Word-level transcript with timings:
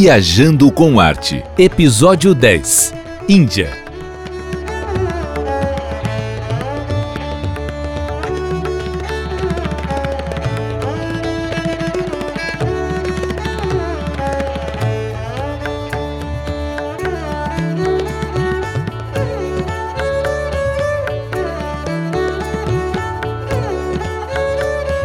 Viajando 0.00 0.70
com 0.70 1.00
Arte, 1.00 1.42
Episódio 1.58 2.32
10 2.32 2.94
Índia. 3.28 3.68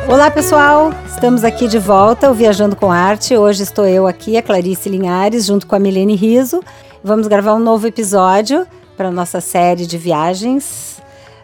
Olá, 0.08 0.30
pessoal! 0.30 1.03
Estamos 1.24 1.46
aqui 1.46 1.70
de 1.70 1.80
volta, 1.80 2.30
o 2.30 2.34
Viajando 2.34 2.76
com 2.76 2.92
Arte. 2.92 3.38
Hoje 3.38 3.64
estou 3.64 3.88
eu 3.88 4.06
aqui, 4.06 4.36
a 4.36 4.42
Clarice 4.42 4.90
Linhares, 4.90 5.46
junto 5.46 5.66
com 5.66 5.74
a 5.74 5.80
Milene 5.80 6.18
Riso. 6.18 6.60
Vamos 7.02 7.28
gravar 7.28 7.54
um 7.54 7.60
novo 7.60 7.88
episódio 7.88 8.68
para 8.98 9.08
a 9.08 9.12
nossa 9.12 9.40
série 9.40 9.88
de 9.88 9.98
viagens 9.98 11.02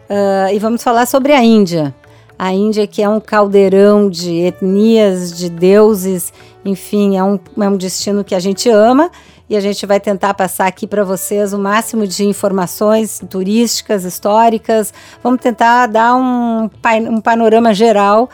uh, 0.09 0.53
e 0.53 0.59
vamos 0.59 0.83
falar 0.83 1.05
sobre 1.05 1.31
a 1.31 1.41
Índia. 1.41 1.95
A 2.37 2.51
Índia 2.51 2.85
que 2.85 3.01
é 3.01 3.07
um 3.07 3.21
caldeirão 3.21 4.09
de 4.09 4.41
etnias, 4.41 5.31
de 5.31 5.49
deuses, 5.49 6.33
enfim, 6.65 7.15
é 7.15 7.23
um, 7.23 7.39
é 7.57 7.69
um 7.69 7.77
destino 7.77 8.21
que 8.21 8.35
a 8.35 8.39
gente 8.39 8.69
ama 8.69 9.09
e 9.49 9.55
a 9.55 9.61
gente 9.61 9.85
vai 9.85 10.01
tentar 10.01 10.33
passar 10.33 10.67
aqui 10.67 10.85
para 10.85 11.05
vocês 11.05 11.53
o 11.53 11.57
máximo 11.57 12.05
de 12.05 12.25
informações 12.25 13.21
turísticas, 13.29 14.03
históricas. 14.03 14.93
Vamos 15.23 15.39
tentar 15.39 15.87
dar 15.87 16.15
um, 16.15 16.69
um 17.09 17.21
panorama 17.21 17.73
geral 17.73 18.29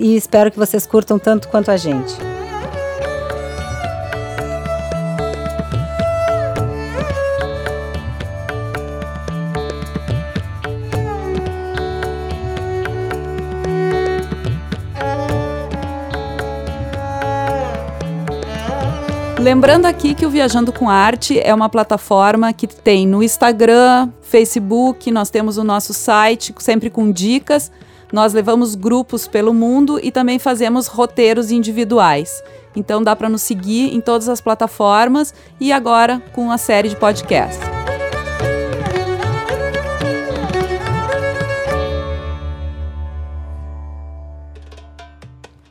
e 0.00 0.16
espero 0.16 0.50
que 0.50 0.58
vocês 0.58 0.86
curtam 0.86 1.18
tanto 1.18 1.48
quanto 1.48 1.70
a 1.70 1.76
gente. 1.76 2.14
Lembrando 19.46 19.86
aqui 19.86 20.12
que 20.12 20.26
o 20.26 20.28
Viajando 20.28 20.72
com 20.72 20.90
Arte 20.90 21.38
é 21.38 21.54
uma 21.54 21.68
plataforma 21.68 22.52
que 22.52 22.66
tem 22.66 23.06
no 23.06 23.22
Instagram, 23.22 24.08
Facebook, 24.20 25.08
nós 25.12 25.30
temos 25.30 25.56
o 25.56 25.62
nosso 25.62 25.94
site, 25.94 26.52
sempre 26.58 26.90
com 26.90 27.12
dicas. 27.12 27.70
Nós 28.12 28.32
levamos 28.32 28.74
grupos 28.74 29.26
pelo 29.26 29.52
mundo 29.52 29.98
e 30.02 30.12
também 30.12 30.38
fazemos 30.38 30.86
roteiros 30.86 31.50
individuais. 31.50 32.42
Então 32.74 33.02
dá 33.02 33.16
para 33.16 33.28
nos 33.28 33.42
seguir 33.42 33.94
em 33.94 34.00
todas 34.00 34.28
as 34.28 34.40
plataformas 34.40 35.34
e 35.58 35.72
agora 35.72 36.22
com 36.32 36.50
a 36.50 36.58
série 36.58 36.88
de 36.88 36.96
podcasts. 36.96 37.58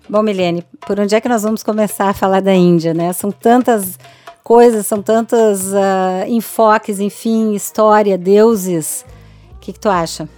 Bom, 0.09 0.21
Milene, 0.21 0.63
por 0.85 0.99
onde 0.99 1.15
é 1.15 1.21
que 1.21 1.27
nós 1.27 1.43
vamos 1.43 1.63
começar 1.63 2.09
a 2.09 2.13
falar 2.13 2.41
da 2.41 2.53
Índia, 2.53 2.93
né? 2.93 3.11
São 3.11 3.31
tantas 3.31 3.97
coisas, 4.43 4.85
são 4.85 5.01
tantos 5.01 5.73
uh, 5.73 6.27
enfoques, 6.27 6.99
enfim, 6.99 7.53
história, 7.53 8.17
deuses. 8.17 9.05
O 9.55 9.59
que, 9.59 9.73
que 9.73 9.79
tu 9.79 9.89
acha? 9.89 10.29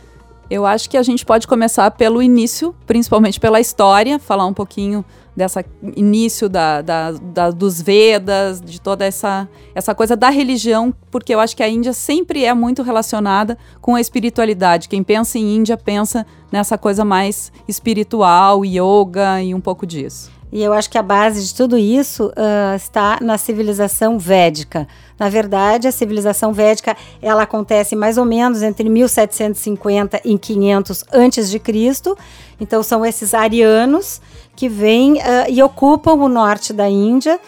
Eu 0.49 0.65
acho 0.65 0.89
que 0.89 0.97
a 0.97 1.03
gente 1.03 1.25
pode 1.25 1.45
começar 1.45 1.91
pelo 1.91 2.21
início, 2.21 2.73
principalmente 2.85 3.39
pela 3.39 3.59
história, 3.59 4.17
falar 4.17 4.45
um 4.45 4.53
pouquinho 4.53 5.03
dessa 5.35 5.63
início 5.95 6.49
da, 6.49 6.81
da, 6.81 7.11
da, 7.11 7.51
dos 7.51 7.79
Vedas, 7.81 8.59
de 8.59 8.81
toda 8.81 9.05
essa, 9.05 9.47
essa 9.75 9.93
coisa 9.93 10.15
da 10.15 10.29
religião, 10.29 10.93
porque 11.11 11.35
eu 11.35 11.39
acho 11.39 11.55
que 11.55 11.61
a 11.61 11.69
Índia 11.69 11.93
sempre 11.93 12.43
é 12.43 12.53
muito 12.53 12.81
relacionada 12.81 13.57
com 13.79 13.93
a 13.93 14.01
espiritualidade. 14.01 14.89
Quem 14.89 15.03
pensa 15.03 15.37
em 15.37 15.57
Índia 15.57 15.77
pensa 15.77 16.25
nessa 16.51 16.77
coisa 16.77 17.05
mais 17.05 17.51
espiritual, 17.67 18.65
yoga 18.65 19.43
e 19.43 19.53
um 19.53 19.61
pouco 19.61 19.85
disso. 19.85 20.36
E 20.51 20.63
eu 20.63 20.71
acho 20.71 20.89
que 20.89 20.97
a 20.97 21.03
base 21.03 21.45
de 21.45 21.53
tudo 21.53 21.77
isso 21.77 22.27
uh, 22.27 22.75
está 22.75 23.19
na 23.21 23.37
civilização 23.37 24.17
védica. 24.17 24.87
Na 25.19 25.29
verdade, 25.29 25.87
a 25.87 25.91
civilização 25.91 26.53
védica 26.53 26.95
ela 27.21 27.43
acontece 27.43 27.95
mais 27.95 28.17
ou 28.17 28.23
menos 28.23 28.61
entre 28.61 28.87
1750 28.87 30.21
e 30.23 30.37
500 30.37 31.03
antes 31.11 31.49
de 31.49 31.59
Cristo. 31.59 32.17
Então 32.61 32.81
são 32.81 33.05
esses 33.05 33.33
arianos 33.33 34.21
que 34.55 34.69
vêm 34.69 35.15
uh, 35.15 35.49
e 35.49 35.61
ocupam 35.61 36.13
o 36.13 36.29
norte 36.29 36.71
da 36.71 36.89
Índia 36.89 37.39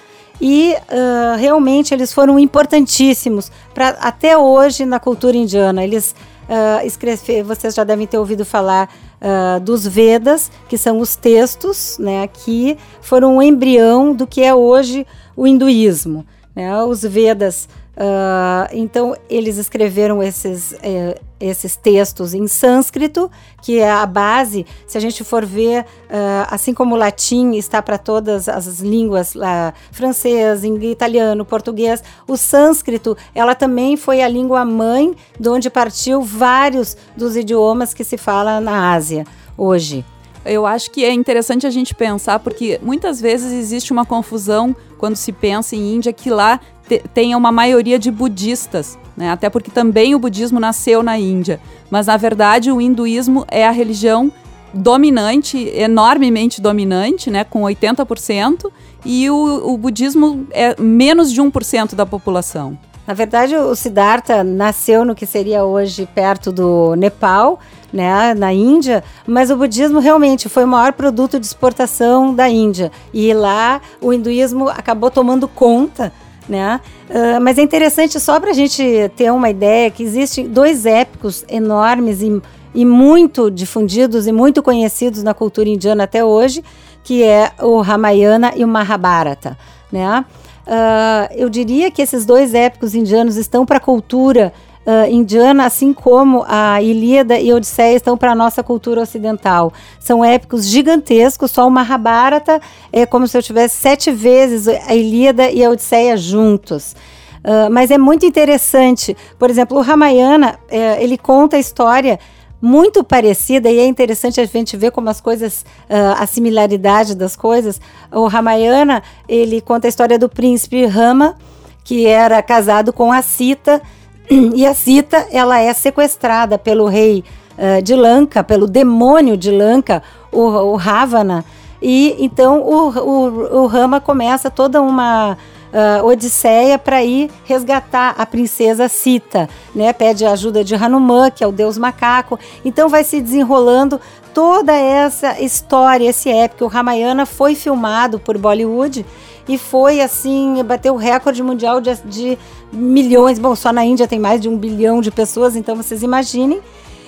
e 0.41 0.73
uh, 0.73 1.37
realmente 1.37 1.93
eles 1.93 2.13
foram 2.13 2.39
importantíssimos 2.39 3.51
para 3.73 3.89
até 4.01 4.37
hoje 4.37 4.85
na 4.85 4.99
cultura 4.99 5.35
indiana. 5.37 5.83
Eles 5.83 6.15
uh, 6.49 6.85
escrever, 6.85 7.43
vocês 7.43 7.73
já 7.73 7.83
devem 7.83 8.07
ter 8.07 8.17
ouvido 8.17 8.43
falar 8.43 8.89
uh, 9.21 9.59
dos 9.59 9.87
Vedas, 9.87 10.51
que 10.67 10.77
são 10.77 10.99
os 10.99 11.15
textos 11.15 11.97
né, 11.99 12.27
que 12.27 12.77
foram 13.01 13.37
o 13.37 13.41
embrião 13.41 14.13
do 14.13 14.27
que 14.27 14.43
é 14.43 14.53
hoje 14.53 15.05
o 15.35 15.47
hinduísmo. 15.47 16.25
Né? 16.55 16.83
Os 16.83 17.03
Vedas 17.03 17.69
Uh, 17.99 18.71
então, 18.71 19.13
eles 19.29 19.57
escreveram 19.57 20.23
esses, 20.23 20.73
eh, 20.81 21.19
esses 21.39 21.75
textos 21.75 22.33
em 22.33 22.47
sânscrito, 22.47 23.31
que 23.61 23.79
é 23.79 23.89
a 23.89 24.05
base, 24.05 24.65
se 24.85 24.97
a 24.97 25.01
gente 25.01 25.23
for 25.23 25.45
ver, 25.45 25.81
uh, 25.81 26.47
assim 26.49 26.73
como 26.73 26.95
o 26.95 26.97
latim 26.97 27.53
está 27.53 27.81
para 27.81 27.97
todas 27.97 28.49
as 28.49 28.79
línguas, 28.79 29.35
uh, 29.35 29.73
francês, 29.91 30.63
italiano, 30.63 31.45
português, 31.45 32.03
o 32.27 32.35
sânscrito, 32.35 33.15
ela 33.33 33.55
também 33.55 33.95
foi 33.95 34.21
a 34.21 34.27
língua 34.27 34.65
mãe 34.65 35.15
de 35.39 35.49
onde 35.49 35.69
partiu 35.69 36.21
vários 36.21 36.97
dos 37.15 37.35
idiomas 37.35 37.93
que 37.93 38.03
se 38.03 38.17
fala 38.17 38.59
na 38.59 38.93
Ásia 38.93 39.25
hoje. 39.57 40.05
Eu 40.45 40.65
acho 40.65 40.89
que 40.91 41.03
é 41.03 41.11
interessante 41.11 41.67
a 41.67 41.69
gente 41.69 41.93
pensar, 41.93 42.39
porque 42.39 42.79
muitas 42.81 43.19
vezes 43.19 43.51
existe 43.51 43.91
uma 43.91 44.05
confusão 44.05 44.75
quando 44.97 45.15
se 45.15 45.31
pensa 45.31 45.75
em 45.75 45.95
Índia, 45.95 46.13
que 46.13 46.29
lá 46.29 46.59
te, 46.89 47.03
tenha 47.13 47.37
uma 47.37 47.51
maioria 47.51 47.99
de 47.99 48.09
budistas, 48.09 48.97
né? 49.15 49.29
até 49.29 49.49
porque 49.49 49.69
também 49.69 50.15
o 50.15 50.19
budismo 50.19 50.59
nasceu 50.59 51.03
na 51.03 51.17
Índia. 51.17 51.61
Mas, 51.91 52.07
na 52.07 52.17
verdade, 52.17 52.71
o 52.71 52.81
hinduísmo 52.81 53.45
é 53.47 53.67
a 53.67 53.71
religião 53.71 54.31
dominante, 54.73 55.57
enormemente 55.75 56.59
dominante, 56.59 57.29
né? 57.29 57.43
com 57.43 57.61
80%, 57.61 58.71
e 59.05 59.29
o, 59.29 59.73
o 59.73 59.77
budismo 59.77 60.47
é 60.51 60.75
menos 60.81 61.31
de 61.31 61.41
1% 61.41 61.95
da 61.95 62.05
população. 62.05 62.77
Na 63.07 63.13
verdade, 63.13 63.55
o 63.55 63.75
Siddhartha 63.75 64.43
nasceu 64.43 65.03
no 65.03 65.15
que 65.15 65.25
seria 65.25 65.63
hoje 65.63 66.07
perto 66.13 66.51
do 66.51 66.95
Nepal, 66.95 67.59
né, 67.91 68.35
na 68.35 68.53
Índia, 68.53 69.03
mas 69.25 69.49
o 69.49 69.57
budismo 69.57 69.99
realmente 69.99 70.47
foi 70.47 70.63
o 70.63 70.67
maior 70.67 70.93
produto 70.93 71.39
de 71.39 71.45
exportação 71.47 72.35
da 72.35 72.47
Índia. 72.47 72.91
E 73.11 73.33
lá 73.33 73.81
o 73.99 74.13
hinduísmo 74.13 74.69
acabou 74.69 75.09
tomando 75.09 75.47
conta 75.47 76.13
né? 76.49 76.81
Uh, 77.09 77.39
mas 77.41 77.57
é 77.57 77.61
interessante 77.61 78.19
só 78.19 78.39
para 78.39 78.49
a 78.49 78.53
gente 78.53 78.83
ter 79.15 79.31
uma 79.31 79.49
ideia 79.49 79.89
que 79.91 80.03
existem 80.03 80.47
dois 80.47 80.85
épicos 80.85 81.45
enormes 81.47 82.21
e, 82.21 82.41
e 82.73 82.83
muito 82.83 83.49
difundidos 83.49 84.27
e 84.27 84.31
muito 84.31 84.63
conhecidos 84.63 85.23
na 85.23 85.33
cultura 85.33 85.69
indiana 85.69 86.03
até 86.03 86.25
hoje, 86.25 86.63
que 87.03 87.23
é 87.23 87.51
o 87.61 87.81
Ramayana 87.81 88.51
e 88.55 88.63
o 88.63 88.67
Mahabharata, 88.67 89.57
né? 89.91 90.25
Uh, 90.67 91.33
eu 91.35 91.49
diria 91.49 91.89
que 91.89 92.01
esses 92.01 92.25
dois 92.25 92.53
épicos 92.53 92.93
indianos 92.93 93.37
estão 93.37 93.65
para 93.65 93.77
a 93.77 93.79
cultura 93.79 94.53
uh, 94.85 95.11
indiana, 95.11 95.65
assim 95.65 95.93
como 95.93 96.43
a 96.47 96.81
Ilíada 96.81 97.39
e 97.39 97.51
a 97.51 97.55
Odisseia 97.55 97.95
estão 97.95 98.17
para 98.17 98.31
a 98.31 98.35
nossa 98.35 98.63
cultura 98.63 99.01
ocidental. 99.01 99.71
São 99.99 100.23
épicos 100.23 100.67
gigantescos, 100.67 101.51
só 101.51 101.67
o 101.67 101.71
Mahabharata 101.71 102.61
é 102.91 103.05
como 103.05 103.27
se 103.27 103.37
eu 103.37 103.43
tivesse 103.43 103.77
sete 103.77 104.11
vezes 104.11 104.67
a 104.67 104.93
Ilíada 104.93 105.49
e 105.51 105.63
a 105.63 105.69
Odisseia 105.69 106.17
juntos. 106.17 106.95
Uh, 107.39 107.71
mas 107.71 107.89
é 107.89 107.97
muito 107.97 108.25
interessante. 108.25 109.15
Por 109.37 109.49
exemplo, 109.49 109.77
o 109.77 109.81
Ramayana, 109.81 110.59
uh, 110.69 111.01
ele 111.01 111.17
conta 111.17 111.55
a 111.55 111.59
história 111.59 112.19
muito 112.61 113.03
parecida 113.03 113.69
e 113.69 113.79
é 113.79 113.85
interessante 113.85 114.41
a 114.41 114.45
gente 114.45 114.75
ver 114.75 114.91
como 114.91 115.09
as 115.09 115.21
coisas, 115.21 115.65
uh, 115.89 116.21
a 116.21 116.25
similaridade 116.25 117.15
das 117.15 117.35
coisas. 117.35 117.79
O 118.11 118.27
Ramayana, 118.27 119.01
ele 119.27 119.61
conta 119.61 119.87
a 119.87 119.89
história 119.89 120.19
do 120.19 120.27
príncipe 120.27 120.85
Rama, 120.85 121.37
que 121.83 122.05
era 122.05 122.41
casado 122.43 122.91
com 122.91 123.11
a 123.11 123.21
Sita, 123.21 123.81
e 124.55 124.65
a 124.65 124.73
Sita, 124.73 125.27
ela 125.31 125.59
é 125.59 125.73
sequestrada 125.73 126.57
pelo 126.57 126.85
rei 126.85 127.23
uh, 127.57 127.81
de 127.81 127.95
Lanka, 127.95 128.43
pelo 128.43 128.67
demônio 128.67 129.35
de 129.35 129.51
Lanka, 129.51 130.03
o, 130.31 130.41
o 130.41 130.75
Ravana. 130.75 131.43
E 131.81 132.15
então 132.19 132.61
o, 132.61 132.89
o, 132.89 133.61
o 133.63 133.67
Rama 133.67 134.01
começa 134.01 134.51
toda 134.51 134.81
uma 134.81 135.37
uh, 135.73 136.05
odisseia 136.05 136.77
para 136.77 137.03
ir 137.03 137.31
resgatar 137.45 138.15
a 138.17 138.25
princesa 138.25 138.87
Sita, 138.87 139.49
né? 139.73 139.93
Pede 139.93 140.25
a 140.25 140.31
ajuda 140.31 140.63
de 140.63 140.75
Hanuman, 140.75 141.31
que 141.31 141.43
é 141.43 141.47
o 141.47 141.51
deus 141.51 141.77
macaco. 141.77 142.39
Então 142.63 142.89
vai 142.89 143.03
se 143.03 143.21
desenrolando 143.21 143.99
toda 144.39 144.71
essa 144.71 145.41
história, 145.41 146.09
esse 146.09 146.29
épico. 146.29 146.63
O 146.63 146.67
Ramayana 146.69 147.25
foi 147.25 147.55
filmado 147.55 148.21
por 148.21 148.37
Bollywood 148.37 149.05
e 149.45 149.57
foi 149.57 149.99
assim, 149.99 150.63
bateu 150.63 150.93
o 150.93 150.97
recorde 150.97 151.43
mundial 151.43 151.81
de, 151.81 151.93
de 152.05 152.37
milhões. 152.71 153.37
Bom, 153.37 153.53
só 153.53 153.73
na 153.73 153.83
Índia 153.83 154.07
tem 154.07 154.17
mais 154.17 154.39
de 154.39 154.47
um 154.47 154.55
bilhão 154.55 155.01
de 155.01 155.11
pessoas, 155.11 155.57
então 155.57 155.75
vocês 155.75 156.03
imaginem. 156.03 156.61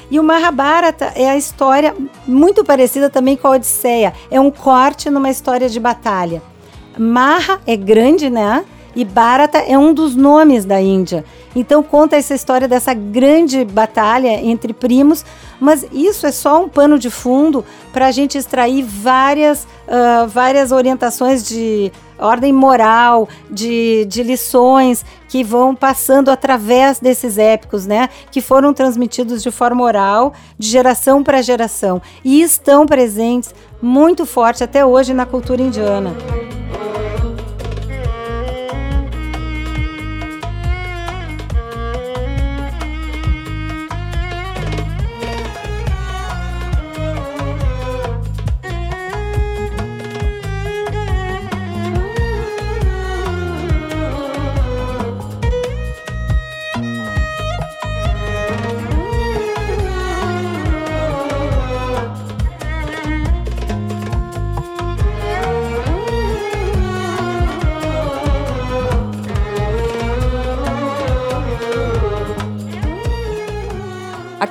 E 0.10 0.20
o 0.20 0.24
Mahabharata 0.24 1.14
é 1.16 1.30
a 1.30 1.38
história 1.38 1.96
muito 2.28 2.66
parecida 2.66 3.10
também 3.10 3.38
com 3.38 3.48
a 3.48 3.52
Odisseia. 3.52 4.14
É 4.30 4.38
um 4.38 4.52
corte 4.52 5.10
numa 5.10 5.30
história 5.30 5.70
de 5.70 5.80
batalha. 5.80 6.42
Maha 7.00 7.62
é 7.66 7.78
grande, 7.78 8.30
né? 8.30 8.66
E 8.96 9.06
Bharata 9.06 9.60
é 9.60 9.78
um 9.78 9.94
dos 9.94 10.16
nomes 10.16 10.66
da 10.66 10.82
Índia. 10.82 11.24
Então 11.56 11.84
conta 11.84 12.16
essa 12.16 12.34
história 12.34 12.68
dessa 12.68 12.94
grande 12.94 13.66
batalha 13.66 14.30
entre 14.44 14.74
primos, 14.74 15.26
mas 15.60 15.86
isso 15.92 16.26
é 16.26 16.32
só 16.32 16.64
um 16.64 16.70
pano 16.70 16.98
de 16.98 17.10
fundo 17.10 17.64
para 17.92 18.08
a 18.08 18.12
gente 18.12 18.38
extrair 18.38 18.84
várias, 18.84 19.64
uh, 19.88 20.28
várias 20.28 20.72
orientações 20.72 21.46
de 21.46 21.92
ordem 22.18 22.54
moral, 22.54 23.28
de, 23.50 24.06
de 24.06 24.24
lições 24.24 25.04
que 25.28 25.44
vão 25.44 25.76
passando 25.76 26.30
através 26.30 27.00
desses 27.00 27.38
épicos, 27.38 27.86
né? 27.86 28.10
Que 28.32 28.42
foram 28.42 28.74
transmitidos 28.74 29.42
de 29.42 29.52
forma 29.52 29.84
oral, 29.84 30.34
de 30.58 30.70
geração 30.70 31.24
para 31.24 31.42
geração, 31.42 32.02
e 32.24 32.42
estão 32.42 32.86
presentes 32.86 33.54
muito 33.82 34.26
forte 34.26 34.64
até 34.64 34.86
hoje 34.86 35.14
na 35.14 35.26
cultura 35.26 35.62
indiana. 35.62 36.16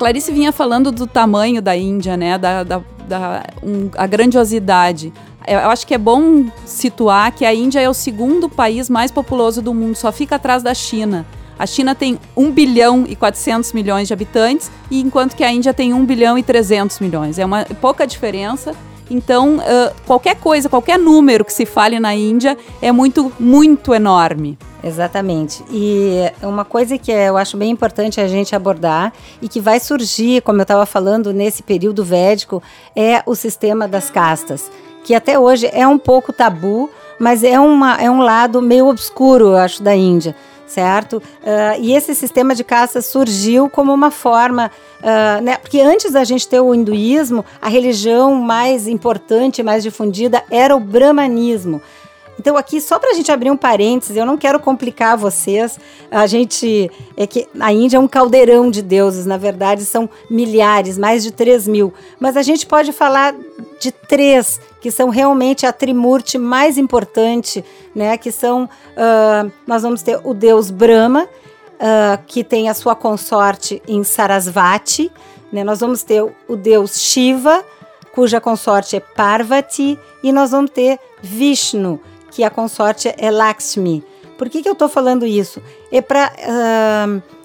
Clarice 0.00 0.32
vinha 0.32 0.50
falando 0.50 0.91
do 0.91 1.06
tamanho 1.06 1.61
da 1.61 1.76
Índia, 1.76 2.17
né? 2.17 2.38
Da, 2.38 2.64
da, 2.64 2.81
da 3.06 3.44
um, 3.62 3.91
a 3.99 4.06
grandiosidade. 4.06 5.12
Eu 5.47 5.69
acho 5.69 5.87
que 5.87 5.93
é 5.93 5.99
bom 5.99 6.47
situar 6.64 7.31
que 7.35 7.44
a 7.44 7.52
Índia 7.52 7.81
é 7.81 7.88
o 7.88 7.93
segundo 7.93 8.49
país 8.49 8.88
mais 8.88 9.11
populoso 9.11 9.61
do 9.61 9.75
mundo, 9.75 9.94
só 9.94 10.11
fica 10.11 10.37
atrás 10.37 10.62
da 10.62 10.73
China. 10.73 11.26
A 11.58 11.67
China 11.67 11.94
tem 11.94 12.19
1 12.35 12.50
bilhão 12.50 13.05
e 13.06 13.14
400 13.14 13.75
milhões 13.75 14.08
de 14.08 14.14
habitantes, 14.14 14.70
e 14.91 15.02
enquanto 15.02 15.37
que 15.37 15.44
a 15.44 15.52
Índia 15.52 15.75
tem 15.75 15.93
1 15.93 16.06
bilhão 16.06 16.38
e 16.38 16.43
300 16.43 16.99
milhões. 16.99 17.38
É 17.38 17.44
uma 17.44 17.67
pouca 17.79 18.06
diferença. 18.06 18.73
Então, 19.11 19.56
uh, 19.56 19.94
qualquer 20.06 20.37
coisa, 20.37 20.67
qualquer 20.67 20.99
número 20.99 21.44
que 21.44 21.53
se 21.53 21.67
fale 21.67 22.00
na 22.00 22.14
Índia 22.14 22.56
é 22.81 22.91
muito, 22.91 23.31
muito 23.38 23.94
enorme. 23.94 24.56
Exatamente. 24.82 25.62
E 25.71 26.31
uma 26.43 26.65
coisa 26.65 26.97
que 26.97 27.12
eu 27.12 27.37
acho 27.37 27.56
bem 27.56 27.71
importante 27.71 28.21
a 28.21 28.27
gente 28.27 28.55
abordar 28.55 29.12
e 29.41 29.49
que 29.49 29.61
vai 29.61 29.79
surgir, 29.79 30.43
como 30.43 30.61
eu 30.61 30.62
estava 30.62 30.87
falando, 30.87 31.32
nesse 31.32 31.62
período 31.62 32.03
védico, 32.03 32.62
é 32.97 33.23
o 33.27 33.35
sistema 33.35 33.87
das 33.87 34.11
castas, 34.11 34.71
que 35.05 35.15
até 35.15 35.38
hoje 35.38 35.69
é 35.73 35.87
um 35.87 35.99
pouco 35.99 36.32
tabu, 36.32 36.91
mas 37.19 37.44
é, 37.44 37.61
uma, 37.61 38.00
é 38.00 38.11
um 38.11 38.21
lado 38.21 38.62
meio 38.62 38.88
obscuro, 38.88 39.49
eu 39.49 39.56
acho, 39.56 39.82
da 39.82 39.94
Índia 39.94 40.35
certo? 40.71 41.17
Uh, 41.17 41.81
e 41.81 41.93
esse 41.93 42.15
sistema 42.15 42.55
de 42.55 42.62
castas 42.62 43.06
surgiu 43.06 43.69
como 43.69 43.93
uma 43.93 44.11
forma, 44.11 44.71
uh, 45.00 45.43
né? 45.43 45.56
Porque 45.56 45.81
antes 45.81 46.12
da 46.12 46.23
gente 46.23 46.47
ter 46.47 46.61
o 46.61 46.73
hinduísmo, 46.73 47.44
a 47.61 47.69
religião 47.69 48.37
mais 48.37 48.87
importante, 48.87 49.62
mais 49.62 49.82
difundida 49.82 50.44
era 50.49 50.75
o 50.75 50.81
brahmanismo. 50.81 51.82
Então, 52.40 52.56
aqui, 52.56 52.81
só 52.81 52.98
para 52.98 53.10
a 53.10 53.12
gente 53.12 53.31
abrir 53.31 53.50
um 53.50 53.56
parênteses, 53.56 54.16
eu 54.16 54.25
não 54.25 54.38
quero 54.38 54.58
complicar 54.58 55.14
vocês. 55.14 55.78
A 56.10 56.26
gente. 56.26 56.90
É 57.14 57.26
que 57.26 57.46
a 57.60 57.70
Índia 57.70 57.98
é 57.98 58.00
um 58.00 58.08
caldeirão 58.08 58.70
de 58.70 58.81
deuses, 58.81 59.26
na 59.26 59.37
verdade, 59.37 59.84
são 59.84 60.08
milhares, 60.31 60.96
mais 60.96 61.22
de 61.22 61.32
3 61.32 61.69
mil. 61.69 61.92
Mas 62.19 62.38
a 62.38 62.42
gente 62.42 62.64
pode 62.64 62.92
falar 62.92 63.34
de 63.78 63.92
três 63.92 64.58
que 64.81 64.90
são 64.90 65.10
realmente 65.10 65.66
a 65.66 65.72
trimurti 65.72 66.38
mais 66.38 66.78
importante, 66.78 67.62
né? 67.94 68.16
Que 68.16 68.32
são. 68.32 68.64
Uh, 68.64 69.52
nós 69.66 69.82
vamos 69.82 70.00
ter 70.00 70.19
o 70.25 70.32
deus 70.32 70.70
Brahma, 70.70 71.25
uh, 71.25 72.25
que 72.26 72.43
tem 72.43 72.70
a 72.70 72.75
sua 72.75 72.94
consorte 72.94 73.82
em 73.86 74.02
Sarasvati. 74.02 75.12
Né? 75.52 75.62
Nós 75.62 75.81
vamos 75.81 76.02
ter 76.02 76.22
o 76.48 76.56
deus 76.56 76.98
Shiva, 76.98 77.62
cuja 78.14 78.40
consorte 78.40 78.96
é 78.96 79.00
Parvati. 79.00 79.98
E 80.22 80.32
nós 80.32 80.52
vamos 80.52 80.70
ter 80.70 80.98
Vishnu 81.20 82.00
que 82.31 82.44
a 82.44 82.50
consorte 82.50 83.12
é 83.17 83.31
Lakshmi. 83.31 84.05
Por 84.38 84.49
que, 84.49 84.62
que 84.62 84.69
eu 84.69 84.73
estou 84.73 84.88
falando 84.88 85.27
isso? 85.27 85.61
É 85.93 86.00
para. 86.00 86.32
Uh, 86.38 87.41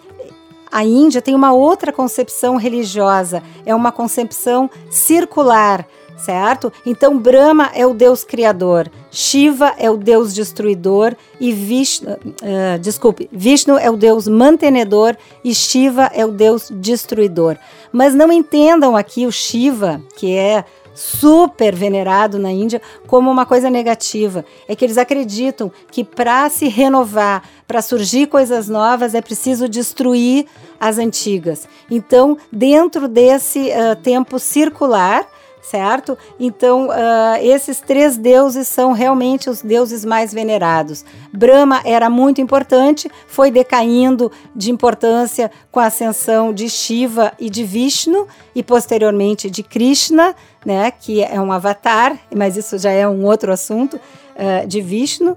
a 0.71 0.83
Índia 0.83 1.21
tem 1.21 1.33
uma 1.33 1.53
outra 1.53 1.91
concepção 1.91 2.57
religiosa, 2.57 3.41
é 3.65 3.73
uma 3.73 3.93
concepção 3.93 4.69
circular, 4.89 5.87
certo? 6.17 6.71
Então 6.85 7.17
Brahma 7.17 7.71
é 7.73 7.85
o 7.85 7.93
deus 7.93 8.23
criador, 8.25 8.91
Shiva 9.09 9.73
é 9.77 9.89
o 9.89 9.95
deus 9.95 10.33
destruidor 10.33 11.15
e 11.39 11.51
Vishnu, 11.51 12.11
uh, 12.11 12.79
desculpe, 12.81 13.29
Vishnu 13.31 13.77
é 13.77 13.89
o 13.89 13.95
deus 13.95 14.27
mantenedor 14.27 15.15
e 15.43 15.55
Shiva 15.55 16.11
é 16.13 16.25
o 16.25 16.31
deus 16.31 16.69
destruidor. 16.69 17.57
Mas 17.91 18.13
não 18.13 18.31
entendam 18.31 18.97
aqui 18.97 19.25
o 19.25 19.31
Shiva, 19.31 20.01
que 20.17 20.35
é 20.35 20.65
super 20.95 21.75
venerado 21.75 22.39
na 22.39 22.51
Índia 22.51 22.81
como 23.05 23.29
uma 23.29 23.45
coisa 23.45 23.69
negativa. 23.69 24.45
É 24.67 24.75
que 24.75 24.83
eles 24.83 24.97
acreditam 24.97 25.71
que 25.91 26.03
para 26.03 26.49
se 26.49 26.67
renovar, 26.67 27.43
para 27.67 27.81
surgir 27.81 28.27
coisas 28.27 28.69
novas, 28.69 29.13
é 29.13 29.21
preciso 29.21 29.69
destruir 29.69 30.47
as 30.79 30.97
antigas. 30.97 31.67
Então, 31.91 32.37
dentro 32.51 33.07
desse 33.07 33.69
uh, 33.69 33.95
tempo 34.01 34.39
circular, 34.39 35.27
certo? 35.69 36.17
Então, 36.39 36.87
uh, 36.87 37.37
esses 37.41 37.79
três 37.79 38.17
deuses 38.17 38.67
são 38.67 38.91
realmente 38.91 39.49
os 39.49 39.61
deuses 39.61 40.05
mais 40.05 40.33
venerados. 40.33 41.03
Brahma 41.33 41.81
era 41.83 42.09
muito 42.09 42.39
importante, 42.39 43.09
foi 43.27 43.49
decaindo 43.49 44.31
de 44.55 44.71
importância 44.71 45.51
com 45.71 45.79
a 45.79 45.87
ascensão 45.87 46.53
de 46.53 46.69
Shiva 46.69 47.33
e 47.39 47.49
de 47.49 47.63
Vishnu 47.63 48.27
e 48.53 48.61
posteriormente 48.61 49.49
de 49.49 49.63
Krishna, 49.63 50.35
né, 50.65 50.91
que 50.91 51.23
é 51.23 51.39
um 51.39 51.51
avatar, 51.51 52.17
mas 52.33 52.57
isso 52.57 52.77
já 52.77 52.91
é 52.91 53.07
um 53.07 53.25
outro 53.25 53.51
assunto 53.51 53.95
uh, 53.95 54.67
de 54.67 54.81
Vishnu. 54.81 55.35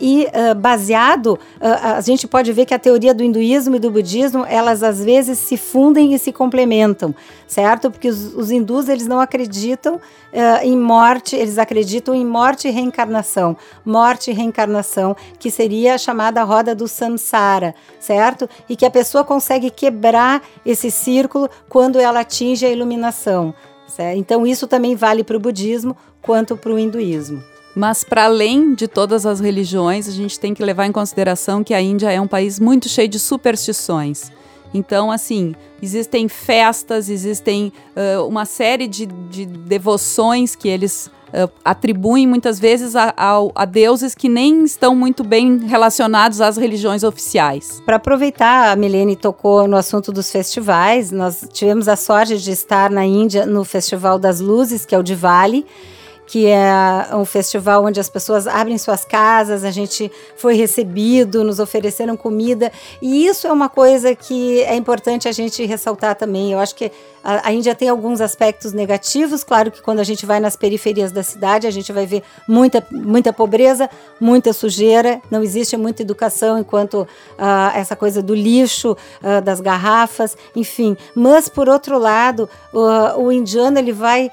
E 0.00 0.26
uh, 0.26 0.54
baseado, 0.54 1.38
uh, 1.60 1.96
a 1.96 2.00
gente 2.00 2.26
pode 2.26 2.52
ver 2.52 2.66
que 2.66 2.74
a 2.74 2.78
teoria 2.78 3.14
do 3.14 3.22
hinduísmo 3.22 3.76
e 3.76 3.78
do 3.78 3.90
budismo, 3.90 4.44
elas 4.46 4.82
às 4.82 5.02
vezes 5.02 5.38
se 5.38 5.56
fundem 5.56 6.14
e 6.14 6.18
se 6.18 6.32
complementam, 6.32 7.14
certo? 7.46 7.90
Porque 7.90 8.08
os, 8.08 8.34
os 8.34 8.50
hindus, 8.50 8.88
eles 8.88 9.06
não 9.06 9.20
acreditam 9.20 9.96
uh, 9.96 10.00
em 10.62 10.76
morte, 10.76 11.36
eles 11.36 11.58
acreditam 11.58 12.14
em 12.14 12.24
morte 12.24 12.68
e 12.68 12.70
reencarnação. 12.70 13.56
Morte 13.84 14.30
e 14.30 14.34
reencarnação, 14.34 15.16
que 15.38 15.50
seria 15.50 15.94
a 15.94 15.98
chamada 15.98 16.42
roda 16.42 16.74
do 16.74 16.86
samsara, 16.86 17.74
certo? 17.98 18.48
E 18.68 18.76
que 18.76 18.84
a 18.84 18.90
pessoa 18.90 19.24
consegue 19.24 19.70
quebrar 19.70 20.42
esse 20.64 20.90
círculo 20.90 21.48
quando 21.68 21.98
ela 21.98 22.20
atinge 22.20 22.66
a 22.66 22.70
iluminação. 22.70 23.54
Certo? 23.88 24.18
Então 24.18 24.46
isso 24.46 24.66
também 24.66 24.94
vale 24.94 25.22
para 25.22 25.36
o 25.36 25.40
budismo 25.40 25.96
quanto 26.20 26.56
para 26.56 26.72
o 26.72 26.78
hinduísmo. 26.78 27.55
Mas, 27.76 28.02
para 28.02 28.24
além 28.24 28.74
de 28.74 28.88
todas 28.88 29.26
as 29.26 29.38
religiões, 29.38 30.08
a 30.08 30.10
gente 30.10 30.40
tem 30.40 30.54
que 30.54 30.64
levar 30.64 30.86
em 30.86 30.92
consideração 30.92 31.62
que 31.62 31.74
a 31.74 31.80
Índia 31.80 32.10
é 32.10 32.18
um 32.18 32.26
país 32.26 32.58
muito 32.58 32.88
cheio 32.88 33.06
de 33.06 33.18
superstições. 33.18 34.32
Então, 34.72 35.10
assim, 35.10 35.54
existem 35.82 36.26
festas, 36.26 37.10
existem 37.10 37.70
uh, 37.94 38.26
uma 38.26 38.46
série 38.46 38.88
de, 38.88 39.04
de, 39.04 39.44
devoções 39.44 40.56
que 40.56 40.68
eles 40.68 41.10
uh, 41.28 41.52
atribuem 41.62 42.26
muitas 42.26 42.58
vezes 42.58 42.96
a, 42.96 43.12
a, 43.14 43.34
a, 43.54 43.64
deuses 43.66 44.14
que 44.14 44.28
nem 44.28 44.64
estão 44.64 44.96
muito 44.96 45.22
bem 45.22 45.58
relacionados 45.66 46.40
às 46.40 46.56
religiões 46.56 47.04
oficiais. 47.04 47.82
Para 47.84 47.96
aproveitar, 47.96 48.72
a 48.72 48.76
Milene 48.76 49.16
tocou 49.16 49.68
no 49.68 49.76
assunto 49.76 50.10
dos 50.10 50.30
festivais. 50.30 51.10
Nós 51.10 51.46
tivemos 51.52 51.88
a 51.88 51.96
sorte 51.96 52.38
de 52.38 52.50
estar 52.52 52.90
na 52.90 53.04
Índia 53.04 53.44
no 53.44 53.64
Festival 53.64 54.18
das 54.18 54.40
Luzes, 54.40 54.86
que 54.86 54.94
é 54.94 54.98
o 54.98 55.02
Diwali 55.02 55.66
que 56.26 56.46
é 56.46 57.08
um 57.12 57.24
festival 57.24 57.84
onde 57.84 58.00
as 58.00 58.08
pessoas 58.08 58.46
abrem 58.46 58.76
suas 58.76 59.04
casas, 59.04 59.64
a 59.64 59.70
gente 59.70 60.10
foi 60.36 60.54
recebido, 60.54 61.44
nos 61.44 61.60
ofereceram 61.60 62.16
comida, 62.16 62.72
e 63.00 63.26
isso 63.26 63.46
é 63.46 63.52
uma 63.52 63.68
coisa 63.68 64.14
que 64.14 64.62
é 64.62 64.74
importante 64.74 65.28
a 65.28 65.32
gente 65.32 65.64
ressaltar 65.64 66.16
também. 66.16 66.52
Eu 66.52 66.58
acho 66.58 66.74
que 66.74 66.90
a, 67.28 67.52
Índia 67.52 67.74
tem 67.74 67.88
alguns 67.88 68.20
aspectos 68.20 68.72
negativos, 68.72 69.42
claro 69.42 69.72
que 69.72 69.82
quando 69.82 69.98
a 69.98 70.04
gente 70.04 70.24
vai 70.24 70.38
nas 70.38 70.54
periferias 70.54 71.10
da 71.10 71.24
cidade, 71.24 71.66
a 71.66 71.72
gente 71.72 71.92
vai 71.92 72.06
ver 72.06 72.22
muita, 72.46 72.86
muita 72.88 73.32
pobreza, 73.32 73.90
muita 74.20 74.52
sujeira, 74.52 75.20
não 75.28 75.42
existe 75.42 75.76
muita 75.76 76.02
educação 76.02 76.56
enquanto 76.56 77.02
uh, 77.02 77.74
essa 77.74 77.96
coisa 77.96 78.22
do 78.22 78.32
lixo, 78.32 78.92
uh, 78.92 79.40
das 79.42 79.60
garrafas, 79.60 80.36
enfim. 80.54 80.96
Mas, 81.16 81.48
por 81.48 81.68
outro 81.68 81.98
lado, 81.98 82.48
uh, 82.72 83.20
o 83.20 83.32
indiano 83.32 83.76
ele 83.76 83.92
vai 83.92 84.30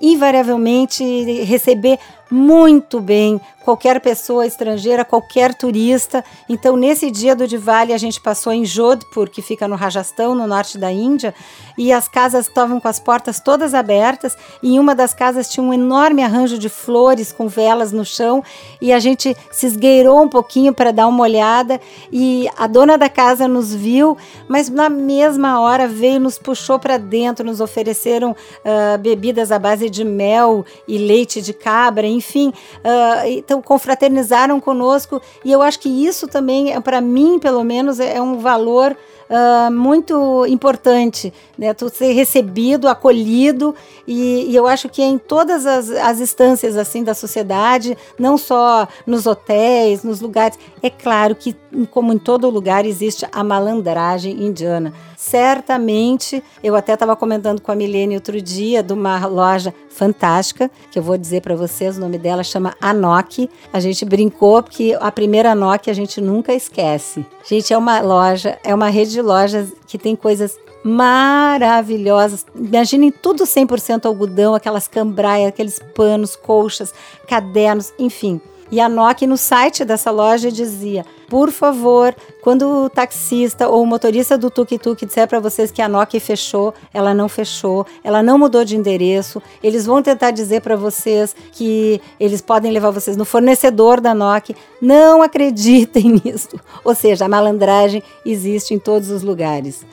invariavelmente 0.00 1.44
receber 1.48 1.98
muito 2.30 3.00
bem 3.00 3.40
qualquer 3.64 4.00
pessoa 4.00 4.46
estrangeira, 4.46 5.04
qualquer 5.04 5.54
turista. 5.54 6.24
Então, 6.48 6.76
nesse 6.76 7.10
dia 7.10 7.36
do 7.36 7.46
Diwali, 7.46 7.92
a 7.92 7.98
gente 7.98 8.20
passou 8.20 8.52
em 8.52 8.64
Jodhpur, 8.64 9.28
que 9.28 9.42
fica 9.42 9.68
no 9.68 9.76
Rajastão, 9.76 10.34
no 10.34 10.46
norte 10.46 10.78
da 10.78 10.90
Índia, 10.90 11.34
e 11.76 11.92
as 11.92 12.08
casas 12.08 12.48
estavam 12.48 12.80
com 12.80 12.88
as 12.88 12.98
portas 12.98 13.38
todas 13.38 13.74
abertas. 13.74 14.36
E 14.62 14.74
em 14.74 14.78
uma 14.78 14.94
das 14.94 15.12
casas 15.12 15.48
tinha 15.48 15.62
um 15.62 15.72
enorme 15.72 16.22
arranjo 16.22 16.58
de 16.58 16.68
flores 16.68 17.32
com 17.32 17.48
velas 17.48 17.92
no 17.92 18.04
chão, 18.04 18.42
e 18.80 18.92
a 18.92 18.98
gente 18.98 19.36
se 19.50 19.66
esgueirou 19.66 20.22
um 20.22 20.28
pouquinho 20.28 20.72
para 20.72 20.92
dar 20.92 21.06
uma 21.06 21.22
olhada. 21.22 21.80
E 22.10 22.48
a 22.56 22.66
dona 22.66 22.96
da 22.96 23.08
casa 23.08 23.46
nos 23.46 23.74
viu, 23.74 24.16
mas 24.48 24.68
na 24.68 24.88
mesma 24.88 25.60
hora 25.60 25.86
veio, 25.86 26.18
nos 26.18 26.38
puxou 26.38 26.78
para 26.78 26.96
dentro, 26.96 27.44
nos 27.44 27.60
ofereceram 27.60 28.32
uh, 28.32 28.98
bebidas 28.98 29.52
à 29.52 29.58
base 29.58 29.90
de 29.90 30.04
mel 30.04 30.64
e 30.88 30.98
leite 30.98 31.42
de 31.42 31.52
cabra, 31.52 32.06
enfim. 32.06 32.19
Uh, 32.20 33.26
então 33.26 33.60
confraternizaram 33.62 34.60
conosco. 34.60 35.20
E 35.44 35.50
eu 35.52 35.62
acho 35.62 35.80
que 35.80 35.88
isso 35.88 36.26
também, 36.28 36.80
para 36.80 37.00
mim, 37.00 37.38
pelo 37.38 37.64
menos, 37.64 38.00
é 38.00 38.20
um 38.20 38.38
valor 38.38 38.96
uh, 39.30 39.70
muito 39.70 40.44
importante, 40.46 41.32
né? 41.56 41.72
Tu 41.72 41.88
ser 41.88 42.12
recebido, 42.12 42.88
acolhido 42.88 43.74
e, 44.06 44.50
e 44.50 44.56
eu 44.56 44.66
acho 44.66 44.88
que 44.88 45.02
em 45.02 45.16
todas 45.16 45.64
as, 45.64 45.88
as 45.90 46.20
instâncias 46.20 46.76
assim 46.76 47.04
da 47.04 47.14
sociedade, 47.14 47.96
não 48.18 48.36
só 48.36 48.88
nos 49.06 49.26
hotéis, 49.26 50.02
nos 50.02 50.20
lugares. 50.20 50.58
É 50.82 50.90
claro 50.90 51.34
que, 51.34 51.54
como 51.90 52.12
em 52.12 52.18
todo 52.18 52.50
lugar, 52.50 52.84
existe 52.84 53.26
a 53.30 53.44
malandragem 53.44 54.42
indiana. 54.42 54.92
Certamente, 55.16 56.42
eu 56.64 56.74
até 56.74 56.94
estava 56.94 57.14
comentando 57.14 57.60
com 57.60 57.70
a 57.70 57.74
Milene 57.74 58.14
outro 58.14 58.40
dia 58.40 58.82
de 58.82 58.94
uma 58.94 59.26
loja 59.26 59.74
fantástica, 59.90 60.70
que 60.90 60.98
eu 60.98 61.02
vou 61.02 61.18
dizer 61.18 61.42
para 61.42 61.54
vocês, 61.54 61.98
o 61.98 62.00
nome 62.00 62.16
dela 62.16 62.42
chama 62.42 62.74
Anok. 62.80 63.50
A 63.70 63.78
gente 63.80 64.02
brincou 64.06 64.62
porque 64.62 64.96
a 64.98 65.12
primeira 65.12 65.52
Anok 65.52 65.90
a 65.90 65.92
gente 65.92 66.22
nunca 66.22 66.54
esquece. 66.54 67.24
Gente, 67.46 67.70
é 67.70 67.76
uma 67.76 68.00
loja, 68.00 68.58
é 68.64 68.74
uma 68.74 68.88
rede 68.88 69.19
de 69.20 69.26
lojas 69.26 69.72
que 69.86 69.98
tem 69.98 70.16
coisas 70.16 70.58
maravilhosas. 70.82 72.46
Imaginem 72.54 73.10
tudo 73.10 73.44
100% 73.44 74.06
algodão, 74.06 74.54
aquelas 74.54 74.88
cambraias, 74.88 75.48
aqueles 75.48 75.78
panos, 75.94 76.36
colchas, 76.36 76.92
cadernos, 77.28 77.92
enfim. 77.98 78.40
E 78.70 78.80
a 78.80 78.88
Nokia 78.88 79.26
no 79.26 79.36
site 79.36 79.84
dessa 79.84 80.10
loja 80.10 80.50
dizia: 80.50 81.04
por 81.28 81.50
favor, 81.50 82.14
quando 82.42 82.84
o 82.84 82.90
taxista 82.90 83.68
ou 83.68 83.82
o 83.82 83.86
motorista 83.86 84.36
do 84.36 84.50
tuk-tuk 84.50 85.06
disser 85.06 85.28
para 85.28 85.40
vocês 85.40 85.70
que 85.70 85.80
a 85.82 85.88
Nokia 85.88 86.20
fechou, 86.20 86.74
ela 86.92 87.14
não 87.14 87.28
fechou, 87.28 87.86
ela 88.02 88.22
não 88.22 88.38
mudou 88.38 88.64
de 88.64 88.76
endereço, 88.76 89.42
eles 89.62 89.86
vão 89.86 90.02
tentar 90.02 90.30
dizer 90.32 90.60
para 90.60 90.76
vocês 90.76 91.34
que 91.52 92.00
eles 92.18 92.40
podem 92.40 92.72
levar 92.72 92.90
vocês 92.90 93.16
no 93.16 93.24
fornecedor 93.24 94.00
da 94.00 94.14
Nokia. 94.14 94.56
Não 94.80 95.22
acreditem 95.22 96.20
nisso. 96.24 96.58
Ou 96.84 96.94
seja, 96.94 97.24
a 97.24 97.28
malandragem 97.28 98.02
existe 98.24 98.74
em 98.74 98.78
todos 98.78 99.10
os 99.10 99.22
lugares. 99.22 99.84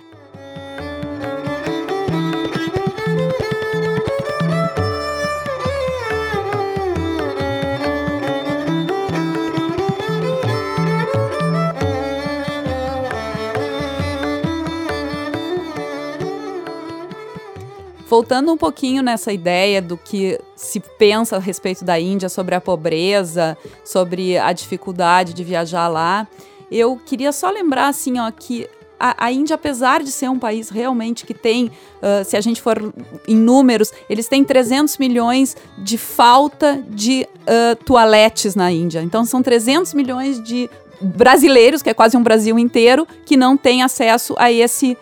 Voltando 18.09 18.53
um 18.53 18.57
pouquinho 18.57 19.03
nessa 19.03 19.33
ideia 19.33 19.81
do 19.81 19.97
que 19.97 20.39
se 20.55 20.79
pensa 20.79 21.35
a 21.35 21.39
respeito 21.39 21.83
da 21.83 21.99
Índia, 21.99 22.29
sobre 22.29 22.55
a 22.55 22.61
pobreza, 22.61 23.57
sobre 23.83 24.37
a 24.37 24.53
dificuldade 24.53 25.33
de 25.33 25.43
viajar 25.43 25.89
lá, 25.89 26.25
eu 26.71 26.99
queria 27.05 27.33
só 27.33 27.49
lembrar 27.49 27.89
assim, 27.89 28.17
ó, 28.17 28.31
que 28.31 28.67
a, 28.99 29.25
a, 29.25 29.31
Índia, 29.31 29.55
apesar 29.55 30.01
de 30.01 30.11
ser 30.11 30.29
um 30.29 30.39
país 30.39 30.69
realmente 30.69 31.25
que 31.25 31.33
tem, 31.33 31.65
uh, 31.67 32.23
se 32.25 32.37
a 32.37 32.41
gente 32.41 32.61
for 32.61 32.93
em 33.27 33.35
números, 33.35 33.91
eles 34.09 34.27
têm 34.27 34.43
300 34.43 34.97
milhões 34.97 35.55
de 35.77 35.97
falta 35.97 36.83
de 36.89 37.27
uh, 37.41 37.75
toaletes 37.83 38.55
na 38.55 38.71
Índia. 38.71 39.01
Então, 39.01 39.25
são 39.25 39.43
300 39.43 39.93
milhões 39.93 40.41
de 40.41 40.69
brasileiros, 41.01 41.81
que 41.81 41.89
é 41.89 41.93
quase 41.93 42.17
um 42.17 42.23
Brasil 42.23 42.57
inteiro, 42.57 43.07
que 43.25 43.37
não 43.37 43.55
têm 43.55 43.83
acesso 43.83 44.33
a 44.37 44.51
esse 44.51 44.97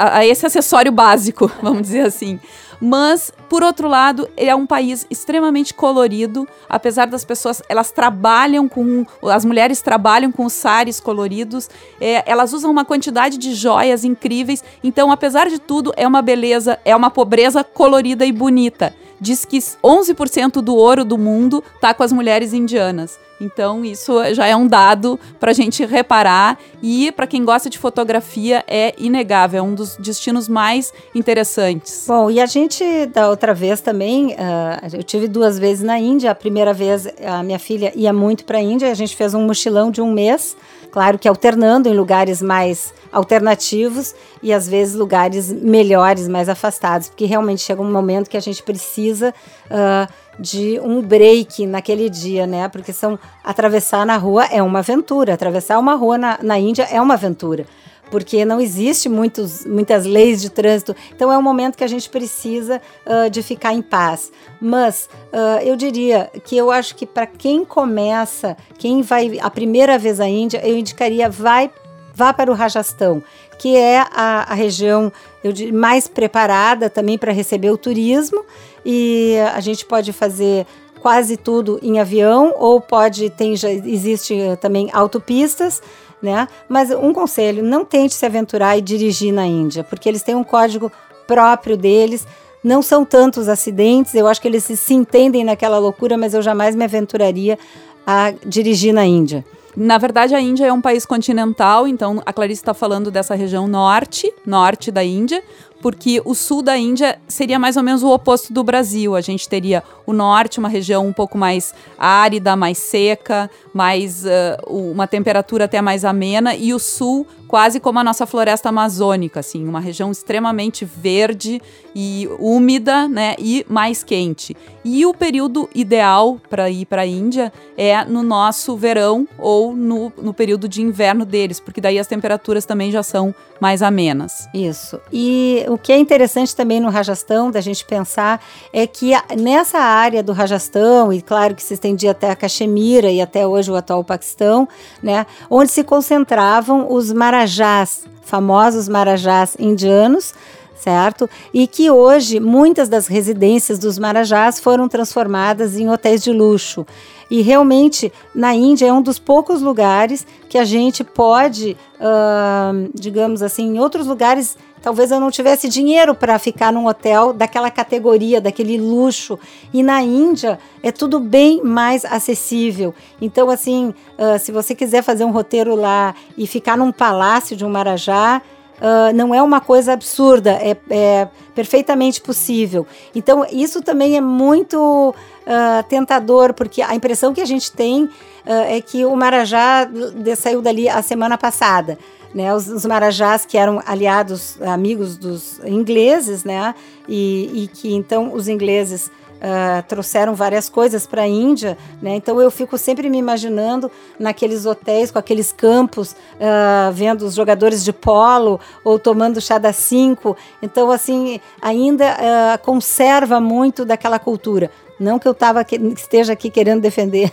a, 0.00 0.26
esse 0.26 0.46
acessório 0.46 0.90
básico, 0.90 1.50
vamos 1.62 1.82
dizer 1.82 2.06
assim. 2.06 2.38
Mas, 2.80 3.30
por 3.48 3.62
outro 3.62 3.86
lado, 3.86 4.26
é 4.36 4.54
um 4.54 4.66
país 4.66 5.06
extremamente 5.10 5.74
colorido, 5.74 6.48
apesar 6.66 7.06
das 7.06 7.26
pessoas, 7.26 7.60
elas 7.68 7.92
trabalham 7.92 8.66
com, 8.66 9.04
as 9.24 9.44
mulheres 9.44 9.82
trabalham 9.82 10.32
com 10.32 10.46
os 10.46 10.54
sares 10.54 10.98
coloridos, 10.98 11.68
é, 12.00 12.22
elas 12.24 12.54
usam 12.54 12.70
uma 12.70 12.84
quantidade 12.84 13.36
de 13.36 13.54
joias 13.54 14.02
incríveis, 14.02 14.64
então, 14.82 15.12
apesar 15.12 15.50
de 15.50 15.58
tudo, 15.58 15.92
é 15.94 16.08
uma 16.08 16.22
beleza, 16.22 16.78
é 16.82 16.96
uma 16.96 17.10
pobreza 17.10 17.62
colorida 17.62 18.24
e 18.24 18.32
bonita. 18.32 18.94
Diz 19.20 19.44
que 19.44 19.58
11% 19.58 20.60
do 20.62 20.74
ouro 20.74 21.04
do 21.04 21.18
mundo 21.18 21.62
está 21.74 21.92
com 21.92 22.02
as 22.02 22.12
mulheres 22.12 22.52
indianas. 22.52 23.18
Então, 23.40 23.82
isso 23.84 24.12
já 24.34 24.46
é 24.46 24.54
um 24.54 24.66
dado 24.66 25.18
para 25.38 25.50
a 25.50 25.54
gente 25.54 25.84
reparar. 25.86 26.58
E, 26.82 27.10
para 27.12 27.26
quem 27.26 27.42
gosta 27.42 27.70
de 27.70 27.78
fotografia, 27.78 28.62
é 28.68 28.94
inegável, 28.98 29.58
é 29.58 29.62
um 29.62 29.74
dos 29.74 29.96
destinos 29.96 30.46
mais 30.46 30.92
interessantes. 31.14 32.04
Bom, 32.06 32.30
e 32.30 32.38
a 32.38 32.46
gente, 32.46 32.84
da 33.06 33.30
outra 33.30 33.54
vez 33.54 33.80
também, 33.80 34.32
uh, 34.32 34.94
eu 34.94 35.02
tive 35.02 35.26
duas 35.26 35.58
vezes 35.58 35.82
na 35.82 35.98
Índia. 35.98 36.30
A 36.30 36.34
primeira 36.34 36.74
vez, 36.74 37.08
a 37.24 37.42
minha 37.42 37.58
filha 37.58 37.92
ia 37.96 38.12
muito 38.12 38.44
para 38.44 38.58
a 38.58 38.62
Índia, 38.62 38.90
a 38.90 38.94
gente 38.94 39.16
fez 39.16 39.32
um 39.32 39.46
mochilão 39.46 39.90
de 39.90 40.02
um 40.02 40.12
mês. 40.12 40.54
Claro 40.90 41.18
que 41.18 41.28
alternando 41.28 41.88
em 41.88 41.94
lugares 41.94 42.42
mais 42.42 42.92
alternativos 43.12 44.14
e 44.42 44.52
às 44.52 44.68
vezes 44.68 44.94
lugares 44.94 45.52
melhores, 45.52 46.28
mais 46.28 46.48
afastados, 46.48 47.08
porque 47.08 47.24
realmente 47.24 47.62
chega 47.62 47.80
um 47.80 47.90
momento 47.90 48.28
que 48.28 48.36
a 48.36 48.40
gente 48.40 48.62
precisa. 48.62 49.34
Uh, 49.66 50.30
de 50.40 50.80
um 50.80 51.02
break 51.02 51.66
naquele 51.66 52.08
dia, 52.08 52.46
né? 52.46 52.66
Porque 52.68 52.94
são 52.94 53.18
atravessar 53.44 54.06
na 54.06 54.16
rua 54.16 54.46
é 54.46 54.62
uma 54.62 54.78
aventura, 54.78 55.34
atravessar 55.34 55.78
uma 55.78 55.94
rua 55.94 56.16
na, 56.16 56.38
na 56.42 56.58
Índia 56.58 56.88
é 56.90 56.98
uma 56.98 57.14
aventura, 57.14 57.66
porque 58.10 58.44
não 58.44 58.60
existe 58.60 59.08
muitos, 59.08 59.64
muitas 59.64 60.04
leis 60.04 60.40
de 60.40 60.50
trânsito. 60.50 60.94
Então 61.14 61.32
é 61.32 61.38
um 61.38 61.42
momento 61.42 61.76
que 61.76 61.84
a 61.84 61.88
gente 61.88 62.08
precisa 62.08 62.80
uh, 63.06 63.30
de 63.30 63.42
ficar 63.42 63.72
em 63.72 63.82
paz. 63.82 64.32
Mas 64.60 65.08
uh, 65.32 65.62
eu 65.62 65.76
diria 65.76 66.30
que 66.44 66.56
eu 66.56 66.70
acho 66.70 66.94
que 66.94 67.06
para 67.06 67.26
quem 67.26 67.64
começa, 67.64 68.56
quem 68.78 69.02
vai 69.02 69.38
a 69.40 69.50
primeira 69.50 69.98
vez 69.98 70.20
à 70.20 70.28
Índia, 70.28 70.60
eu 70.66 70.76
indicaria 70.76 71.28
vai 71.28 71.70
vá 72.12 72.34
para 72.34 72.50
o 72.50 72.54
Rajastão, 72.54 73.22
que 73.58 73.76
é 73.76 73.98
a, 73.98 74.52
a 74.52 74.54
região 74.54 75.10
eu, 75.42 75.52
mais 75.72 76.06
preparada 76.06 76.90
também 76.90 77.16
para 77.16 77.32
receber 77.32 77.70
o 77.70 77.78
turismo 77.78 78.44
e 78.84 79.36
a 79.54 79.60
gente 79.60 79.86
pode 79.86 80.12
fazer 80.12 80.66
quase 81.00 81.36
tudo 81.36 81.78
em 81.82 81.98
avião 81.98 82.54
ou 82.58 82.80
pode 82.80 83.30
tem 83.30 83.56
já 83.56 83.70
existe 83.70 84.36
também 84.60 84.90
autopistas 84.92 85.82
né? 86.22 86.48
Mas 86.68 86.90
um 86.90 87.12
conselho 87.12 87.62
não 87.62 87.84
tente 87.84 88.14
se 88.14 88.26
aventurar 88.26 88.76
e 88.76 88.82
dirigir 88.82 89.32
na 89.32 89.46
Índia 89.46 89.84
porque 89.84 90.08
eles 90.08 90.22
têm 90.22 90.34
um 90.34 90.44
código 90.44 90.90
próprio 91.26 91.76
deles. 91.76 92.26
Não 92.62 92.82
são 92.82 93.04
tantos 93.04 93.48
acidentes 93.48 94.14
eu 94.14 94.26
acho 94.26 94.40
que 94.40 94.48
eles 94.48 94.64
se, 94.64 94.94
entendem 94.94 95.44
naquela 95.44 95.78
loucura 95.78 96.16
mas 96.16 96.34
eu 96.34 96.42
jamais 96.42 96.74
me 96.74 96.84
aventuraria 96.84 97.58
a 98.06 98.32
dirigir 98.44 98.92
na 98.92 99.04
Índia. 99.04 99.44
Na 99.76 99.98
verdade, 99.98 100.34
a 100.34 100.40
Índia 100.40 100.66
é 100.66 100.72
um 100.72 100.80
país 100.80 101.06
continental, 101.06 101.86
então 101.86 102.20
a 102.26 102.32
Clarice 102.32 102.60
está 102.60 102.74
falando 102.74 103.10
dessa 103.10 103.36
região 103.36 103.68
norte, 103.68 104.32
norte 104.44 104.90
da 104.90 105.04
Índia, 105.04 105.42
porque 105.80 106.20
o 106.24 106.34
sul 106.34 106.62
da 106.62 106.76
Índia 106.76 107.18
seria 107.26 107.58
mais 107.58 107.76
ou 107.76 107.82
menos 107.82 108.02
o 108.02 108.10
oposto 108.10 108.52
do 108.52 108.62
Brasil. 108.62 109.16
A 109.16 109.20
gente 109.20 109.48
teria 109.48 109.82
o 110.06 110.12
norte, 110.12 110.58
uma 110.58 110.68
região 110.68 111.06
um 111.06 111.12
pouco 111.12 111.38
mais 111.38 111.74
árida, 111.98 112.54
mais 112.56 112.78
seca, 112.78 113.50
mais 113.72 114.24
uh, 114.24 114.28
uma 114.68 115.06
temperatura 115.06 115.64
até 115.64 115.80
mais 115.80 116.04
amena, 116.04 116.54
e 116.54 116.74
o 116.74 116.78
sul 116.78 117.26
quase 117.50 117.80
como 117.80 117.98
a 117.98 118.04
nossa 118.04 118.26
floresta 118.26 118.68
amazônica, 118.68 119.40
assim, 119.40 119.66
uma 119.66 119.80
região 119.80 120.12
extremamente 120.12 120.84
verde 120.84 121.60
e 121.92 122.28
úmida, 122.38 123.08
né, 123.08 123.34
e 123.40 123.66
mais 123.68 124.04
quente. 124.04 124.56
E 124.84 125.04
o 125.04 125.12
período 125.12 125.68
ideal 125.74 126.40
para 126.48 126.70
ir 126.70 126.86
para 126.86 127.02
a 127.02 127.06
Índia 127.06 127.52
é 127.76 128.04
no 128.04 128.22
nosso 128.22 128.76
verão 128.76 129.26
ou 129.36 129.74
no, 129.74 130.12
no 130.22 130.32
período 130.32 130.68
de 130.68 130.80
inverno 130.80 131.24
deles, 131.24 131.58
porque 131.58 131.80
daí 131.80 131.98
as 131.98 132.06
temperaturas 132.06 132.64
também 132.64 132.92
já 132.92 133.02
são 133.02 133.34
mais 133.60 133.82
amenas. 133.82 134.48
Isso. 134.54 135.00
E 135.12 135.64
o 135.70 135.78
que 135.78 135.92
é 135.92 135.98
interessante 135.98 136.54
também 136.56 136.80
no 136.80 136.90
Rajastão 136.90 137.48
da 137.48 137.60
gente 137.60 137.84
pensar 137.84 138.42
é 138.72 138.88
que 138.88 139.12
nessa 139.38 139.78
área 139.78 140.20
do 140.20 140.32
Rajastão, 140.32 141.12
e 141.12 141.22
claro 141.22 141.54
que 141.54 141.62
se 141.62 141.74
estendia 141.74 142.10
até 142.10 142.28
a 142.28 142.34
Caxemira 142.34 143.08
e 143.08 143.20
até 143.20 143.46
hoje 143.46 143.70
o 143.70 143.76
atual 143.76 144.02
Paquistão, 144.02 144.68
né, 145.00 145.24
onde 145.48 145.70
se 145.70 145.84
concentravam 145.84 146.92
os 146.92 147.12
marajás, 147.12 148.02
famosos 148.22 148.88
marajás 148.88 149.56
indianos, 149.60 150.34
certo? 150.74 151.30
E 151.54 151.68
que 151.68 151.88
hoje 151.88 152.40
muitas 152.40 152.88
das 152.88 153.06
residências 153.06 153.78
dos 153.78 153.96
marajás 153.96 154.58
foram 154.58 154.88
transformadas 154.88 155.78
em 155.78 155.88
hotéis 155.88 156.20
de 156.20 156.32
luxo. 156.32 156.84
E 157.30 157.42
realmente 157.42 158.12
na 158.34 158.54
Índia 158.54 158.86
é 158.86 158.92
um 158.92 159.02
dos 159.02 159.18
poucos 159.18 159.62
lugares 159.62 160.26
que 160.48 160.58
a 160.58 160.64
gente 160.64 161.04
pode, 161.04 161.76
uh, 162.00 162.90
digamos 162.94 163.42
assim, 163.42 163.76
em 163.76 163.78
outros 163.78 164.06
lugares 164.06 164.56
talvez 164.82 165.10
eu 165.10 165.20
não 165.20 165.30
tivesse 165.30 165.68
dinheiro 165.68 166.14
para 166.14 166.38
ficar 166.38 166.72
num 166.72 166.86
hotel 166.86 167.32
daquela 167.32 167.70
categoria, 167.70 168.40
daquele 168.40 168.78
luxo. 168.78 169.38
E 169.72 169.82
na 169.82 170.02
Índia 170.02 170.58
é 170.82 170.90
tudo 170.90 171.20
bem 171.20 171.62
mais 171.62 172.04
acessível. 172.04 172.94
Então, 173.20 173.50
assim, 173.50 173.94
uh, 174.18 174.38
se 174.38 174.50
você 174.50 174.74
quiser 174.74 175.02
fazer 175.02 175.24
um 175.24 175.30
roteiro 175.30 175.74
lá 175.74 176.14
e 176.36 176.46
ficar 176.46 176.76
num 176.76 176.90
palácio 176.90 177.56
de 177.56 177.64
um 177.64 177.70
Marajá, 177.70 178.42
Uh, 178.80 179.14
não 179.14 179.34
é 179.34 179.42
uma 179.42 179.60
coisa 179.60 179.92
absurda, 179.92 180.52
é, 180.52 180.74
é, 180.88 181.28
perfeitamente 181.54 182.18
possível. 182.18 182.86
Então, 183.14 183.44
isso 183.52 183.82
também 183.82 184.16
é 184.16 184.22
muito 184.22 185.14
uh, 185.14 185.82
tentador, 185.86 186.54
porque 186.54 186.80
a 186.80 186.94
impressão 186.94 187.34
que 187.34 187.42
a 187.42 187.44
gente 187.44 187.70
tem 187.70 188.04
uh, 188.04 188.10
é 188.46 188.80
que 188.80 189.04
o 189.04 189.14
Marajá 189.14 189.86
saiu 190.34 190.62
dali 190.62 190.88
a 190.88 191.02
semana 191.02 191.36
passada. 191.36 191.98
Né, 192.32 192.54
os, 192.54 192.68
os, 192.68 192.86
marajás 192.86 193.44
que 193.44 193.58
eram 193.58 193.82
aliados, 193.84 194.56
amigos 194.62 195.16
dos 195.16 195.58
ingleses, 195.64 196.44
né, 196.44 196.76
e, 197.08 197.64
e 197.64 197.66
que 197.66 197.92
então 197.92 198.32
os 198.32 198.46
ingleses 198.46 199.10
Uh, 199.40 199.82
trouxeram 199.88 200.34
várias 200.34 200.68
coisas 200.68 201.06
para 201.06 201.22
a 201.22 201.26
Índia, 201.26 201.78
né? 202.02 202.14
Então 202.14 202.38
eu 202.42 202.50
fico 202.50 202.76
sempre 202.76 203.08
me 203.08 203.16
imaginando 203.16 203.90
naqueles 204.18 204.66
hotéis 204.66 205.10
com 205.10 205.18
aqueles 205.18 205.50
campos, 205.50 206.12
uh, 206.12 206.92
vendo 206.92 207.22
os 207.22 207.36
jogadores 207.36 207.82
de 207.82 207.90
polo 207.90 208.60
ou 208.84 208.98
tomando 208.98 209.40
chá 209.40 209.56
da 209.56 209.72
cinco. 209.72 210.36
Então 210.60 210.90
assim 210.90 211.40
ainda 211.62 212.04
uh, 212.04 212.58
conserva 212.62 213.40
muito 213.40 213.86
daquela 213.86 214.18
cultura. 214.18 214.70
Não 214.98 215.18
que 215.18 215.26
eu 215.26 215.32
tava, 215.32 215.64
que 215.64 215.76
esteja 215.96 216.34
aqui 216.34 216.50
querendo 216.50 216.82
defender 216.82 217.32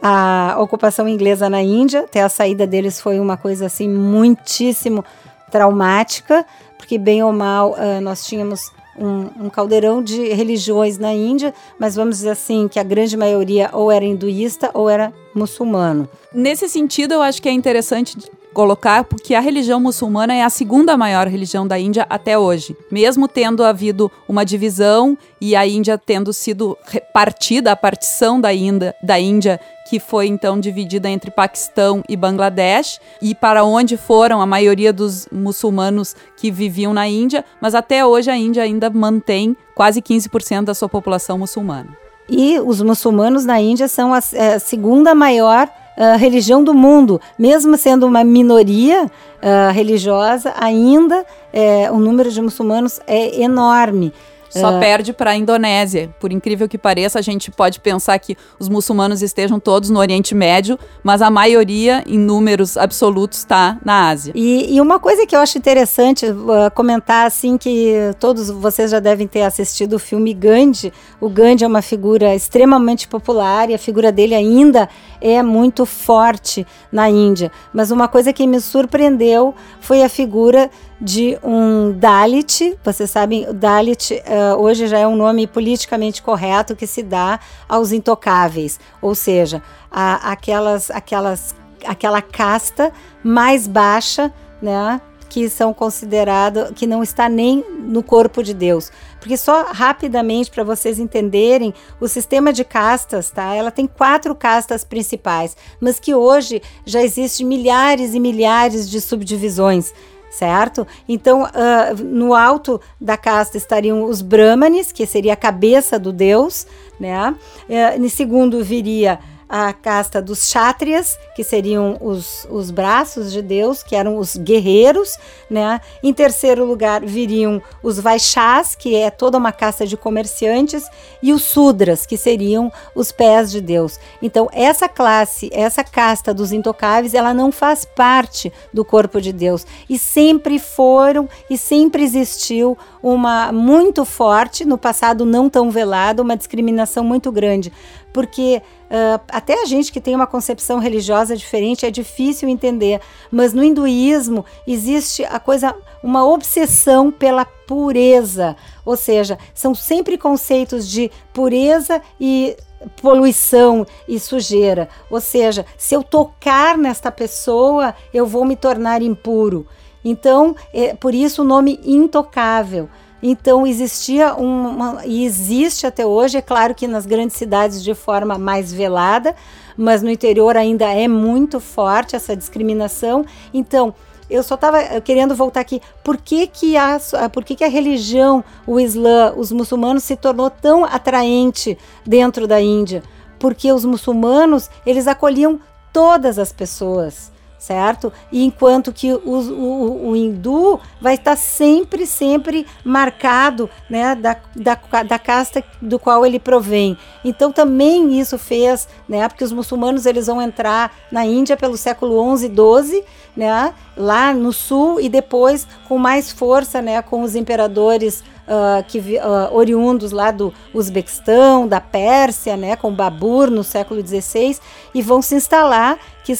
a 0.00 0.54
ocupação 0.60 1.08
inglesa 1.08 1.50
na 1.50 1.60
Índia, 1.60 2.02
até 2.02 2.22
a 2.22 2.28
saída 2.28 2.68
deles 2.68 3.00
foi 3.00 3.18
uma 3.18 3.36
coisa 3.36 3.66
assim 3.66 3.88
muitíssimo 3.88 5.04
traumática, 5.50 6.46
porque 6.76 6.96
bem 6.96 7.20
ou 7.24 7.32
mal 7.32 7.74
nós 8.00 8.24
tínhamos 8.24 8.70
um, 9.00 9.46
um, 9.46 9.50
caldeirão 9.50 10.02
de 10.02 10.28
religiões 10.28 10.98
na 10.98 11.12
Índia, 11.12 11.54
mas 11.78 11.94
vamos 11.94 12.16
dizer 12.16 12.30
assim 12.30 12.68
que 12.68 12.78
a 12.78 12.82
grande 12.82 13.16
maioria 13.16 13.70
ou 13.72 13.90
era 13.90 14.04
hinduísta 14.04 14.70
ou 14.74 14.88
era 14.88 15.12
muçulmano. 15.34 16.08
Nesse 16.32 16.68
sentido, 16.68 17.14
eu 17.14 17.22
acho 17.22 17.40
que 17.40 17.48
é 17.48 17.52
interessante 17.52 18.16
colocar 18.58 19.04
porque 19.04 19.36
a 19.36 19.40
religião 19.40 19.78
muçulmana 19.78 20.34
é 20.34 20.42
a 20.42 20.50
segunda 20.50 20.96
maior 20.96 21.28
religião 21.28 21.64
da 21.64 21.78
Índia 21.78 22.04
até 22.10 22.36
hoje. 22.36 22.76
Mesmo 22.90 23.28
tendo 23.28 23.62
havido 23.62 24.10
uma 24.28 24.44
divisão 24.44 25.16
e 25.40 25.54
a 25.54 25.64
Índia 25.64 25.96
tendo 25.96 26.32
sido 26.32 26.76
partida, 27.14 27.70
a 27.70 27.76
partição 27.76 28.40
da 28.40 28.52
Índia, 28.52 28.96
da 29.00 29.16
Índia 29.16 29.60
que 29.88 30.00
foi 30.00 30.26
então 30.26 30.58
dividida 30.58 31.08
entre 31.08 31.30
Paquistão 31.30 32.02
e 32.08 32.16
Bangladesh, 32.16 33.00
e 33.22 33.32
para 33.32 33.62
onde 33.62 33.96
foram 33.96 34.42
a 34.42 34.46
maioria 34.46 34.92
dos 34.92 35.28
muçulmanos 35.30 36.16
que 36.36 36.50
viviam 36.50 36.92
na 36.92 37.06
Índia, 37.06 37.44
mas 37.60 37.76
até 37.76 38.04
hoje 38.04 38.28
a 38.28 38.36
Índia 38.36 38.64
ainda 38.64 38.90
mantém 38.90 39.56
quase 39.72 40.02
15% 40.02 40.64
da 40.64 40.74
sua 40.74 40.88
população 40.88 41.38
muçulmana. 41.38 41.96
E 42.28 42.58
os 42.58 42.82
muçulmanos 42.82 43.46
na 43.46 43.60
Índia 43.60 43.86
são 43.86 44.12
a, 44.12 44.18
é, 44.34 44.54
a 44.54 44.58
segunda 44.58 45.14
maior 45.14 45.70
religião 46.18 46.62
do 46.62 46.74
mundo, 46.74 47.20
mesmo 47.38 47.76
sendo 47.76 48.06
uma 48.06 48.22
minoria 48.22 49.04
uh, 49.04 49.72
religiosa, 49.72 50.54
ainda 50.58 51.20
uh, 51.20 51.94
o 51.94 51.98
número 51.98 52.30
de 52.30 52.40
muçulmanos 52.40 53.00
é 53.06 53.40
enorme. 53.40 54.12
Só 54.48 54.76
é. 54.76 54.80
perde 54.80 55.12
para 55.12 55.32
a 55.32 55.36
Indonésia. 55.36 56.14
Por 56.18 56.32
incrível 56.32 56.68
que 56.68 56.78
pareça, 56.78 57.18
a 57.18 57.22
gente 57.22 57.50
pode 57.50 57.80
pensar 57.80 58.18
que 58.18 58.36
os 58.58 58.68
muçulmanos 58.68 59.22
estejam 59.22 59.60
todos 59.60 59.90
no 59.90 59.98
Oriente 59.98 60.34
Médio, 60.34 60.78
mas 61.02 61.22
a 61.22 61.30
maioria, 61.30 62.02
em 62.06 62.18
números 62.18 62.76
absolutos, 62.76 63.38
está 63.38 63.78
na 63.84 64.08
Ásia. 64.08 64.32
E, 64.34 64.74
e, 64.74 64.80
uma 64.80 64.98
coisa 64.98 65.26
que 65.26 65.36
eu 65.36 65.40
acho 65.40 65.58
interessante 65.58 66.26
uh, 66.26 66.70
comentar, 66.74 67.26
assim, 67.26 67.56
que 67.58 67.92
todos 68.18 68.50
vocês 68.50 68.90
já 68.90 69.00
devem 69.00 69.26
ter 69.26 69.42
assistido 69.42 69.94
o 69.94 69.98
filme 69.98 70.32
Gandhi. 70.32 70.92
O 71.20 71.28
Gandhi 71.28 71.64
é 71.64 71.66
uma 71.66 71.82
figura 71.82 72.34
extremamente 72.34 73.06
popular 73.06 73.70
e 73.70 73.74
a 73.74 73.78
figura 73.78 74.10
dele 74.10 74.34
ainda 74.34 74.88
é 75.20 75.42
muito 75.42 75.84
forte 75.84 76.66
na 76.90 77.10
Índia. 77.10 77.50
Mas 77.72 77.90
uma 77.90 78.08
coisa 78.08 78.32
que 78.32 78.46
me 78.46 78.60
surpreendeu 78.60 79.54
foi 79.80 80.02
a 80.02 80.08
figura 80.08 80.70
de 81.00 81.38
um 81.42 81.92
Dalit. 81.92 82.78
Vocês 82.84 83.10
sabem, 83.10 83.48
o 83.48 83.52
Dalit 83.52 84.14
uh, 84.14 84.60
hoje 84.60 84.86
já 84.86 84.98
é 84.98 85.06
um 85.06 85.16
nome 85.16 85.46
politicamente 85.46 86.22
correto 86.22 86.74
que 86.74 86.86
se 86.86 87.02
dá 87.02 87.38
aos 87.68 87.92
intocáveis, 87.92 88.78
ou 89.00 89.14
seja, 89.14 89.62
a, 89.90 90.32
aquelas, 90.32 90.90
aquelas, 90.90 91.54
aquela 91.84 92.20
casta 92.20 92.92
mais 93.22 93.66
baixa, 93.66 94.32
né? 94.60 95.00
que 95.28 95.48
são 95.50 95.74
considerados, 95.74 96.70
que 96.74 96.86
não 96.86 97.02
está 97.02 97.28
nem 97.28 97.62
no 97.80 98.02
corpo 98.02 98.42
de 98.42 98.54
Deus. 98.54 98.90
Porque 99.20 99.36
só 99.36 99.64
rapidamente 99.72 100.50
para 100.50 100.64
vocês 100.64 100.98
entenderem, 100.98 101.74
o 102.00 102.08
sistema 102.08 102.52
de 102.52 102.64
castas, 102.64 103.30
tá? 103.30 103.54
Ela 103.54 103.70
tem 103.70 103.86
quatro 103.86 104.34
castas 104.34 104.84
principais, 104.84 105.56
mas 105.78 106.00
que 106.00 106.14
hoje 106.14 106.62
já 106.84 107.02
existem 107.02 107.46
milhares 107.46 108.14
e 108.14 108.20
milhares 108.20 108.88
de 108.88 109.00
subdivisões 109.00 109.92
certo? 110.38 110.86
Então, 111.08 111.42
uh, 111.42 112.04
no 112.04 112.32
alto 112.32 112.80
da 113.00 113.16
casta 113.16 113.56
estariam 113.56 114.04
os 114.04 114.22
Brahmanes, 114.22 114.92
que 114.92 115.04
seria 115.04 115.32
a 115.32 115.36
cabeça 115.36 115.98
do 115.98 116.12
deus, 116.12 116.64
né? 116.98 117.34
Uh, 117.68 118.00
em 118.00 118.08
segundo 118.08 118.62
viria 118.62 119.18
a 119.48 119.72
casta 119.72 120.20
dos 120.20 120.50
chátrias, 120.50 121.18
que 121.34 121.42
seriam 121.42 121.96
os, 122.00 122.46
os 122.50 122.70
braços 122.70 123.32
de 123.32 123.40
Deus, 123.40 123.82
que 123.82 123.96
eram 123.96 124.18
os 124.18 124.36
guerreiros, 124.36 125.16
né? 125.48 125.80
Em 126.02 126.12
terceiro 126.12 126.64
lugar 126.64 127.04
viriam 127.04 127.62
os 127.82 127.98
vaixás, 127.98 128.74
que 128.74 128.94
é 128.94 129.10
toda 129.10 129.38
uma 129.38 129.50
casta 129.50 129.86
de 129.86 129.96
comerciantes, 129.96 130.84
e 131.22 131.32
os 131.32 131.42
sudras, 131.44 132.04
que 132.04 132.16
seriam 132.16 132.70
os 132.94 133.10
pés 133.10 133.50
de 133.50 133.60
Deus. 133.60 133.98
Então, 134.20 134.48
essa 134.52 134.88
classe, 134.88 135.48
essa 135.52 135.82
casta 135.82 136.34
dos 136.34 136.52
intocáveis, 136.52 137.14
ela 137.14 137.32
não 137.32 137.50
faz 137.50 137.84
parte 137.86 138.52
do 138.72 138.84
corpo 138.84 139.20
de 139.20 139.32
Deus. 139.32 139.66
E 139.88 139.98
sempre 139.98 140.58
foram 140.58 141.28
e 141.48 141.56
sempre 141.56 142.02
existiu 142.02 142.76
uma 143.02 143.50
muito 143.52 144.04
forte, 144.04 144.64
no 144.64 144.76
passado 144.76 145.24
não 145.24 145.48
tão 145.48 145.70
velada, 145.70 146.22
uma 146.22 146.36
discriminação 146.36 147.02
muito 147.02 147.32
grande 147.32 147.72
porque 148.12 148.62
uh, 148.90 149.20
até 149.30 149.62
a 149.62 149.64
gente 149.64 149.92
que 149.92 150.00
tem 150.00 150.14
uma 150.14 150.26
concepção 150.26 150.78
religiosa 150.78 151.36
diferente 151.36 151.86
é 151.86 151.90
difícil 151.90 152.48
entender, 152.48 153.00
mas 153.30 153.52
no 153.52 153.62
hinduísmo 153.62 154.44
existe 154.66 155.24
a 155.24 155.38
coisa, 155.38 155.74
uma 156.02 156.26
obsessão 156.26 157.10
pela 157.10 157.44
pureza, 157.44 158.56
ou 158.84 158.96
seja, 158.96 159.38
são 159.54 159.74
sempre 159.74 160.16
conceitos 160.16 160.88
de 160.88 161.10
pureza 161.32 162.00
e 162.20 162.56
poluição 163.00 163.86
e 164.06 164.18
sujeira. 164.18 164.88
Ou 165.10 165.20
seja, 165.20 165.66
se 165.76 165.94
eu 165.94 166.02
tocar 166.02 166.78
nesta 166.78 167.10
pessoa, 167.10 167.94
eu 168.12 168.26
vou 168.26 168.44
me 168.44 168.56
tornar 168.56 169.02
impuro. 169.02 169.66
Então, 170.04 170.54
é 170.72 170.94
por 170.94 171.14
isso 171.14 171.42
o 171.42 171.44
nome 171.44 171.80
intocável. 171.84 172.88
Então 173.22 173.66
existia 173.66 174.34
uma 174.34 175.04
e 175.04 175.24
existe 175.24 175.86
até 175.86 176.06
hoje, 176.06 176.38
é 176.38 176.42
claro 176.42 176.74
que 176.74 176.86
nas 176.86 177.04
grandes 177.04 177.36
cidades 177.36 177.82
de 177.82 177.94
forma 177.94 178.38
mais 178.38 178.72
velada, 178.72 179.34
mas 179.76 180.02
no 180.02 180.10
interior 180.10 180.56
ainda 180.56 180.86
é 180.86 181.08
muito 181.08 181.58
forte 181.58 182.14
essa 182.14 182.36
discriminação. 182.36 183.24
Então, 183.52 183.92
eu 184.30 184.42
só 184.42 184.54
estava 184.54 185.00
querendo 185.00 185.34
voltar 185.34 185.60
aqui. 185.60 185.80
Por 186.04 186.16
que 186.16 186.46
que 186.46 186.76
a, 186.76 186.98
por 187.32 187.44
que 187.44 187.56
que 187.56 187.64
a 187.64 187.68
religião, 187.68 188.44
o 188.66 188.78
Islã, 188.78 189.32
os 189.36 189.50
muçulmanos 189.50 190.04
se 190.04 190.16
tornou 190.16 190.50
tão 190.50 190.84
atraente 190.84 191.78
dentro 192.06 192.46
da 192.46 192.60
Índia? 192.60 193.02
Porque 193.38 193.72
os 193.72 193.84
muçulmanos, 193.84 194.68
eles 194.84 195.06
acolhiam 195.06 195.58
todas 195.92 196.38
as 196.38 196.52
pessoas 196.52 197.32
certo? 197.58 198.12
E 198.30 198.44
enquanto 198.44 198.92
que 198.92 199.12
o, 199.12 199.20
o, 199.24 200.10
o, 200.10 200.16
hindu 200.16 200.78
vai 201.00 201.14
estar 201.14 201.36
sempre, 201.36 202.06
sempre 202.06 202.66
marcado 202.84 203.68
né, 203.90 204.14
da, 204.14 204.36
da, 204.54 205.02
da 205.02 205.18
casta 205.18 205.62
do 205.82 205.98
qual 205.98 206.24
ele 206.24 206.38
provém. 206.38 206.96
Então 207.24 207.50
também 207.50 208.18
isso 208.18 208.38
fez, 208.38 208.88
né, 209.08 209.28
porque 209.28 209.42
os 209.42 209.52
muçulmanos 209.52 210.06
eles 210.06 210.28
vão 210.28 210.40
entrar 210.40 210.92
na 211.10 211.26
Índia 211.26 211.56
pelo 211.56 211.76
século 211.76 212.18
11 212.18 212.48
12, 212.48 213.04
né, 213.36 213.74
lá 213.96 214.32
no 214.32 214.52
sul 214.52 215.00
e 215.00 215.08
depois 215.08 215.66
com 215.88 215.98
mais 215.98 216.30
força, 216.30 216.80
né, 216.80 217.02
com 217.02 217.22
os 217.22 217.34
imperadores 217.34 218.22
uh, 218.48 218.82
que, 218.86 218.98
uh, 218.98 219.54
oriundos 219.54 220.10
lá 220.10 220.30
do 220.30 220.52
Uzbequistão, 220.74 221.68
da 221.68 221.80
Pérsia, 221.80 222.56
né, 222.56 222.74
com 222.74 222.92
Babur 222.92 223.50
no 223.50 223.62
século 223.62 224.04
XVI, 224.04 224.58
e 224.94 225.02
vão 225.02 225.22
se 225.22 225.34
instalar 225.34 225.98
que, 226.24 226.32
uh, 226.32 226.36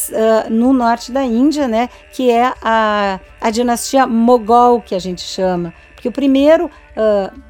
no 0.50 0.72
norte 0.72 1.12
da 1.12 1.22
Índia, 1.22 1.68
né, 1.68 1.88
que 2.12 2.30
é 2.30 2.52
a, 2.62 3.20
a 3.40 3.50
dinastia 3.50 4.06
Mogol, 4.06 4.80
que 4.80 4.94
a 4.94 4.98
gente 4.98 5.22
chama. 5.22 5.72
Porque 5.94 6.08
o 6.08 6.12
primeiro 6.12 6.70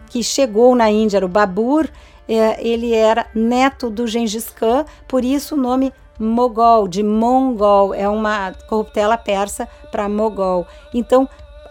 que 0.09 0.23
chegou 0.23 0.75
na 0.75 0.91
Índia 0.91 1.19
era 1.19 1.27
o 1.27 1.29
Babur, 1.29 1.87
eh, 2.29 2.57
ele 2.61 2.95
era 2.95 3.27
neto 3.35 3.89
do 3.89 4.07
Gengis 4.07 4.51
Khan, 4.51 4.85
por 5.09 5.25
isso 5.25 5.55
o 5.55 5.59
nome 5.59 5.93
Mogol, 6.19 6.87
de 6.87 7.03
Mongol, 7.03 7.95
é 7.95 8.07
uma 8.09 8.53
corruptela 8.69 9.17
persa 9.17 9.67
para 9.91 10.09
Mogol. 10.09 10.67
Então, 10.93 11.29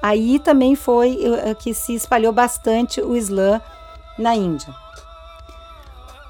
aí 0.08 0.40
também 0.40 0.76
foi 0.76 1.20
eh, 1.22 1.54
que 1.56 1.74
se 1.74 1.94
espalhou 1.94 2.32
bastante 2.32 3.02
o 3.02 3.16
Islã 3.16 3.62
na 4.18 4.36
Índia. 4.36 4.74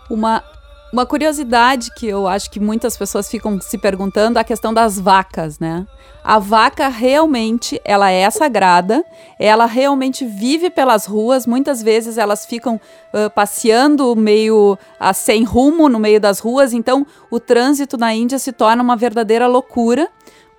Uma, 0.09 0.43
uma 0.91 1.05
curiosidade 1.05 1.91
que 1.93 2.07
eu 2.07 2.27
acho 2.27 2.49
que 2.49 2.59
muitas 2.59 2.97
pessoas 2.97 3.29
ficam 3.29 3.59
se 3.61 3.77
perguntando 3.77 4.39
é 4.39 4.41
a 4.41 4.45
questão 4.45 4.73
das 4.73 4.99
vacas, 4.99 5.59
né? 5.59 5.85
A 6.23 6.39
vaca 6.39 6.87
realmente, 6.87 7.79
ela 7.85 8.09
é 8.09 8.29
sagrada, 8.29 9.03
ela 9.39 9.65
realmente 9.65 10.25
vive 10.25 10.69
pelas 10.69 11.05
ruas, 11.05 11.45
muitas 11.45 11.81
vezes 11.81 12.17
elas 12.17 12.45
ficam 12.45 12.75
uh, 13.13 13.29
passeando 13.29 14.13
meio 14.15 14.73
uh, 14.73 15.13
sem 15.13 15.43
rumo 15.43 15.87
no 15.87 15.99
meio 15.99 16.19
das 16.19 16.39
ruas, 16.39 16.73
então 16.73 17.05
o 17.31 17.39
trânsito 17.39 17.97
na 17.97 18.13
Índia 18.13 18.39
se 18.39 18.51
torna 18.51 18.83
uma 18.83 18.97
verdadeira 18.97 19.47
loucura 19.47 20.09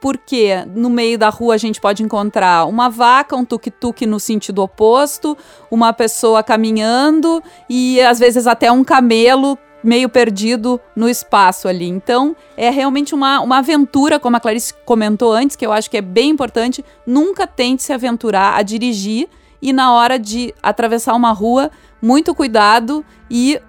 porque 0.01 0.65
no 0.75 0.89
meio 0.89 1.19
da 1.19 1.29
rua 1.29 1.55
a 1.55 1.59
gente 1.59 1.81
pode 1.81 2.03
encontrar 2.03 2.67
uma 2.67 2.89
vaca, 2.89 3.37
um 3.37 3.45
tuk-tuk 3.45 4.07
no 4.07 4.21
sentido 4.21 4.63
oposto, 4.63 5.37
uma 5.71 5.93
pessoa 5.93 6.43
caminhando 6.43 7.43
e 7.69 8.01
às 8.01 8.19
vezes 8.19 8.47
até 8.47 8.71
um 8.71 8.85
camelo 8.85 9.59
meio 9.83 10.09
perdido 10.09 10.81
no 10.95 11.09
espaço 11.09 11.69
ali. 11.69 11.87
Então, 11.87 12.35
é 12.57 12.69
realmente 12.71 13.15
uma, 13.15 13.41
uma 13.41 13.59
aventura, 13.59 14.19
como 14.19 14.37
a 14.37 14.41
Clarice 14.41 14.75
comentou 14.85 15.33
antes, 15.33 15.57
que 15.57 15.65
eu 15.65 15.73
acho 15.73 15.91
que 15.91 15.97
é 15.97 16.03
bem 16.03 16.31
importante. 16.31 16.85
Nunca 17.07 17.47
tente 17.47 17.83
se 17.83 17.93
aventurar 17.93 18.57
a 18.57 18.63
dirigir 18.63 19.29
e 19.63 19.73
na 19.73 19.93
hora 19.93 20.19
de 20.19 20.55
atravessar 20.63 21.15
uma 21.15 21.33
rua, 21.33 21.71
muito 22.01 22.35
cuidado 22.35 23.05
e 23.31 23.61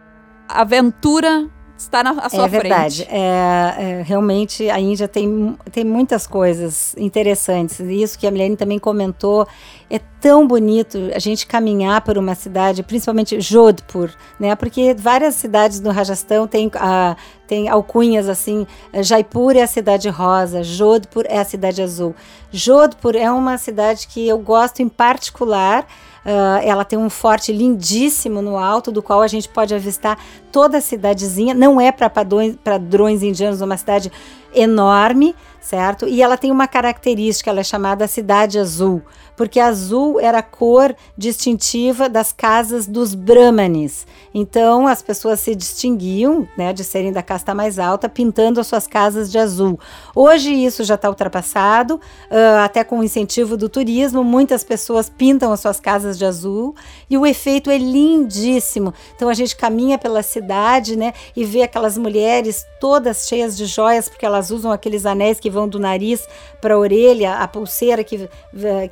aventura 0.47 1.49
está 1.79 2.03
na 2.03 2.29
sua 2.29 2.45
é 2.45 2.47
verdade. 2.47 3.05
frente. 3.05 3.09
É, 3.11 3.75
é, 3.77 4.03
realmente 4.05 4.69
a 4.69 4.79
Índia 4.79 5.07
tem, 5.07 5.57
tem 5.71 5.85
muitas 5.85 6.27
coisas 6.27 6.93
interessantes. 6.97 7.79
Isso 7.79 8.19
que 8.19 8.27
a 8.27 8.31
Milene 8.31 8.57
também 8.57 8.77
comentou. 8.77 9.47
É 9.89 9.99
tão 10.19 10.45
bonito 10.45 10.97
a 11.15 11.19
gente 11.19 11.47
caminhar 11.47 12.01
por 12.01 12.17
uma 12.17 12.35
cidade, 12.35 12.83
principalmente 12.83 13.39
Jodhpur, 13.39 14.11
né? 14.39 14.55
Porque 14.55 14.93
várias 14.93 15.35
cidades 15.35 15.79
no 15.79 15.89
Rajastão 15.89 16.45
têm, 16.45 16.69
ah, 16.75 17.15
têm 17.47 17.69
alcunhas 17.69 18.27
assim. 18.27 18.67
Jaipur 19.01 19.55
é 19.55 19.61
a 19.61 19.67
cidade 19.67 20.09
rosa, 20.09 20.61
Jodhpur 20.61 21.23
é 21.27 21.39
a 21.39 21.45
cidade 21.45 21.81
azul. 21.81 22.13
Jodhpur 22.51 23.15
é 23.15 23.31
uma 23.31 23.57
cidade 23.57 24.07
que 24.07 24.27
eu 24.27 24.37
gosto 24.37 24.81
em 24.81 24.89
particular 24.89 25.87
Uh, 26.25 26.60
ela 26.63 26.84
tem 26.84 26.99
um 26.99 27.10
forte 27.10 27.51
lindíssimo 27.51 28.41
no 28.41 28.58
alto, 28.58 28.91
do 28.91 29.01
qual 29.01 29.21
a 29.21 29.27
gente 29.27 29.47
pode 29.47 29.73
avistar 29.73 30.17
toda 30.51 30.77
a 30.77 30.82
cidadezinha. 30.82 31.53
Não 31.53 31.79
é 31.79 31.91
para 31.91 32.10
padrões, 32.10 32.55
padrões 32.63 33.23
indianos, 33.23 33.62
uma 33.62 33.77
cidade 33.77 34.12
enorme, 34.53 35.35
certo? 35.62 36.07
E 36.07 36.21
ela 36.21 36.38
tem 36.38 36.51
uma 36.51 36.67
característica, 36.67 37.49
ela 37.49 37.59
é 37.59 37.63
chamada 37.63 38.07
Cidade 38.07 38.57
Azul, 38.57 39.03
porque 39.35 39.59
azul 39.59 40.19
era 40.19 40.39
a 40.39 40.43
cor 40.43 40.95
distintiva 41.17 42.09
das 42.09 42.33
casas 42.33 42.85
dos 42.85 43.13
Brahmanes. 43.13 44.05
Então 44.33 44.88
as 44.88 45.01
pessoas 45.01 45.39
se 45.39 45.55
distinguiam, 45.55 46.47
né, 46.57 46.73
de 46.73 46.83
serem 46.83 47.12
da 47.12 47.21
casta 47.21 47.53
mais 47.53 47.79
alta, 47.79 48.09
pintando 48.09 48.59
as 48.59 48.67
suas 48.67 48.88
casas 48.88 49.31
de 49.31 49.38
azul. 49.38 49.79
Hoje 50.15 50.51
isso 50.51 50.83
já 50.83 50.95
está 50.95 51.07
ultrapassado, 51.07 51.95
uh, 51.95 52.63
até 52.63 52.83
com 52.83 52.99
o 52.99 53.03
incentivo 53.03 53.55
do 53.55 53.69
turismo, 53.69 54.23
muitas 54.23 54.63
pessoas 54.63 55.07
pintam 55.09 55.53
as 55.53 55.59
suas 55.59 55.79
casas 55.79 56.17
de 56.17 56.25
azul 56.25 56.75
e 57.09 57.17
o 57.17 57.25
efeito 57.25 57.69
é 57.69 57.77
lindíssimo. 57.77 58.93
Então 59.15 59.29
a 59.29 59.33
gente 59.33 59.55
caminha 59.55 59.97
pela 59.97 60.21
cidade, 60.23 60.95
né, 60.95 61.13
e 61.35 61.45
vê 61.45 61.62
aquelas 61.62 61.97
mulheres 61.97 62.65
todas 62.79 63.27
cheias 63.27 63.55
de 63.55 63.65
joias, 63.65 64.09
porque 64.09 64.25
elas 64.39 64.52
usam 64.52 64.71
aqueles 64.71 65.06
anéis 65.06 65.39
que 65.39 65.49
vão 65.49 65.67
do 65.67 65.78
nariz 65.78 66.25
para 66.62 66.73
a 66.73 66.78
orelha, 66.78 67.36
a 67.36 67.47
pulseira 67.47 68.04
que, 68.04 68.30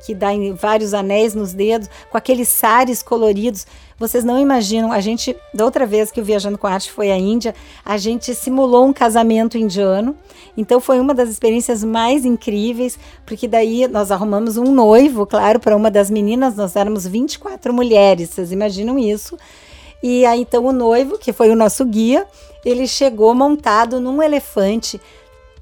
que 0.04 0.14
dá 0.14 0.32
em 0.32 0.52
vários 0.52 0.92
anéis 0.92 1.34
nos 1.34 1.54
dedos, 1.54 1.88
com 2.10 2.18
aqueles 2.18 2.48
sares 2.48 3.02
coloridos. 3.02 3.66
Vocês 3.98 4.24
não 4.24 4.38
imaginam, 4.38 4.92
a 4.92 5.00
gente, 5.00 5.34
da 5.52 5.64
outra 5.64 5.86
vez 5.86 6.10
que 6.10 6.20
o 6.20 6.24
Viajando 6.24 6.58
com 6.58 6.66
Arte 6.66 6.92
foi 6.92 7.10
à 7.10 7.16
Índia, 7.16 7.54
a 7.84 7.96
gente 7.96 8.34
simulou 8.34 8.86
um 8.86 8.92
casamento 8.92 9.56
indiano. 9.56 10.14
Então 10.56 10.80
foi 10.80 11.00
uma 11.00 11.14
das 11.14 11.30
experiências 11.30 11.82
mais 11.82 12.24
incríveis, 12.24 12.98
porque 13.24 13.48
daí 13.48 13.88
nós 13.88 14.12
arrumamos 14.12 14.56
um 14.56 14.70
noivo, 14.72 15.26
claro, 15.26 15.58
para 15.58 15.74
uma 15.74 15.90
das 15.90 16.10
meninas, 16.10 16.54
nós 16.54 16.76
éramos 16.76 17.06
24 17.06 17.72
mulheres, 17.72 18.30
vocês 18.30 18.52
imaginam 18.52 18.98
isso? 18.98 19.36
E 20.00 20.24
aí 20.26 20.42
então 20.42 20.64
o 20.66 20.72
noivo, 20.72 21.18
que 21.18 21.32
foi 21.32 21.50
o 21.50 21.56
nosso 21.56 21.84
guia, 21.84 22.24
ele 22.64 22.86
chegou 22.86 23.34
montado 23.34 23.98
num 23.98 24.22
elefante 24.22 25.00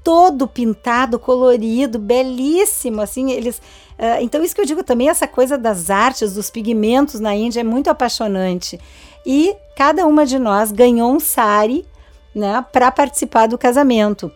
todo 0.07 0.47
pintado, 0.47 1.19
colorido, 1.19 1.99
belíssimo, 1.99 3.01
assim, 3.01 3.29
eles... 3.29 3.57
Uh, 3.99 4.21
então 4.21 4.41
isso 4.41 4.55
que 4.55 4.61
eu 4.61 4.65
digo 4.65 4.81
também, 4.81 5.09
essa 5.09 5.27
coisa 5.27 5.57
das 5.57 5.89
artes, 5.89 6.33
dos 6.33 6.49
pigmentos 6.49 7.19
na 7.19 7.35
Índia 7.35 7.59
é 7.59 7.63
muito 7.63 7.89
apaixonante. 7.89 8.79
E 9.25 9.53
cada 9.75 10.07
uma 10.07 10.25
de 10.25 10.39
nós 10.39 10.71
ganhou 10.71 11.11
um 11.11 11.19
sari, 11.19 11.85
né, 12.33 12.65
para 12.71 12.89
participar 12.89 13.47
do 13.47 13.57
casamento 13.57 14.31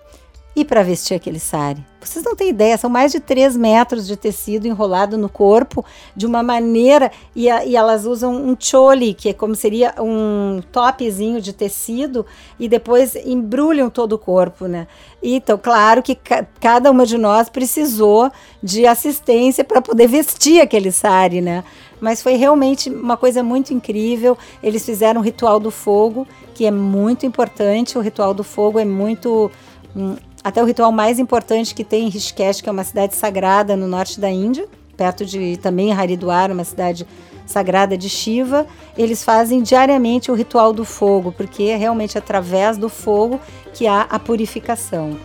e 0.55 0.65
para 0.65 0.83
vestir 0.83 1.15
aquele 1.15 1.39
sari. 1.39 1.83
Vocês 1.99 2.25
não 2.25 2.35
têm 2.35 2.49
ideia, 2.49 2.77
são 2.77 2.89
mais 2.89 3.11
de 3.11 3.19
3 3.19 3.55
metros 3.55 4.07
de 4.07 4.17
tecido 4.17 4.67
enrolado 4.67 5.17
no 5.17 5.29
corpo 5.29 5.85
de 6.15 6.25
uma 6.25 6.41
maneira. 6.41 7.11
E, 7.35 7.47
a, 7.49 7.63
e, 7.63 7.75
elas 7.75 8.05
usam 8.05 8.33
um 8.35 8.55
choli, 8.59 9.13
que 9.13 9.29
é 9.29 9.33
como 9.33 9.53
seria 9.53 9.93
um 9.99 10.61
topzinho 10.71 11.39
de 11.39 11.53
tecido, 11.53 12.25
e 12.59 12.67
depois 12.67 13.15
embrulham 13.15 13.89
todo 13.89 14.13
o 14.13 14.17
corpo, 14.17 14.65
né? 14.65 14.87
Então, 15.21 15.59
claro 15.61 16.01
que 16.01 16.15
ca 16.15 16.45
cada 16.59 16.89
uma 16.89 17.05
de 17.05 17.17
nós 17.17 17.49
precisou 17.49 18.31
de 18.63 18.87
assistência 18.87 19.63
para 19.63 19.81
poder 19.81 20.07
vestir 20.07 20.59
aquele 20.59 20.91
sari, 20.91 21.39
né? 21.39 21.63
Mas 22.01 22.23
foi 22.23 22.33
realmente 22.33 22.89
uma 22.89 23.15
coisa 23.15 23.43
muito 23.43 23.71
incrível. 23.75 24.35
Eles 24.63 24.83
fizeram 24.83 25.21
o 25.21 25.23
ritual 25.23 25.59
do 25.59 25.69
fogo, 25.69 26.27
que 26.55 26.65
é 26.65 26.71
muito 26.71 27.27
importante. 27.27 27.95
O 27.95 28.01
ritual 28.01 28.33
do 28.33 28.43
fogo 28.43 28.79
é 28.79 28.85
muito. 28.85 29.51
Hum, 29.95 30.15
até 30.43 30.61
o 30.61 30.65
ritual 30.65 30.91
mais 30.91 31.19
importante 31.19 31.75
que 31.75 31.83
tem 31.83 32.05
em 32.05 32.09
Rishikesh, 32.09 32.61
que 32.61 32.69
é 32.69 32.71
uma 32.71 32.83
cidade 32.83 33.15
sagrada 33.15 33.75
no 33.75 33.87
norte 33.87 34.19
da 34.19 34.29
Índia, 34.29 34.67
perto 34.97 35.25
de 35.25 35.57
também 35.57 35.91
Haridwar, 35.91 36.51
uma 36.51 36.63
cidade 36.63 37.07
sagrada 37.45 37.97
de 37.97 38.09
Shiva, 38.09 38.65
eles 38.97 39.23
fazem 39.23 39.61
diariamente 39.61 40.31
o 40.31 40.33
ritual 40.33 40.73
do 40.73 40.85
fogo, 40.85 41.31
porque 41.31 41.63
é 41.63 41.75
realmente 41.75 42.17
através 42.17 42.77
do 42.77 42.89
fogo 42.89 43.39
que 43.73 43.87
há 43.87 44.01
a 44.01 44.17
purificação. 44.17 45.17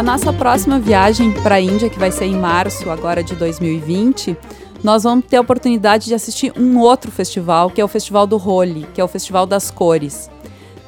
Na 0.00 0.12
nossa 0.12 0.32
próxima 0.32 0.78
viagem 0.78 1.30
para 1.42 1.56
a 1.56 1.60
Índia, 1.60 1.90
que 1.90 1.98
vai 1.98 2.10
ser 2.10 2.24
em 2.24 2.34
março 2.34 2.88
agora 2.88 3.22
de 3.22 3.36
2020, 3.36 4.34
nós 4.82 5.02
vamos 5.02 5.26
ter 5.26 5.36
a 5.36 5.42
oportunidade 5.42 6.06
de 6.06 6.14
assistir 6.14 6.54
um 6.58 6.78
outro 6.78 7.10
festival, 7.10 7.68
que 7.68 7.82
é 7.82 7.84
o 7.84 7.86
Festival 7.86 8.26
do 8.26 8.38
Holi, 8.38 8.86
que 8.94 9.00
é 9.02 9.04
o 9.04 9.06
Festival 9.06 9.44
das 9.44 9.70
Cores. 9.70 10.30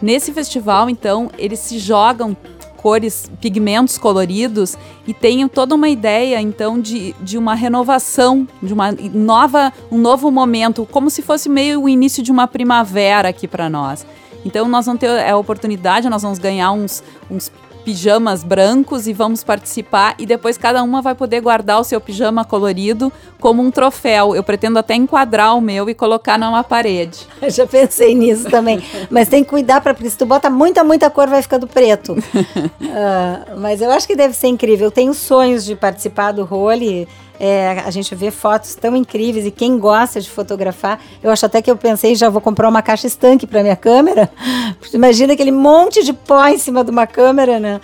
Nesse 0.00 0.32
festival, 0.32 0.88
então, 0.88 1.30
eles 1.36 1.58
se 1.58 1.78
jogam 1.78 2.34
cores, 2.78 3.30
pigmentos 3.38 3.98
coloridos 3.98 4.78
e 5.06 5.12
tem 5.12 5.46
toda 5.46 5.74
uma 5.74 5.90
ideia 5.90 6.40
então 6.40 6.80
de, 6.80 7.14
de 7.20 7.36
uma 7.36 7.54
renovação, 7.54 8.48
de 8.62 8.72
uma 8.72 8.92
nova, 9.12 9.74
um 9.90 9.98
novo 9.98 10.30
momento, 10.30 10.88
como 10.90 11.10
se 11.10 11.20
fosse 11.20 11.50
meio 11.50 11.82
o 11.82 11.88
início 11.88 12.22
de 12.22 12.32
uma 12.32 12.48
primavera 12.48 13.28
aqui 13.28 13.46
para 13.46 13.68
nós. 13.68 14.06
Então 14.42 14.66
nós 14.66 14.86
vamos 14.86 15.00
ter 15.00 15.28
a 15.28 15.36
oportunidade, 15.36 16.08
nós 16.08 16.22
vamos 16.22 16.38
ganhar 16.38 16.72
uns, 16.72 17.04
uns 17.30 17.52
pijamas 17.84 18.42
brancos 18.42 19.06
e 19.06 19.12
vamos 19.12 19.44
participar 19.44 20.14
e 20.18 20.24
depois 20.24 20.56
cada 20.56 20.82
uma 20.82 21.02
vai 21.02 21.14
poder 21.14 21.40
guardar 21.40 21.80
o 21.80 21.84
seu 21.84 22.00
pijama 22.00 22.44
colorido 22.44 23.12
como 23.40 23.62
um 23.62 23.70
troféu. 23.70 24.34
Eu 24.34 24.42
pretendo 24.42 24.78
até 24.78 24.94
enquadrar 24.94 25.56
o 25.56 25.60
meu 25.60 25.90
e 25.90 25.94
colocar 25.94 26.38
numa 26.38 26.64
parede. 26.64 27.26
Eu 27.42 27.50
já 27.50 27.66
pensei 27.66 28.14
nisso 28.14 28.48
também, 28.48 28.82
mas 29.10 29.28
tem 29.28 29.42
que 29.42 29.50
cuidar 29.50 29.80
para 29.80 29.92
porque 29.92 30.08
se 30.08 30.16
tu 30.16 30.24
bota 30.24 30.48
muita 30.48 30.84
muita 30.84 31.10
cor 31.10 31.28
vai 31.28 31.42
ficando 31.42 31.66
preto. 31.66 32.12
uh, 32.12 33.58
mas 33.58 33.80
eu 33.80 33.90
acho 33.90 34.06
que 34.06 34.14
deve 34.14 34.34
ser 34.34 34.46
incrível. 34.46 34.86
Eu 34.86 34.90
tenho 34.90 35.12
sonhos 35.12 35.64
de 35.64 35.74
participar 35.74 36.32
do 36.32 36.44
role. 36.44 37.08
É, 37.44 37.82
a 37.84 37.90
gente 37.90 38.14
vê 38.14 38.30
fotos 38.30 38.76
tão 38.76 38.94
incríveis 38.94 39.44
e 39.44 39.50
quem 39.50 39.76
gosta 39.76 40.20
de 40.20 40.30
fotografar, 40.30 41.00
eu 41.20 41.28
acho 41.28 41.44
até 41.44 41.60
que 41.60 41.68
eu 41.68 41.76
pensei 41.76 42.14
já 42.14 42.28
vou 42.28 42.40
comprar 42.40 42.68
uma 42.68 42.82
caixa 42.82 43.08
estanque 43.08 43.48
para 43.48 43.62
minha 43.62 43.74
câmera. 43.74 44.30
Imagina 44.94 45.32
aquele 45.32 45.50
monte 45.50 46.04
de 46.04 46.12
pó 46.12 46.46
em 46.46 46.56
cima 46.56 46.84
de 46.84 46.92
uma 46.92 47.04
câmera, 47.04 47.58
né? 47.58 47.80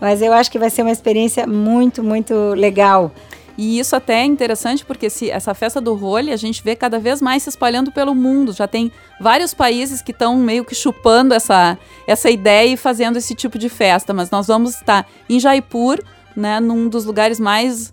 Mas 0.00 0.22
eu 0.22 0.32
acho 0.32 0.50
que 0.50 0.58
vai 0.58 0.70
ser 0.70 0.80
uma 0.80 0.90
experiência 0.90 1.46
muito, 1.46 2.02
muito 2.02 2.54
legal. 2.54 3.12
E 3.58 3.78
isso 3.78 3.94
até 3.94 4.22
é 4.22 4.24
interessante 4.24 4.82
porque 4.82 5.10
se 5.10 5.30
essa 5.30 5.52
festa 5.52 5.78
do 5.78 5.94
role 5.94 6.32
a 6.32 6.36
gente 6.36 6.64
vê 6.64 6.74
cada 6.74 6.98
vez 6.98 7.20
mais 7.20 7.42
se 7.42 7.50
espalhando 7.50 7.92
pelo 7.92 8.14
mundo. 8.14 8.54
Já 8.54 8.66
tem 8.66 8.90
vários 9.20 9.52
países 9.52 10.00
que 10.00 10.12
estão 10.12 10.36
meio 10.38 10.64
que 10.64 10.74
chupando 10.74 11.34
essa, 11.34 11.76
essa 12.06 12.30
ideia 12.30 12.72
e 12.72 12.78
fazendo 12.78 13.18
esse 13.18 13.34
tipo 13.34 13.58
de 13.58 13.68
festa. 13.68 14.14
Mas 14.14 14.30
nós 14.30 14.46
vamos 14.46 14.76
estar 14.76 15.06
em 15.28 15.38
Jaipur, 15.38 16.02
né, 16.36 16.60
num 16.60 16.88
dos 16.88 17.04
lugares 17.04 17.38
mais 17.38 17.92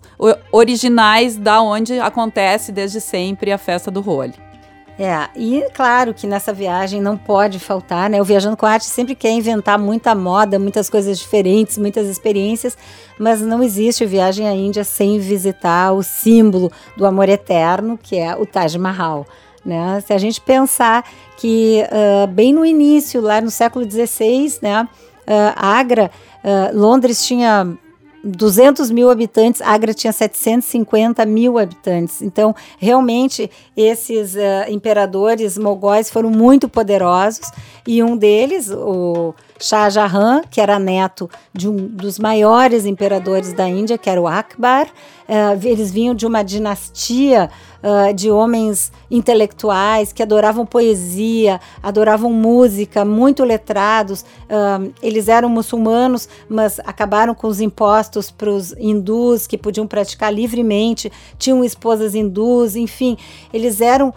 originais 0.52 1.36
da 1.36 1.60
onde 1.60 1.98
acontece 1.98 2.72
desde 2.72 3.00
sempre 3.00 3.52
a 3.52 3.58
festa 3.58 3.90
do 3.90 4.00
role. 4.00 4.34
É, 5.02 5.30
e 5.34 5.64
claro 5.72 6.12
que 6.12 6.26
nessa 6.26 6.52
viagem 6.52 7.00
não 7.00 7.16
pode 7.16 7.58
faltar, 7.58 8.10
né? 8.10 8.20
O 8.20 8.24
Viajando 8.24 8.54
com 8.54 8.66
Arte 8.66 8.84
sempre 8.84 9.14
quer 9.14 9.30
inventar 9.30 9.78
muita 9.78 10.14
moda, 10.14 10.58
muitas 10.58 10.90
coisas 10.90 11.18
diferentes, 11.18 11.78
muitas 11.78 12.06
experiências, 12.06 12.76
mas 13.18 13.40
não 13.40 13.62
existe 13.62 14.04
viagem 14.04 14.46
à 14.46 14.54
Índia 14.54 14.84
sem 14.84 15.18
visitar 15.18 15.92
o 15.92 16.02
símbolo 16.02 16.70
do 16.98 17.06
amor 17.06 17.30
eterno, 17.30 17.98
que 18.00 18.18
é 18.18 18.36
o 18.36 18.44
Taj 18.44 18.76
Mahal. 18.76 19.26
Né? 19.64 20.02
Se 20.06 20.12
a 20.12 20.18
gente 20.18 20.38
pensar 20.38 21.02
que 21.38 21.82
uh, 21.86 22.26
bem 22.26 22.52
no 22.52 22.62
início, 22.62 23.22
lá 23.22 23.40
no 23.40 23.50
século 23.50 23.90
XVI, 23.90 24.58
né, 24.60 24.82
uh, 24.82 25.52
Agra, 25.56 26.10
uh, 26.44 26.78
Londres 26.78 27.24
tinha 27.24 27.74
200 28.22 28.90
mil 28.90 29.10
habitantes, 29.10 29.60
Agra 29.62 29.94
tinha 29.94 30.12
750 30.12 31.24
mil 31.26 31.58
habitantes. 31.58 32.20
Então, 32.20 32.54
realmente, 32.78 33.50
esses 33.76 34.34
uh, 34.34 34.70
imperadores 34.70 35.56
mogóis 35.56 36.10
foram 36.10 36.30
muito 36.30 36.68
poderosos 36.68 37.50
e 37.86 38.02
um 38.02 38.16
deles, 38.16 38.70
o 38.70 39.34
Shah 39.60 39.90
Jahan, 39.90 40.40
que 40.50 40.58
era 40.58 40.78
neto 40.78 41.28
de 41.52 41.68
um 41.68 41.76
dos 41.76 42.18
maiores 42.18 42.86
imperadores 42.86 43.52
da 43.52 43.68
Índia, 43.68 43.98
que 43.98 44.08
era 44.08 44.20
o 44.20 44.26
Akbar, 44.26 44.86
uh, 44.86 45.60
eles 45.62 45.92
vinham 45.92 46.14
de 46.14 46.26
uma 46.26 46.42
dinastia 46.42 47.50
uh, 47.82 48.14
de 48.14 48.30
homens 48.30 48.90
intelectuais 49.10 50.14
que 50.14 50.22
adoravam 50.22 50.64
poesia, 50.64 51.60
adoravam 51.82 52.32
música, 52.32 53.04
muito 53.04 53.44
letrados. 53.44 54.22
Uh, 54.22 54.92
eles 55.02 55.28
eram 55.28 55.50
muçulmanos, 55.50 56.26
mas 56.48 56.80
acabaram 56.80 57.34
com 57.34 57.46
os 57.46 57.60
impostos 57.60 58.30
para 58.30 58.48
os 58.48 58.72
hindus 58.78 59.46
que 59.46 59.58
podiam 59.58 59.86
praticar 59.86 60.32
livremente, 60.32 61.12
tinham 61.38 61.62
esposas 61.62 62.14
hindus, 62.14 62.76
enfim, 62.76 63.16
eles 63.52 63.80
eram 63.80 64.12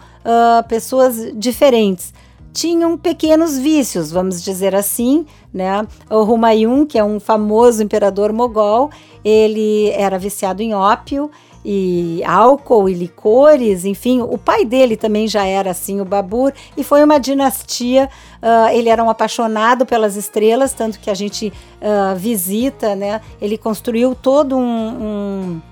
pessoas 0.70 1.30
diferentes 1.34 2.14
tinham 2.54 2.96
pequenos 2.96 3.58
vícios, 3.58 4.12
vamos 4.12 4.42
dizer 4.42 4.76
assim, 4.76 5.26
né? 5.52 5.84
O 6.08 6.22
Humayun, 6.22 6.86
que 6.86 6.96
é 6.96 7.04
um 7.04 7.18
famoso 7.18 7.82
imperador 7.82 8.32
mogol, 8.32 8.90
ele 9.24 9.90
era 9.90 10.16
viciado 10.18 10.62
em 10.62 10.72
ópio 10.72 11.28
e 11.64 12.22
álcool 12.24 12.88
e 12.88 12.94
licores, 12.94 13.84
enfim, 13.84 14.20
o 14.20 14.38
pai 14.38 14.64
dele 14.64 14.96
também 14.96 15.26
já 15.26 15.44
era 15.44 15.70
assim, 15.70 16.00
o 16.00 16.04
Babur, 16.04 16.52
e 16.76 16.84
foi 16.84 17.02
uma 17.02 17.18
dinastia. 17.18 18.08
Uh, 18.40 18.68
ele 18.72 18.88
era 18.88 19.02
um 19.02 19.10
apaixonado 19.10 19.84
pelas 19.84 20.14
estrelas, 20.14 20.74
tanto 20.74 21.00
que 21.00 21.10
a 21.10 21.14
gente 21.14 21.52
uh, 21.80 22.14
visita, 22.16 22.94
né? 22.94 23.20
Ele 23.40 23.58
construiu 23.58 24.14
todo 24.14 24.56
um, 24.56 24.60
um, 24.60 25.62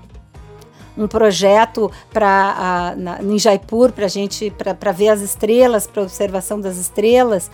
um 0.97 1.07
projeto 1.07 1.91
para 2.11 2.95
em 3.21 3.37
Jaipur 3.39 3.91
para 3.91 4.07
gente 4.07 4.51
para 4.51 4.91
ver 4.91 5.09
as 5.09 5.21
estrelas, 5.21 5.87
para 5.87 6.03
observação 6.03 6.59
das 6.59 6.77
estrelas. 6.77 7.49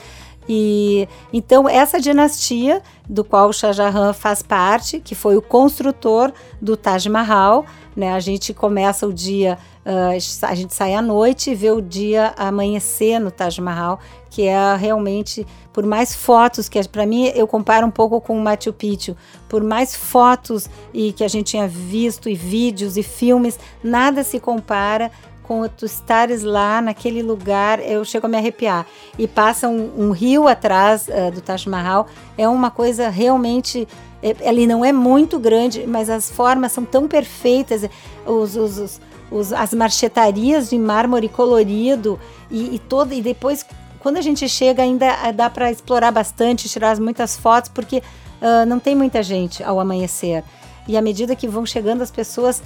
E 0.48 1.08
então 1.32 1.70
essa 1.70 2.00
dinastia 2.00 2.82
do 3.08 3.24
qual 3.24 3.50
o 3.50 3.54
Shah 3.54 3.72
Jahan 3.72 4.14
faz 4.14 4.42
parte, 4.42 5.00
que 5.00 5.14
foi 5.14 5.38
o 5.38 5.42
construtor 5.42 6.34
do 6.60 6.76
Taj 6.76 7.08
Mahal, 7.08 7.66
né? 7.96 8.14
A 8.14 8.20
gente 8.20 8.54
começa 8.54 9.06
o 9.06 9.14
dia, 9.14 9.60
uh, 9.90 10.46
a 10.46 10.56
gente 10.56 10.74
sai 10.74 10.94
à 10.94 11.02
noite 11.02 11.52
e 11.52 11.56
vê 11.56 11.72
o 11.72 11.82
dia 11.82 12.34
amanhecer 12.38 13.20
no 13.20 13.32
Taj 13.32 13.60
Mahal, 13.60 14.00
que 14.30 14.44
é 14.44 14.76
realmente 14.76 15.46
por 15.74 15.86
mais 15.86 16.16
fotos 16.16 16.70
que 16.70 16.88
para 16.88 17.06
mim 17.06 17.32
eu 17.36 17.48
comparo 17.48 17.88
um 17.88 17.92
pouco 17.92 18.22
com 18.22 18.38
o 18.38 18.42
Machu 18.42 18.72
Picchu, 18.72 19.16
por 19.48 19.64
mais 19.64 19.96
fotos 19.96 20.70
e 20.94 21.12
que 21.12 21.24
a 21.24 21.28
gente 21.28 21.48
tinha 21.48 21.68
visto 21.68 22.30
e 22.30 22.36
vídeos 22.36 22.98
e 22.98 23.04
filmes, 23.04 23.60
nada 23.84 24.24
se 24.24 24.40
compara 24.40 25.12
com 25.50 25.68
tu 25.68 25.84
estares 25.84 26.44
lá 26.44 26.80
naquele 26.80 27.24
lugar, 27.24 27.80
eu 27.80 28.06
chego 28.06 28.28
a 28.28 28.30
me 28.30 28.38
arrepiar. 28.38 28.86
E 29.18 29.28
passa 29.28 29.68
um, 29.68 29.92
um 29.98 30.12
rio 30.12 30.48
atrás 30.48 31.08
uh, 31.08 31.32
do 31.32 31.42
Taj 31.42 31.68
Mahal, 31.68 32.06
é 32.38 32.48
uma 32.48 32.70
coisa 32.70 33.10
realmente. 33.10 33.88
É, 34.22 34.36
ele 34.42 34.68
não 34.68 34.86
é 34.86 34.94
muito 34.94 35.40
grande, 35.40 35.88
mas 35.88 36.08
as 36.08 36.30
formas 36.30 36.72
são 36.72 36.86
tão 36.86 37.08
perfeitas, 37.08 37.90
os, 38.28 38.56
os, 38.56 38.78
os, 38.78 39.02
os 39.32 39.54
as 39.54 39.74
marchetarias 39.74 40.70
de 40.70 40.78
mármore 40.78 41.30
colorido 41.30 42.20
e, 42.50 42.76
e 42.76 42.80
todo 42.80 43.14
e 43.14 43.22
depois 43.22 43.66
quando 44.00 44.18
a 44.18 44.22
gente 44.22 44.48
chega 44.48 44.82
ainda 44.82 45.06
eh, 45.06 45.34
dá 45.34 45.50
para 45.50 45.72
explorar 45.72 46.12
bastante, 46.12 46.70
tirar 46.70 47.00
muitas 47.00 47.36
fotos 47.36 47.70
porque 47.70 47.98
uh, 47.98 48.66
não 48.66 48.80
tem 48.80 48.96
muita 48.96 49.22
gente 49.22 49.64
ao 49.64 49.80
amanhecer. 49.80 50.44
E 50.88 50.98
à 50.98 51.02
medida 51.02 51.36
que 51.36 51.48
vão 51.48 51.66
chegando 51.66 52.02
as 52.02 52.10
pessoas, 52.10 52.64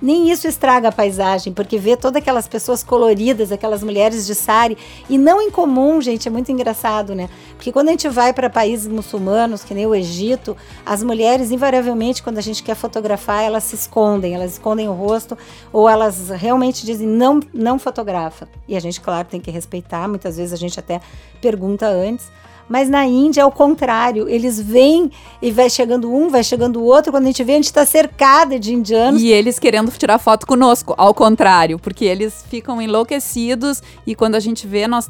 nem 0.00 0.30
isso 0.30 0.46
estraga 0.46 0.88
a 0.88 0.92
paisagem, 0.92 1.52
porque 1.52 1.78
vê 1.78 1.96
todas 1.96 2.20
aquelas 2.20 2.46
pessoas 2.46 2.82
coloridas, 2.82 3.52
aquelas 3.52 3.82
mulheres 3.82 4.26
de 4.26 4.34
sari, 4.34 4.76
e 5.08 5.18
não 5.18 5.40
em 5.42 5.50
comum, 5.50 6.00
gente, 6.00 6.28
é 6.28 6.30
muito 6.30 6.50
engraçado, 6.50 7.14
né? 7.14 7.28
Porque 7.56 7.72
quando 7.72 7.88
a 7.88 7.90
gente 7.90 8.08
vai 8.08 8.32
para 8.32 8.48
países 8.48 8.86
muçulmanos, 8.86 9.64
que 9.64 9.74
nem 9.74 9.86
o 9.86 9.94
Egito, 9.94 10.56
as 10.84 11.02
mulheres, 11.02 11.50
invariavelmente, 11.50 12.22
quando 12.22 12.38
a 12.38 12.42
gente 12.42 12.62
quer 12.62 12.74
fotografar, 12.74 13.42
elas 13.42 13.64
se 13.64 13.74
escondem, 13.74 14.34
elas 14.34 14.52
escondem 14.52 14.88
o 14.88 14.92
rosto, 14.92 15.36
ou 15.72 15.88
elas 15.88 16.30
realmente 16.30 16.86
dizem 16.86 17.06
não, 17.06 17.40
não 17.52 17.78
fotografa. 17.78 18.48
E 18.66 18.76
a 18.76 18.80
gente, 18.80 19.00
claro, 19.00 19.26
tem 19.28 19.40
que 19.40 19.50
respeitar, 19.50 20.08
muitas 20.08 20.36
vezes 20.36 20.52
a 20.52 20.56
gente 20.56 20.78
até 20.78 21.00
pergunta 21.40 21.86
antes. 21.86 22.30
Mas 22.68 22.88
na 22.88 23.06
Índia 23.06 23.40
é 23.40 23.44
o 23.44 23.50
contrário. 23.50 24.28
Eles 24.28 24.60
vêm 24.60 25.10
e 25.40 25.50
vai 25.50 25.70
chegando 25.70 26.12
um, 26.12 26.28
vai 26.28 26.44
chegando 26.44 26.80
o 26.80 26.84
outro. 26.84 27.10
Quando 27.10 27.24
a 27.24 27.28
gente 27.28 27.42
vê, 27.42 27.52
a 27.52 27.56
gente 27.56 27.64
está 27.64 27.86
cercada 27.86 28.58
de 28.58 28.74
indianos. 28.74 29.22
E 29.22 29.28
eles 29.28 29.58
querendo 29.58 29.90
tirar 29.92 30.18
foto 30.18 30.46
conosco, 30.46 30.94
ao 30.98 31.14
contrário, 31.14 31.78
porque 31.78 32.04
eles 32.04 32.44
ficam 32.48 32.80
enlouquecidos 32.80 33.82
e 34.06 34.14
quando 34.14 34.34
a 34.34 34.40
gente 34.40 34.66
vê, 34.66 34.86
nós 34.86 35.08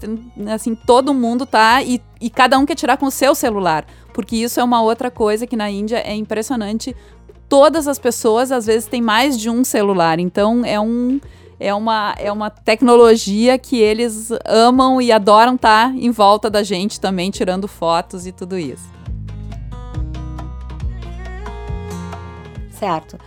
assim, 0.53 0.75
todo 0.75 1.13
mundo 1.13 1.45
tá 1.45 1.83
e, 1.83 2.01
e 2.21 2.31
cada 2.31 2.59
um 2.59 2.65
quer 2.65 2.75
tirar 2.75 2.97
com 2.97 3.07
o 3.07 3.11
seu 3.11 3.35
celular. 3.35 3.85
Porque 4.13 4.37
isso 4.37 4.61
é 4.61 4.65
uma 4.65 4.83
outra 4.83 5.11
coisa 5.11 5.47
que 5.47 5.57
na 5.57 5.71
Índia 5.71 5.99
é 5.99 6.15
impressionante. 6.15 6.95
Todas 7.49 7.89
as 7.89 7.99
pessoas, 7.99 8.53
às 8.53 8.67
vezes, 8.67 8.87
têm 8.87 9.01
mais 9.01 9.39
de 9.39 9.49
um 9.49 9.65
celular. 9.65 10.19
Então, 10.19 10.65
é 10.65 10.79
um 10.79 11.21
é 11.61 11.75
uma, 11.75 12.15
é 12.19 12.31
uma 12.31 12.51
tecnologia 12.51 13.59
que 13.59 13.81
eles 13.81 14.31
amam 14.45 15.01
e 15.01 15.11
adoram 15.11 15.55
estar 15.57 15.89
tá 15.89 15.95
em 15.95 16.11
volta 16.11 16.49
da 16.49 16.63
gente 16.63 17.01
também, 17.01 17.31
tirando 17.31 17.67
fotos 17.67 18.27
e 18.27 18.33
tudo 18.33 18.59
isso. 18.59 18.89
Certo. 22.71 23.19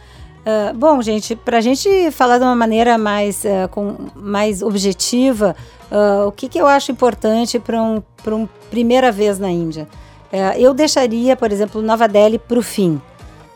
Uh, 0.41 0.75
bom, 0.75 1.01
gente, 1.01 1.35
para 1.35 1.57
a 1.57 1.61
gente 1.61 2.09
falar 2.11 2.39
de 2.39 2.43
uma 2.43 2.55
maneira 2.55 2.97
mais, 2.97 3.43
uh, 3.43 3.67
com, 3.69 3.95
mais 4.15 4.63
objetiva, 4.63 5.55
uh, 5.91 6.27
o 6.27 6.31
que, 6.31 6.49
que 6.49 6.59
eu 6.59 6.65
acho 6.65 6.91
importante 6.91 7.59
para 7.59 7.79
um, 7.81 8.01
uma 8.25 8.49
primeira 8.69 9.11
vez 9.11 9.37
na 9.37 9.49
Índia? 9.49 9.87
eu 10.57 10.73
deixaria, 10.73 11.35
por 11.35 11.51
exemplo, 11.51 11.81
Nova 11.81 12.07
Delhi 12.07 12.39
para 12.39 12.57
o 12.57 12.61
fim. 12.61 13.01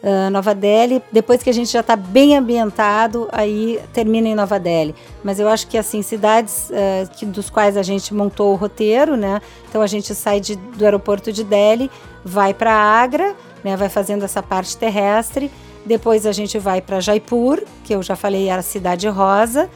Uh, 0.06 0.30
Nova 0.30 0.54
Delhi. 0.54 1.02
Depois 1.12 1.42
que 1.42 1.50
a 1.50 1.54
gente 1.54 1.72
já 1.72 1.80
está 1.80 1.96
bem 1.96 2.38
ambientado, 2.38 3.28
aí 3.32 3.80
termina 3.92 4.30
em 4.30 4.36
Nova 4.36 4.60
Delhi. 4.60 4.94
Mas 5.24 5.40
eu 5.40 5.50
acho 5.50 5.68
que 5.68 5.78
assim 5.78 6.02
cidades 6.02 6.70
uh, 6.70 7.10
que, 7.18 7.26
dos 7.26 7.50
quais 7.50 7.76
a 7.76 7.84
gente 7.84 8.14
montou 8.14 8.54
o 8.54 8.56
roteiro, 8.56 9.18
né? 9.18 9.42
Então 9.68 9.82
a 9.82 9.88
gente 9.88 10.14
sai 10.14 10.40
de, 10.40 10.56
do 10.56 10.86
aeroporto 10.86 11.32
de 11.32 11.44
Delhi, 11.44 11.90
vai 12.24 12.54
para 12.54 12.72
Agra, 12.72 13.36
né? 13.64 13.76
Vai 13.76 13.90
fazendo 13.90 14.24
essa 14.24 14.44
parte 14.44 14.78
terrestre. 14.78 15.52
Depois 15.86 16.26
a 16.26 16.32
gente 16.32 16.58
vai 16.58 16.82
para 16.82 17.00
Jaipur, 17.00 17.64
que 17.84 17.94
eu 17.94 18.02
já 18.02 18.16
falei 18.16 18.48
era 18.48 18.60
a 18.60 18.64
cidade 18.64 19.08
rosa, 19.08 19.70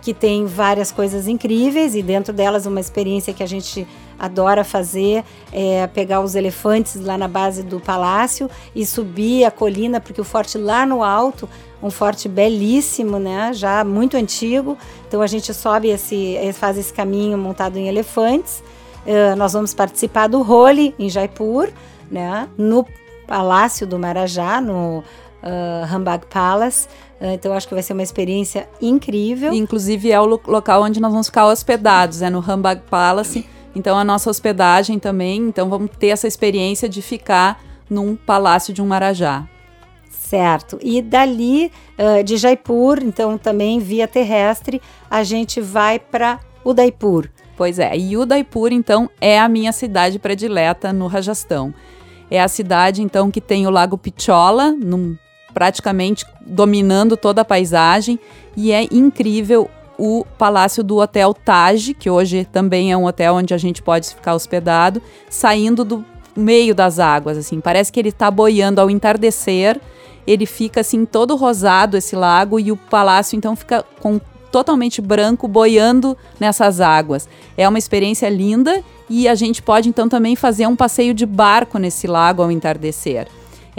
que 0.00 0.14
tem 0.14 0.46
várias 0.46 0.90
coisas 0.90 1.28
incríveis 1.28 1.94
e 1.94 2.02
dentro 2.02 2.32
delas 2.32 2.64
uma 2.64 2.80
experiência 2.80 3.34
que 3.34 3.42
a 3.42 3.46
gente 3.46 3.86
adora 4.20 4.62
fazer 4.62 5.24
é 5.50 5.86
pegar 5.86 6.20
os 6.20 6.34
elefantes 6.34 7.00
lá 7.00 7.16
na 7.16 7.26
base 7.26 7.62
do 7.62 7.80
palácio 7.80 8.50
e 8.74 8.84
subir 8.84 9.44
a 9.44 9.50
colina, 9.50 9.98
porque 9.98 10.20
o 10.20 10.24
forte 10.24 10.58
lá 10.58 10.84
no 10.84 11.02
alto, 11.02 11.48
um 11.82 11.90
forte 11.90 12.28
belíssimo, 12.28 13.18
né? 13.18 13.52
Já 13.54 13.82
muito 13.82 14.16
antigo. 14.16 14.76
Então 15.08 15.22
a 15.22 15.26
gente 15.26 15.54
sobe 15.54 15.88
esse, 15.88 16.38
faz 16.52 16.76
esse 16.76 16.92
caminho 16.92 17.38
montado 17.38 17.78
em 17.78 17.88
elefantes. 17.88 18.62
Uh, 19.06 19.34
nós 19.36 19.54
vamos 19.54 19.72
participar 19.72 20.28
do 20.28 20.40
Holi 20.40 20.94
em 20.98 21.08
Jaipur, 21.08 21.70
né? 22.10 22.46
No 22.58 22.86
Palácio 23.26 23.86
do 23.86 23.98
Marajá, 23.98 24.60
no 24.60 24.98
uh, 24.98 26.26
Palace. 26.28 26.86
Uh, 27.18 27.32
então 27.32 27.54
acho 27.54 27.66
que 27.66 27.72
vai 27.72 27.82
ser 27.82 27.94
uma 27.94 28.02
experiência 28.02 28.68
incrível. 28.82 29.54
Inclusive 29.54 30.12
é 30.12 30.20
o 30.20 30.26
local 30.26 30.82
onde 30.82 31.00
nós 31.00 31.10
vamos 31.10 31.28
ficar 31.28 31.46
hospedados, 31.46 32.20
é 32.20 32.28
no 32.28 32.40
Rambagh 32.40 32.82
Palace. 32.90 33.48
Então 33.74 33.96
a 33.98 34.04
nossa 34.04 34.28
hospedagem 34.28 34.98
também, 34.98 35.40
então 35.42 35.68
vamos 35.68 35.90
ter 35.98 36.08
essa 36.08 36.26
experiência 36.26 36.88
de 36.88 37.00
ficar 37.00 37.62
num 37.88 38.16
palácio 38.16 38.72
de 38.72 38.82
um 38.82 38.86
marajá. 38.86 39.46
Certo. 40.10 40.78
E 40.80 41.02
dali 41.02 41.72
uh, 41.98 42.22
de 42.22 42.36
Jaipur, 42.36 43.00
então 43.02 43.36
também 43.36 43.80
via 43.80 44.06
terrestre, 44.06 44.80
a 45.10 45.24
gente 45.24 45.60
vai 45.60 45.98
para 45.98 46.38
Udaipur. 46.64 47.28
Pois 47.56 47.78
é, 47.78 47.96
e 47.96 48.16
Udaipur 48.16 48.72
então 48.72 49.10
é 49.20 49.38
a 49.38 49.48
minha 49.48 49.72
cidade 49.72 50.18
predileta 50.18 50.92
no 50.92 51.06
Rajastão. 51.08 51.74
É 52.30 52.40
a 52.40 52.48
cidade 52.48 53.02
então 53.02 53.30
que 53.30 53.40
tem 53.40 53.66
o 53.66 53.70
Lago 53.70 53.98
Pichola, 53.98 54.70
num, 54.70 55.16
praticamente 55.52 56.24
dominando 56.46 57.16
toda 57.16 57.42
a 57.42 57.44
paisagem, 57.44 58.18
e 58.56 58.70
é 58.72 58.84
incrível 58.84 59.68
o 60.00 60.24
palácio 60.38 60.82
do 60.82 60.96
Hotel 60.96 61.34
Taj, 61.34 61.92
que 61.92 62.08
hoje 62.08 62.46
também 62.50 62.90
é 62.90 62.96
um 62.96 63.04
hotel 63.04 63.34
onde 63.34 63.52
a 63.52 63.58
gente 63.58 63.82
pode 63.82 64.08
ficar 64.08 64.34
hospedado, 64.34 65.02
saindo 65.28 65.84
do 65.84 66.02
meio 66.34 66.74
das 66.74 66.98
águas, 66.98 67.36
assim. 67.36 67.60
Parece 67.60 67.92
que 67.92 68.00
ele 68.00 68.08
está 68.08 68.30
boiando 68.30 68.80
ao 68.80 68.88
entardecer. 68.88 69.78
Ele 70.26 70.46
fica 70.46 70.80
assim 70.80 71.04
todo 71.04 71.36
rosado 71.36 71.98
esse 71.98 72.16
lago 72.16 72.58
e 72.58 72.72
o 72.72 72.78
palácio 72.78 73.36
então 73.36 73.54
fica 73.54 73.84
com 74.00 74.18
totalmente 74.50 75.02
branco 75.02 75.46
boiando 75.46 76.16
nessas 76.38 76.80
águas. 76.80 77.28
É 77.54 77.68
uma 77.68 77.78
experiência 77.78 78.28
linda 78.30 78.82
e 79.08 79.28
a 79.28 79.34
gente 79.34 79.60
pode 79.60 79.90
então 79.90 80.08
também 80.08 80.34
fazer 80.34 80.66
um 80.66 80.76
passeio 80.76 81.12
de 81.12 81.26
barco 81.26 81.78
nesse 81.78 82.06
lago 82.06 82.42
ao 82.42 82.50
entardecer 82.50 83.28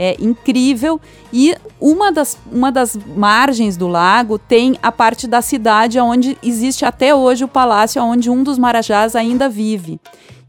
é 0.01 0.17
incrível. 0.19 0.99
E 1.31 1.55
uma 1.79 2.11
das, 2.11 2.35
uma 2.51 2.71
das 2.71 2.97
margens 3.15 3.77
do 3.77 3.87
lago 3.87 4.39
tem 4.39 4.75
a 4.81 4.91
parte 4.91 5.27
da 5.27 5.43
cidade 5.43 5.99
onde 5.99 6.35
existe 6.41 6.83
até 6.83 7.13
hoje 7.13 7.43
o 7.43 7.47
palácio 7.47 8.01
onde 8.01 8.27
um 8.27 8.41
dos 8.41 8.57
marajás 8.57 9.15
ainda 9.15 9.47
vive. 9.47 9.99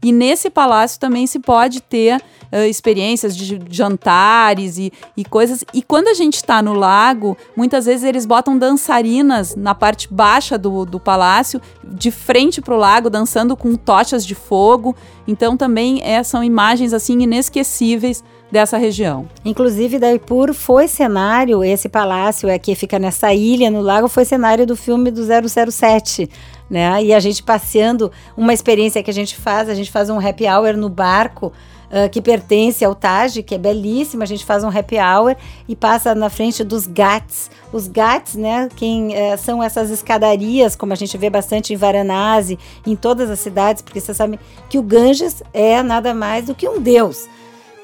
E 0.03 0.11
nesse 0.11 0.49
palácio 0.49 0.99
também 0.99 1.27
se 1.27 1.39
pode 1.39 1.81
ter 1.81 2.17
uh, 2.17 2.65
experiências 2.67 3.37
de 3.37 3.61
jantares 3.69 4.77
e, 4.77 4.91
e 5.15 5.23
coisas. 5.23 5.63
E 5.71 5.81
quando 5.81 6.07
a 6.09 6.13
gente 6.13 6.35
está 6.35 6.61
no 6.61 6.73
lago, 6.73 7.37
muitas 7.55 7.85
vezes 7.85 8.03
eles 8.03 8.25
botam 8.25 8.57
dançarinas 8.57 9.55
na 9.55 9.73
parte 9.73 10.11
baixa 10.11 10.57
do, 10.57 10.83
do 10.83 10.99
palácio, 10.99 11.61
de 11.83 12.11
frente 12.11 12.59
para 12.59 12.73
o 12.73 12.77
lago, 12.77 13.09
dançando 13.09 13.55
com 13.55 13.75
tochas 13.75 14.25
de 14.25 14.35
fogo. 14.35 14.93
Então 15.25 15.55
também 15.55 16.01
é, 16.03 16.21
são 16.21 16.43
imagens 16.43 16.91
assim 16.91 17.21
inesquecíveis 17.21 18.23
dessa 18.51 18.77
região. 18.77 19.27
Inclusive, 19.43 19.97
Daipur 19.97 20.53
foi 20.53 20.87
cenário, 20.87 21.63
esse 21.63 21.89
palácio 21.89 22.47
é 22.47 22.59
que 22.59 22.75
fica 22.75 22.99
nessa 22.99 23.33
ilha 23.33 23.71
no 23.71 23.81
lago, 23.81 24.07
foi 24.07 24.25
cenário 24.25 24.65
do 24.65 24.75
filme 24.75 25.09
do 25.09 25.21
007. 25.23 26.29
Né? 26.69 27.03
E 27.03 27.13
a 27.13 27.19
gente 27.19 27.43
passeando, 27.43 28.11
uma 28.37 28.53
experiência 28.53 29.03
que 29.03 29.09
a 29.09 29.13
gente 29.13 29.35
faz, 29.35 29.69
a 29.69 29.73
gente 29.73 29.91
faz 29.91 30.09
um 30.09 30.19
happy 30.19 30.45
hour 30.45 30.77
no 30.77 30.89
barco 30.89 31.51
uh, 31.93 32.09
que 32.09 32.19
pertence 32.21 32.83
ao 32.83 32.95
Taj, 32.95 33.43
que 33.43 33.53
é 33.53 33.57
belíssimo. 33.57 34.23
A 34.23 34.25
gente 34.25 34.43
faz 34.43 34.63
um 34.63 34.69
happy 34.69 34.97
hour 34.97 35.35
e 35.67 35.75
passa 35.75 36.15
na 36.15 36.29
frente 36.29 36.63
dos 36.63 36.87
Ghats. 36.87 37.51
Os 37.71 37.87
Ghats, 37.87 38.35
né, 38.35 38.67
quem 38.75 39.09
uh, 39.09 39.37
são 39.37 39.61
essas 39.61 39.91
escadarias, 39.91 40.75
como 40.75 40.93
a 40.93 40.95
gente 40.95 41.17
vê 41.17 41.29
bastante 41.29 41.73
em 41.73 41.77
Varanasi, 41.77 42.57
em 42.85 42.95
todas 42.95 43.29
as 43.29 43.39
cidades, 43.39 43.81
porque 43.83 43.99
você 43.99 44.13
sabe 44.13 44.39
que 44.67 44.79
o 44.79 44.81
Ganges 44.81 45.43
é 45.53 45.83
nada 45.83 46.13
mais 46.13 46.45
do 46.45 46.55
que 46.55 46.67
um 46.67 46.81
deus. 46.81 47.27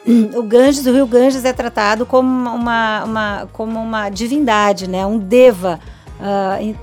o 0.36 0.44
Ganges, 0.44 0.86
o 0.86 0.92
rio 0.92 1.08
Ganges 1.08 1.46
é 1.46 1.54
tratado 1.54 2.06
como 2.06 2.30
uma, 2.50 3.04
uma, 3.04 3.50
como 3.54 3.80
uma 3.80 4.10
divindade, 4.10 4.90
né? 4.90 5.06
um 5.06 5.18
deva. 5.18 5.80
Uh, 6.20 6.76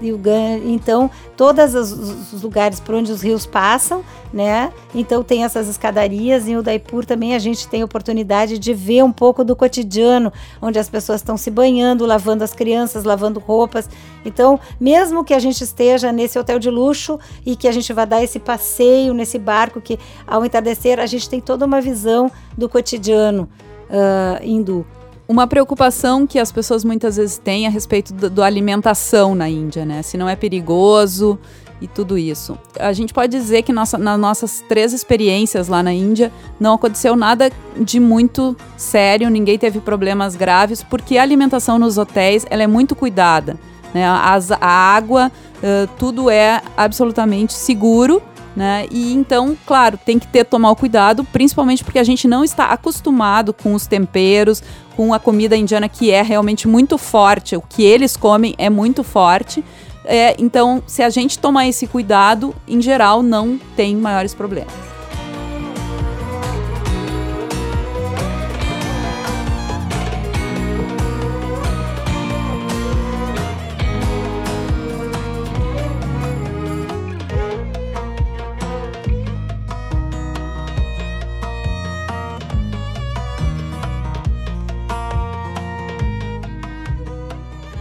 então, 0.65 1.11
todos 1.37 1.75
os, 1.75 2.33
os, 2.33 2.43
lugares 2.43 2.81
por 2.81 2.95
onde 2.95 3.13
os 3.13 3.21
rios 3.21 3.45
passam, 3.45 4.03
né? 4.33 4.73
Então 4.95 5.23
tem 5.23 5.45
essas 5.45 5.69
escadarias. 5.69 6.49
Em 6.49 6.57
Udaipur 6.57 7.05
também 7.05 7.35
a 7.35 7.39
gente 7.39 7.69
tem 7.69 7.85
oportunidade 7.85 8.59
de 8.59 8.73
ver 8.73 9.05
um 9.05 9.13
pouco 9.13 9.45
do 9.45 9.55
cotidiano, 9.55 10.33
onde 10.61 10.79
as 10.79 10.89
pessoas 10.89 11.21
estão 11.21 11.37
se 11.37 11.51
banhando, 11.51 12.07
lavando 12.07 12.43
as 12.43 12.55
crianças, 12.55 13.05
lavando 13.05 13.39
roupas. 13.39 13.91
Então, 14.25 14.59
mesmo 14.81 15.23
que 15.23 15.35
a 15.35 15.39
gente 15.39 15.63
esteja 15.63 16.11
nesse 16.11 16.39
hotel 16.39 16.59
de 16.59 16.71
luxo 16.71 17.21
e 17.45 17.55
que 17.55 17.69
a 17.69 17.73
gente 17.73 17.93
vá 17.93 18.07
dar 18.07 18.25
esse 18.25 18.39
passeio 18.39 19.13
nesse 19.13 19.39
barco, 19.39 19.83
que 19.83 19.99
ao 20.27 20.47
entardecer 20.47 20.99
a 20.99 21.05
gente 21.05 21.29
tem 21.29 21.43
toda 21.43 21.67
uma 21.67 21.81
visão 21.83 22.33
do 22.57 22.71
cotidiano 22.71 23.47
uh, 23.91 24.43
hindu 24.43 24.87
uma 25.29 25.47
preocupação 25.47 26.27
que 26.27 26.39
as 26.39 26.53
pessoas 26.53 26.85
muitas 26.85 27.17
vezes 27.17 27.39
têm 27.39 27.67
a 27.67 27.71
respeito 27.71 28.13
da 28.13 28.45
alimentação 28.45 29.35
na 29.35 29.49
Índia, 29.49 29.85
né? 29.85 30.03
Se 30.03 30.17
não 30.17 30.29
é 30.29 30.37
perigoso 30.37 31.39
e 31.81 31.87
tudo 31.87 32.17
isso. 32.17 32.57
A 32.79 32.93
gente 32.93 33.13
pode 33.13 33.37
dizer 33.37 33.63
que 33.63 33.73
nossa, 33.73 33.99
nas 33.99 34.19
nossas 34.19 34.65
três 34.69 34.93
experiências 34.93 35.69
lá 35.69 35.83
na 35.83 35.93
Índia 35.93 36.33
não 36.59 36.75
aconteceu 36.75 37.17
nada 37.17 37.51
de 37.79 38.01
muito 38.01 38.57
sério, 38.77 39.29
ninguém 39.29 39.59
teve 39.59 39.81
problemas 39.81 40.37
graves, 40.37 40.83
porque 40.83 41.19
a 41.19 41.23
alimentação 41.23 41.79
nos 41.79 41.99
hotéis 41.99 42.47
ela 42.49 42.63
é 42.63 42.67
muito 42.67 42.95
cuidada. 42.95 43.59
Né? 43.93 44.07
As, 44.07 44.51
a 44.53 44.67
água, 44.67 45.31
uh, 45.59 45.89
tudo 45.99 46.31
é 46.31 46.63
absolutamente 46.77 47.53
seguro. 47.53 48.23
Né? 48.57 48.87
E 48.91 49.13
então, 49.13 49.55
claro, 49.67 49.99
tem 50.03 50.19
que 50.19 50.27
ter 50.27 50.43
tomar 50.45 50.71
o 50.71 50.77
cuidado, 50.77 51.23
principalmente 51.25 51.85
porque 51.85 51.99
a 51.99 52.05
gente 52.05 52.27
não 52.27 52.43
está 52.43 52.69
acostumado 52.69 53.53
com 53.53 53.75
os 53.75 53.87
temperos, 53.87 54.63
com 54.97 55.13
a 55.13 55.19
comida 55.19 55.55
indiana 55.55 55.91
que 55.91 56.11
é 56.11 56.23
realmente 56.23 56.67
muito 56.67 56.97
forte. 56.97 57.55
O 57.55 57.61
que 57.61 57.85
eles 57.85 58.17
comem 58.17 58.55
é 58.57 58.71
muito 58.71 59.05
forte. 59.05 59.63
É, 60.07 60.35
então, 60.39 60.83
se 60.87 61.03
a 61.03 61.11
gente 61.11 61.39
tomar 61.39 61.69
esse 61.69 61.87
cuidado, 61.87 62.55
em 62.67 62.81
geral, 62.81 63.23
não 63.23 63.61
tem 63.77 63.95
maiores 63.95 64.33
problemas. 64.33 64.96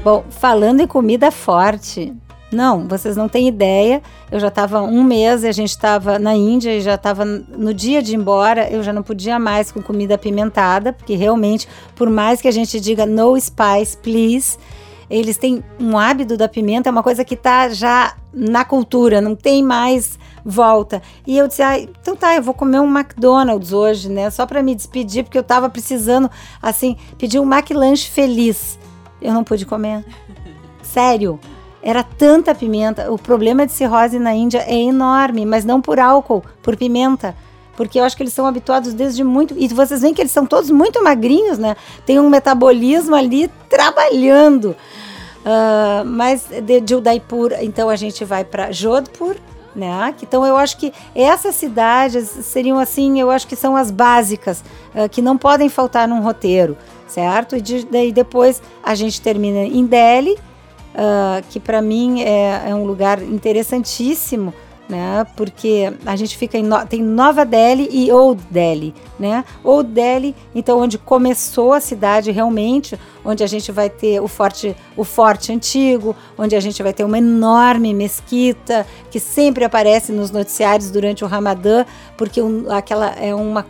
Bom, 0.05 0.23
falando 0.29 0.81
em 0.81 0.85
comida 0.85 1.31
forte, 1.31 2.13
não, 2.51 2.87
vocês 2.87 3.17
não 3.17 3.27
têm 3.27 3.47
ideia. 3.47 4.03
Eu 4.31 4.39
já 4.39 4.49
estava 4.49 4.83
um 4.83 5.03
mês, 5.03 5.43
a 5.43 5.51
gente 5.51 5.71
estava 5.71 6.19
na 6.19 6.35
Índia 6.35 6.77
e 6.77 6.79
já 6.79 6.93
estava 6.93 7.25
no 7.25 7.73
dia 7.73 8.03
de 8.03 8.11
ir 8.11 8.15
embora, 8.15 8.69
eu 8.69 8.83
já 8.83 8.93
não 8.93 9.01
podia 9.01 9.39
mais 9.39 9.71
com 9.71 9.81
comida 9.81 10.13
apimentada, 10.13 10.93
porque 10.93 11.15
realmente, 11.15 11.67
por 11.95 12.07
mais 12.07 12.39
que 12.39 12.47
a 12.47 12.51
gente 12.51 12.79
diga 12.79 13.03
no 13.03 13.35
spice, 13.35 13.97
please, 13.97 14.59
eles 15.09 15.37
têm 15.37 15.63
um 15.79 15.97
hábito 15.97 16.37
da 16.37 16.47
pimenta, 16.47 16.87
é 16.87 16.91
uma 16.91 17.01
coisa 17.01 17.25
que 17.25 17.33
está 17.33 17.69
já 17.69 18.15
na 18.31 18.63
cultura, 18.63 19.19
não 19.19 19.35
tem 19.35 19.63
mais 19.63 20.19
volta. 20.45 21.01
E 21.25 21.35
eu 21.35 21.47
disse, 21.47 21.63
ah, 21.63 21.79
então 21.79 22.15
tá, 22.15 22.35
eu 22.35 22.43
vou 22.43 22.53
comer 22.53 22.79
um 22.79 22.95
McDonald's 22.95 23.73
hoje, 23.73 24.07
né? 24.07 24.29
Só 24.29 24.45
para 24.45 24.61
me 24.61 24.75
despedir, 24.75 25.23
porque 25.23 25.37
eu 25.39 25.41
estava 25.41 25.67
precisando, 25.67 26.29
assim, 26.61 26.95
pedir 27.17 27.39
um 27.39 27.51
McLanche 27.51 28.07
feliz 28.07 28.77
eu 29.25 29.33
não 29.33 29.43
pude 29.43 29.65
comer. 29.65 30.03
Sério. 30.81 31.39
Era 31.81 32.01
tanta 32.03 32.55
pimenta. 32.55 33.11
O 33.11 33.17
problema 33.17 33.65
de 33.65 33.71
cirrose 33.71 34.17
na 34.17 34.33
Índia 34.33 34.63
é 34.67 34.75
enorme, 34.75 35.45
mas 35.45 35.63
não 35.63 35.79
por 35.79 35.99
álcool, 35.99 36.43
por 36.63 36.75
pimenta. 36.75 37.35
porque 37.75 37.99
eu 37.99 38.03
acho 38.03 38.15
que 38.15 38.23
eles 38.23 38.33
são 38.33 38.45
habituados 38.45 38.93
desde 38.93 39.23
muito. 39.23 39.53
E 39.57 39.67
vocês 39.67 40.01
veem 40.01 40.13
que 40.13 40.21
eles 40.21 40.31
são 40.31 40.45
todos 40.45 40.69
muito 40.71 41.03
magrinhos, 41.03 41.57
né? 41.57 41.75
Tem 42.05 42.19
um 42.19 42.29
metabolismo 42.29 43.15
ali 43.15 43.49
trabalhando. 43.69 44.75
Uh, 45.45 46.03
mas 46.05 46.47
de, 46.63 46.81
de 46.81 46.95
Udaipur, 46.95 47.51
então 47.61 47.87
a 47.87 47.95
gente 47.95 48.25
vai 48.25 48.43
para 48.43 48.71
Jodhpur, 48.71 49.35
né? 49.75 50.15
Então 50.23 50.43
eu 50.43 50.57
acho 50.57 50.77
que 50.77 50.91
essas 51.13 51.53
cidades 51.53 52.27
seriam 52.27 52.79
assim, 52.79 53.19
eu 53.19 53.29
acho 53.29 53.45
que 53.45 53.55
são 53.55 53.75
as 53.75 53.91
básicas 53.91 54.63
uh, 54.95 55.07
que 55.07 55.21
não 55.21 55.37
podem 55.37 55.69
faltar 55.69 56.07
num 56.07 56.19
roteiro, 56.21 56.75
certo? 57.07 57.55
E 57.55 57.61
de, 57.61 57.85
daí 57.85 58.11
depois 58.11 58.61
a 58.83 58.95
gente 58.95 59.21
termina 59.21 59.59
em 59.59 59.85
Delhi, 59.85 60.33
uh, 60.33 61.43
que 61.49 61.59
para 61.59 61.81
mim 61.81 62.21
é, 62.21 62.69
é, 62.69 62.75
um 62.75 62.85
lugar 62.85 63.21
interessantíssimo 63.21 64.53
né? 64.87 65.25
Porque 65.35 65.91
a 66.05 66.15
gente 66.15 66.37
fica 66.37 66.57
em 66.57 66.63
no, 66.63 66.85
tem 66.85 67.01
Nova 67.01 67.43
Delhi 67.43 67.89
e 67.91 68.11
Old 68.11 68.41
Delhi, 68.49 68.93
né? 69.19 69.43
Old 69.63 69.89
Delhi, 69.89 70.35
então 70.53 70.79
onde 70.79 70.97
começou 70.97 71.73
a 71.73 71.79
cidade 71.79 72.31
realmente, 72.31 72.99
onde 73.23 73.43
a 73.43 73.47
gente 73.47 73.71
vai 73.71 73.89
ter 73.89 74.21
o 74.21 74.27
forte, 74.27 74.75
o 74.95 75.03
forte 75.03 75.51
antigo, 75.51 76.15
onde 76.37 76.55
a 76.55 76.59
gente 76.59 76.81
vai 76.83 76.93
ter 76.93 77.03
uma 77.03 77.17
enorme 77.17 77.93
mesquita 77.93 78.85
que 79.09 79.19
sempre 79.19 79.63
aparece 79.63 80.11
nos 80.11 80.29
noticiários 80.31 80.91
durante 80.91 81.23
o 81.23 81.27
Ramadã, 81.27 81.85
porque 82.15 82.41
um, 82.41 82.71
aquela 82.71 83.09
é 83.15 83.33
uma 83.33 83.65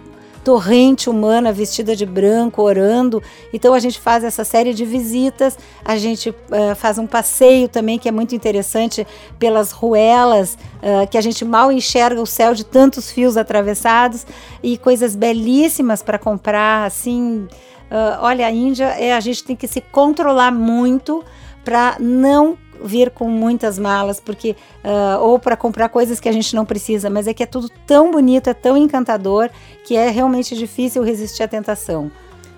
torrente 0.45 1.09
humana 1.09 1.51
vestida 1.51 1.95
de 1.95 2.05
branco, 2.05 2.61
orando. 2.61 3.21
Então 3.51 3.73
a 3.73 3.79
gente 3.79 3.99
faz 3.99 4.23
essa 4.23 4.45
série 4.45 4.75
de 4.75 4.85
visitas, 4.85 5.57
a 5.83 5.97
gente 5.97 6.29
uh, 6.29 6.75
faz 6.75 6.99
um 6.99 7.07
passeio 7.07 7.67
também 7.67 7.97
que 7.97 8.07
é 8.07 8.11
muito 8.11 8.35
interessante 8.35 9.07
pelas 9.39 9.71
ruelas, 9.71 10.55
uh, 10.83 11.07
que 11.09 11.17
a 11.17 11.21
gente 11.21 11.43
mal 11.43 11.71
enxerga 11.71 12.21
o 12.21 12.27
céu 12.27 12.53
de 12.53 12.63
tantos 12.63 13.09
fios 13.09 13.37
atravessados 13.37 14.23
e 14.61 14.77
coisas 14.77 15.15
belíssimas 15.15 16.03
para 16.03 16.19
comprar, 16.19 16.85
assim. 16.85 17.47
Uh, 17.89 18.21
olha, 18.21 18.45
a 18.45 18.51
Índia, 18.51 18.85
é, 18.99 19.13
a 19.13 19.19
gente 19.19 19.43
tem 19.43 19.55
que 19.55 19.67
se 19.67 19.81
controlar 19.81 20.51
muito 20.51 21.23
para 21.63 21.97
não 21.99 22.55
vir 22.83 23.09
com 23.11 23.29
muitas 23.29 23.79
malas, 23.79 24.19
porque 24.19 24.55
uh, 24.83 25.21
ou 25.21 25.39
para 25.39 25.55
comprar 25.55 25.89
coisas 25.89 26.19
que 26.19 26.29
a 26.29 26.31
gente 26.31 26.55
não 26.55 26.65
precisa, 26.65 27.09
mas 27.09 27.27
é 27.27 27.33
que 27.33 27.43
é 27.43 27.45
tudo 27.45 27.69
tão 27.85 28.11
bonito, 28.11 28.49
é 28.49 28.53
tão 28.53 28.77
encantador 28.77 29.49
que 29.83 29.95
é 29.95 30.09
realmente 30.09 30.55
difícil 30.55 31.03
resistir 31.03 31.43
à 31.43 31.47
tentação. 31.47 32.11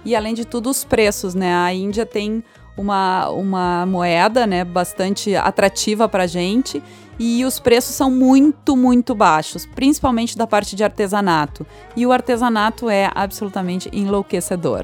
E 0.05 0.15
além 0.15 0.33
de 0.33 0.45
tudo, 0.45 0.69
os 0.69 0.83
preços, 0.83 1.35
né? 1.35 1.53
A 1.53 1.73
Índia 1.73 2.05
tem 2.05 2.43
uma, 2.77 3.29
uma 3.29 3.85
moeda, 3.85 4.45
né, 4.45 4.63
bastante 4.63 5.35
atrativa 5.35 6.07
para 6.07 6.27
gente 6.27 6.81
e 7.19 7.43
os 7.43 7.59
preços 7.59 7.95
são 7.95 8.11
muito, 8.11 8.77
muito 8.77 9.15
baixos, 9.15 9.65
principalmente 9.65 10.37
da 10.37 10.45
parte 10.45 10.75
de 10.75 10.83
artesanato. 10.83 11.65
E 11.95 12.05
o 12.05 12.11
artesanato 12.11 12.89
é 12.89 13.09
absolutamente 13.13 13.89
enlouquecedor. 13.91 14.83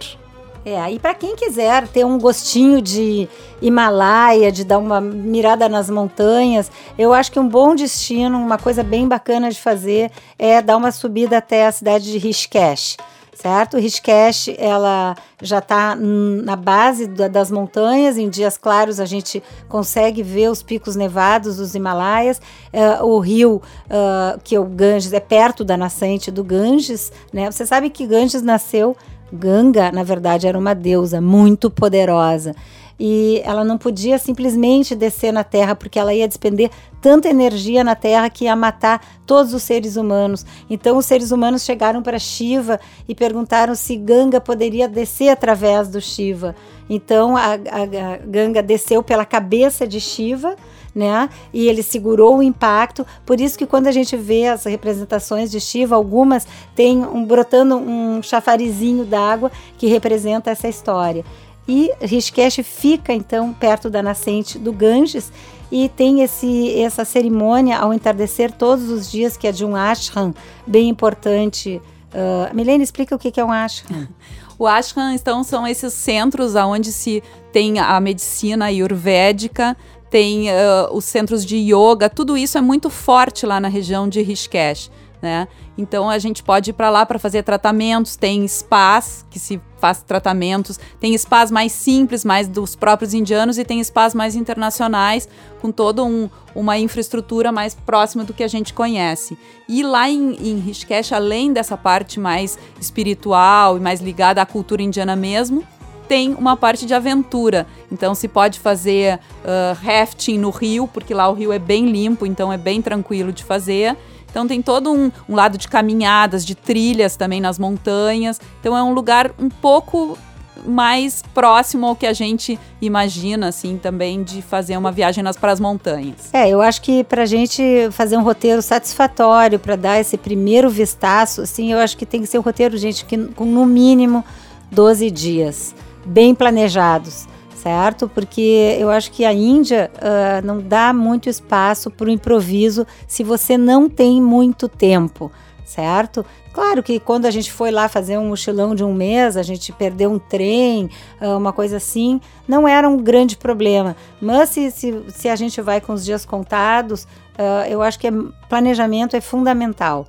É, 0.66 0.91
e 0.91 0.97
para 0.97 1.14
quem 1.14 1.36
quiser 1.36 1.88
ter 1.89 2.05
um 2.05 2.18
gostinho 2.18 2.82
de 2.82 3.28
Himalaia, 3.61 4.51
de 4.51 4.64
dar 4.64 4.78
uma 4.78 5.01
mirada 5.01 5.68
nas 5.68 5.89
montanhas, 5.89 6.72
eu 6.97 7.14
acho 7.14 7.32
que 7.32 7.39
um 7.39 7.47
bom 7.47 7.76
destino, 7.76 8.38
uma 8.38 8.57
coisa 8.57 8.82
bem 8.82 9.07
bacana 9.07 9.49
de 9.49 9.59
fazer 9.59 10.09
é 10.39 10.61
dar 10.61 10.78
uma 10.78 10.91
subida 10.91 11.38
até 11.38 11.68
a 11.68 11.72
cidade 11.72 12.09
de 12.09 12.18
Rishikesh 12.18 12.97
certo? 13.43 13.78
Rishikesh, 13.78 14.55
ela 14.57 15.18
já 15.41 15.59
está 15.59 15.95
na 15.95 16.55
base 16.55 17.07
das 17.07 17.51
montanhas, 17.51 18.18
em 18.18 18.30
dias 18.30 18.57
claros 18.57 18.99
a 18.99 19.05
gente 19.05 19.43
consegue 19.68 20.24
ver 20.24 20.49
os 20.49 20.64
picos 20.64 20.95
nevados 20.95 21.57
dos 21.57 21.76
Himalaias, 21.76 22.39
uh, 22.72 23.05
o 23.05 23.20
rio, 23.20 23.61
uh, 23.88 24.39
que 24.43 24.55
é 24.55 24.59
o 24.59 24.64
Ganges, 24.64 25.11
é 25.11 25.20
perto 25.20 25.66
da 25.66 25.76
nascente 25.76 26.32
do 26.32 26.43
Ganges, 26.43 27.11
né? 27.34 27.51
Você 27.51 27.66
sabe 27.66 27.89
que 27.89 28.07
Ganges 28.07 28.41
nasceu 28.41 28.95
Ganga, 29.34 29.91
na 29.91 30.03
verdade, 30.03 30.45
era 30.45 30.57
uma 30.57 30.75
deusa 30.75 31.19
muito 31.19 31.71
poderosa. 31.71 32.55
E 32.99 33.41
ela 33.43 33.65
não 33.65 33.77
podia 33.77 34.19
simplesmente 34.19 34.95
descer 34.95 35.34
na 35.34 35.43
Terra, 35.43 35.75
porque 35.75 35.97
ela 35.97 36.13
ia 36.13 36.27
despender 36.27 36.69
tanta 37.01 37.27
energia 37.27 37.84
na 37.84 37.95
Terra 37.95 38.29
que 38.29 38.45
ia 38.45 38.55
matar 38.55 39.03
todos 39.25 39.53
os 39.53 39.63
seres 39.63 39.95
humanos. 39.97 40.45
Então, 40.69 40.95
os 40.95 41.05
seres 41.07 41.31
humanos 41.31 41.63
chegaram 41.63 42.03
para 42.03 42.19
Shiva 42.19 42.79
e 43.09 43.15
perguntaram 43.15 43.73
se 43.73 43.97
Ganga 43.97 44.39
poderia 44.39 44.88
descer 44.88 45.29
através 45.29 45.89
do 45.89 45.99
Shiva. 45.99 46.55
Então, 46.88 47.36
a, 47.36 47.53
a, 47.53 48.13
a 48.13 48.17
Ganga 48.17 48.61
desceu 48.61 49.01
pela 49.01 49.25
cabeça 49.25 49.88
de 49.88 49.99
Shiva 49.99 50.55
né? 50.93 51.29
E 51.53 51.67
ele 51.67 51.81
segurou 51.81 52.37
o 52.37 52.43
impacto. 52.43 53.05
Por 53.25 53.39
isso 53.39 53.57
que 53.57 53.65
quando 53.65 53.87
a 53.87 53.91
gente 53.91 54.15
vê 54.15 54.47
as 54.47 54.65
representações 54.65 55.49
de 55.49 55.59
Shiva, 55.59 55.95
algumas 55.95 56.47
têm 56.75 57.03
um, 57.03 57.25
brotando 57.25 57.77
um 57.77 58.21
chafarizinho 58.21 59.05
d'água 59.05 59.51
que 59.77 59.87
representa 59.87 60.51
essa 60.51 60.67
história. 60.67 61.25
E 61.67 61.91
Rishikesh 62.01 62.59
fica 62.63 63.13
então 63.13 63.53
perto 63.53 63.89
da 63.89 64.03
nascente 64.03 64.59
do 64.59 64.73
Ganges 64.73 65.31
e 65.71 65.89
tem 65.89 66.21
esse, 66.21 66.79
essa 66.79 67.05
cerimônia 67.05 67.77
ao 67.79 67.93
entardecer 67.93 68.51
todos 68.51 68.89
os 68.89 69.09
dias, 69.09 69.37
que 69.37 69.47
é 69.47 69.51
de 69.51 69.65
um 69.65 69.75
ashram 69.75 70.35
bem 70.67 70.89
importante. 70.89 71.81
Uh, 72.13 72.53
Milene, 72.55 72.83
explica 72.83 73.15
o 73.15 73.17
que 73.17 73.39
é 73.39 73.43
um 73.43 73.51
ashram. 73.51 74.07
O 74.59 74.67
ashram, 74.67 75.11
então, 75.11 75.43
são 75.43 75.67
esses 75.67 75.93
centros 75.93 76.53
onde 76.55 76.91
se 76.91 77.23
tem 77.51 77.79
a 77.79 77.99
medicina 77.99 78.65
ayurvédica, 78.65 79.75
tem 80.14 80.51
uh, 80.51 80.93
os 80.95 81.05
centros 81.05 81.43
de 81.43 81.57
yoga, 81.57 82.07
tudo 82.07 82.38
isso 82.38 82.55
é 82.55 82.61
muito 82.61 82.88
forte 82.91 83.47
lá 83.47 83.59
na 83.59 83.68
região 83.68 84.07
de 84.07 84.22
Rishikesh. 84.22 84.91
Né? 85.20 85.47
Então 85.76 86.07
a 86.07 86.20
gente 86.20 86.43
pode 86.43 86.70
ir 86.70 86.74
para 86.74 86.91
lá 86.91 87.03
para 87.03 87.18
fazer 87.18 87.41
tratamentos, 87.41 88.16
tem 88.16 88.47
spas 88.47 89.26
que 89.32 89.39
se 89.39 89.59
faz 89.80 90.03
tratamentos, 90.03 90.80
tem 90.99 91.18
spas 91.18 91.49
mais 91.49 91.72
simples, 91.72 92.24
mais 92.24 92.47
dos 92.47 92.76
próprios 92.76 93.16
indianos 93.16 93.57
e 93.57 93.66
tem 93.66 93.84
spas 93.84 94.14
mais 94.14 94.36
internacionais 94.36 95.28
com 95.59 95.72
toda 95.72 96.03
um, 96.03 96.30
uma 96.53 96.78
infraestrutura 96.78 97.51
mais 97.51 97.74
próxima 97.74 98.24
do 98.24 98.36
que 98.36 98.43
a 98.43 98.47
gente 98.47 98.72
conhece. 98.72 99.36
E 99.68 99.82
lá 99.82 100.07
em, 100.07 100.36
em 100.36 100.59
Rishikesh, 100.59 101.11
além 101.11 101.51
dessa 101.51 101.76
parte 101.76 102.20
mais 102.20 102.59
espiritual 102.80 103.78
e 103.78 103.80
mais 103.80 103.99
ligada 103.99 104.43
à 104.43 104.45
cultura 104.45 104.84
indiana 104.84 105.16
mesmo, 105.16 105.64
tem 106.07 106.33
uma 106.33 106.55
parte 106.55 106.85
de 106.85 106.93
aventura. 106.93 107.67
Então 107.91 108.13
se 108.13 108.27
pode 108.27 108.59
fazer 108.59 109.19
uh, 109.43 109.77
rafting 109.83 110.37
no 110.37 110.49
rio, 110.49 110.87
porque 110.87 111.13
lá 111.13 111.29
o 111.29 111.33
rio 111.33 111.51
é 111.51 111.59
bem 111.59 111.87
limpo, 111.87 112.25
então 112.25 112.51
é 112.51 112.57
bem 112.57 112.81
tranquilo 112.81 113.31
de 113.31 113.43
fazer. 113.43 113.97
Então 114.29 114.47
tem 114.47 114.61
todo 114.61 114.91
um, 114.91 115.11
um 115.29 115.35
lado 115.35 115.57
de 115.57 115.67
caminhadas, 115.67 116.43
de 116.43 116.55
trilhas 116.55 117.15
também 117.15 117.39
nas 117.39 117.59
montanhas. 117.59 118.41
Então 118.59 118.75
é 118.75 118.81
um 118.81 118.93
lugar 118.93 119.31
um 119.37 119.47
pouco 119.47 120.17
mais 120.65 121.23
próximo 121.33 121.85
ao 121.85 121.95
que 121.95 122.05
a 122.05 122.13
gente 122.13 122.59
imagina, 122.81 123.49
assim, 123.49 123.77
também 123.77 124.23
de 124.23 124.41
fazer 124.41 124.77
uma 124.77 124.91
viagem 124.91 125.23
nas 125.23 125.37
para 125.37 125.51
as 125.51 125.59
montanhas. 125.59 126.33
É, 126.33 126.49
eu 126.49 126.61
acho 126.61 126.81
que 126.81 127.03
para 127.03 127.23
a 127.23 127.25
gente 127.25 127.61
fazer 127.91 128.17
um 128.17 128.23
roteiro 128.23 128.61
satisfatório 128.61 129.59
para 129.59 129.75
dar 129.75 129.99
esse 129.99 130.17
primeiro 130.17 130.69
vistaço, 130.69 131.41
assim, 131.41 131.71
eu 131.71 131.79
acho 131.79 131.97
que 131.97 132.05
tem 132.05 132.21
que 132.21 132.27
ser 132.27 132.39
um 132.39 132.41
roteiro, 132.41 132.77
gente, 132.77 133.05
que 133.05 133.17
com 133.17 133.45
no 133.45 133.65
mínimo 133.65 134.23
12 134.71 135.11
dias 135.11 135.75
bem 136.05 136.35
planejados, 136.35 137.27
certo? 137.55 138.09
Porque 138.09 138.77
eu 138.79 138.89
acho 138.89 139.11
que 139.11 139.23
a 139.23 139.33
Índia 139.33 139.91
uh, 139.95 140.45
não 140.45 140.59
dá 140.59 140.93
muito 140.93 141.29
espaço 141.29 141.89
para 141.89 142.07
o 142.07 142.11
improviso 142.11 142.85
se 143.07 143.23
você 143.23 143.57
não 143.57 143.89
tem 143.89 144.21
muito 144.21 144.67
tempo, 144.67 145.31
certo? 145.65 146.25
Claro 146.53 146.83
que 146.83 146.99
quando 146.99 147.25
a 147.25 147.31
gente 147.31 147.51
foi 147.51 147.71
lá 147.71 147.89
fazer 147.89 148.17
um 148.19 148.27
mochilão 148.27 148.75
de 148.75 148.83
um 148.83 148.93
mês, 148.93 149.35
a 149.35 149.41
gente 149.41 149.71
perdeu 149.71 150.11
um 150.11 150.19
trem, 150.19 150.87
uma 151.19 151.51
coisa 151.51 151.77
assim, 151.77 152.21
não 152.47 152.67
era 152.67 152.87
um 152.87 152.95
grande 152.95 153.35
problema. 153.35 153.95
Mas 154.21 154.49
se, 154.49 154.69
se, 154.69 155.03
se 155.07 155.27
a 155.27 155.35
gente 155.35 155.59
vai 155.61 155.81
com 155.81 155.93
os 155.93 156.05
dias 156.05 156.25
contados, 156.25 157.07
uh, 157.39 157.67
eu 157.67 157.81
acho 157.81 157.97
que 157.97 158.07
é, 158.07 158.11
planejamento 158.47 159.15
é 159.15 159.21
fundamental, 159.21 160.05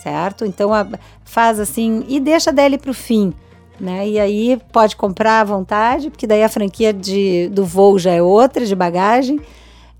certo? 0.00 0.44
Então 0.44 0.72
a, 0.72 0.86
faz 1.24 1.58
assim 1.58 2.04
e 2.06 2.20
deixa 2.20 2.52
dele 2.52 2.78
para 2.78 2.92
o 2.92 2.94
fim. 2.94 3.34
Né? 3.80 4.08
E 4.08 4.18
aí 4.18 4.60
pode 4.72 4.96
comprar 4.96 5.40
à 5.40 5.44
vontade, 5.44 6.10
porque 6.10 6.26
daí 6.26 6.42
a 6.42 6.48
franquia 6.48 6.92
de, 6.92 7.48
do 7.48 7.64
voo 7.64 7.98
já 7.98 8.12
é 8.12 8.20
outra, 8.20 8.66
de 8.66 8.74
bagagem, 8.74 9.40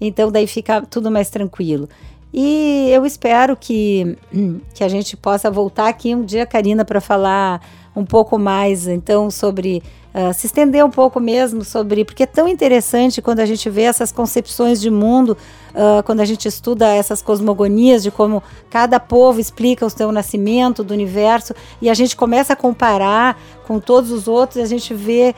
então 0.01 0.33
daí 0.33 0.47
fica 0.47 0.83
tudo 0.83 1.11
mais 1.11 1.31
tranquilo. 1.31 1.89
E 2.33 2.89
eu 2.91 3.07
espero 3.07 3.57
que, 3.57 4.16
que 4.74 4.85
a 4.85 4.89
gente 4.89 5.16
possa 5.16 5.51
voltar 5.51 5.89
aqui 5.89 6.14
um 6.14 6.24
dia, 6.24 6.45
Karina, 6.45 6.85
para 6.85 7.01
falar 7.01 7.61
um 7.95 8.05
pouco 8.05 8.39
mais, 8.39 8.87
então, 8.87 9.31
sobre 9.31 9.83
uh, 10.19 10.35
se 10.35 10.47
estender 10.47 10.85
um 10.85 10.91
pouco 10.91 11.21
mesmo 11.21 11.64
sobre, 11.64 12.05
porque 12.05 12.25
é 12.25 12.27
tão 12.27 12.49
interessante 12.49 13.23
quando 13.23 13.41
a 13.41 13.47
gente 13.47 13.71
vê 13.71 13.83
essas 13.83 14.11
concepções 14.11 14.81
de 14.81 14.91
mundo 14.91 15.37
uh, 15.71 16.03
quando 16.03 16.21
a 16.21 16.25
gente 16.25 16.49
estuda 16.49 16.89
essas 16.89 17.23
cosmogonias 17.23 18.03
de 18.03 18.11
como 18.11 18.43
cada 18.69 18.99
povo 18.99 19.39
explica 19.39 19.87
o 19.87 19.91
seu 19.91 20.11
nascimento 20.11 20.83
do 20.83 20.93
universo 20.93 21.55
e 21.81 21.89
a 21.89 21.95
gente 21.95 22.16
começa 22.16 22.55
a 22.55 22.57
comparar 22.57 23.41
com 23.66 23.79
todos 23.79 24.11
os 24.11 24.27
outros, 24.27 24.62
a 24.62 24.66
gente 24.66 24.93
vê 24.93 25.35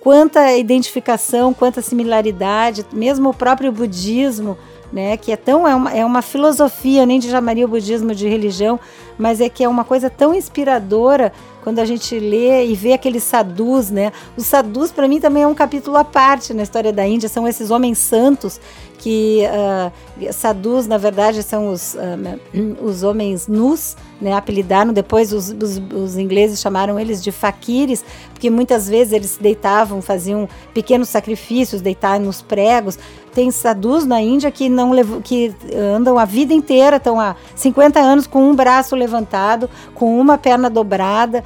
quanta 0.00 0.56
identificação, 0.56 1.54
quanta 1.54 1.80
similaridade, 1.80 2.84
mesmo 2.92 3.30
o 3.30 3.34
próprio 3.34 3.70
budismo 3.70 4.56
né? 4.94 5.16
Que 5.16 5.32
é 5.32 5.36
tão 5.36 5.66
é 5.66 5.74
uma, 5.74 5.92
é 5.92 6.04
uma 6.04 6.22
filosofia, 6.22 7.04
nem 7.04 7.18
de 7.18 7.28
chamaria 7.28 7.64
o 7.64 7.68
budismo 7.68 8.14
de 8.14 8.28
religião, 8.28 8.78
mas 9.18 9.40
é 9.40 9.48
que 9.48 9.64
é 9.64 9.68
uma 9.68 9.84
coisa 9.84 10.10
tão 10.10 10.34
inspiradora 10.34 11.32
quando 11.64 11.78
a 11.78 11.84
gente 11.86 12.18
lê 12.18 12.66
e 12.66 12.74
vê 12.74 12.92
aqueles 12.92 13.22
sadhus, 13.22 13.90
né? 13.90 14.12
Os 14.36 14.44
sadhus 14.44 14.92
para 14.92 15.08
mim 15.08 15.18
também 15.18 15.44
é 15.44 15.46
um 15.46 15.54
capítulo 15.54 15.96
à 15.96 16.04
parte 16.04 16.52
na 16.52 16.62
história 16.62 16.92
da 16.92 17.06
Índia, 17.06 17.26
são 17.26 17.48
esses 17.48 17.70
homens 17.70 17.96
santos 17.96 18.60
que 18.98 19.42
uh, 19.46 20.32
sadhus 20.32 20.86
na 20.86 20.98
verdade 20.98 21.42
são 21.42 21.68
os, 21.68 21.94
uh, 21.94 22.38
os 22.84 23.02
homens 23.02 23.48
nus, 23.48 23.96
né? 24.20 24.34
Apelidaram 24.34 24.92
depois 24.92 25.32
os, 25.32 25.48
os, 25.50 25.80
os 25.94 26.18
ingleses 26.18 26.60
chamaram 26.60 27.00
eles 27.00 27.22
de 27.22 27.32
faquires, 27.32 28.04
porque 28.34 28.50
muitas 28.50 28.86
vezes 28.86 29.14
eles 29.14 29.30
se 29.30 29.42
deitavam, 29.42 30.02
faziam 30.02 30.46
pequenos 30.74 31.08
sacrifícios, 31.08 31.80
deitavam 31.80 32.26
nos 32.26 32.42
pregos 32.42 32.98
tem 33.34 33.50
sadhus 33.50 34.06
na 34.06 34.22
Índia 34.22 34.50
que 34.50 34.68
não 34.68 34.92
que 35.22 35.52
andam 35.74 36.16
a 36.18 36.24
vida 36.24 36.54
inteira, 36.54 36.96
estão 36.96 37.18
há 37.18 37.34
50 37.56 37.98
anos 37.98 38.26
com 38.26 38.48
um 38.48 38.54
braço 38.54 38.94
levantado, 39.04 39.68
com 39.94 40.18
uma 40.18 40.36
perna 40.38 40.68
dobrada. 40.68 41.44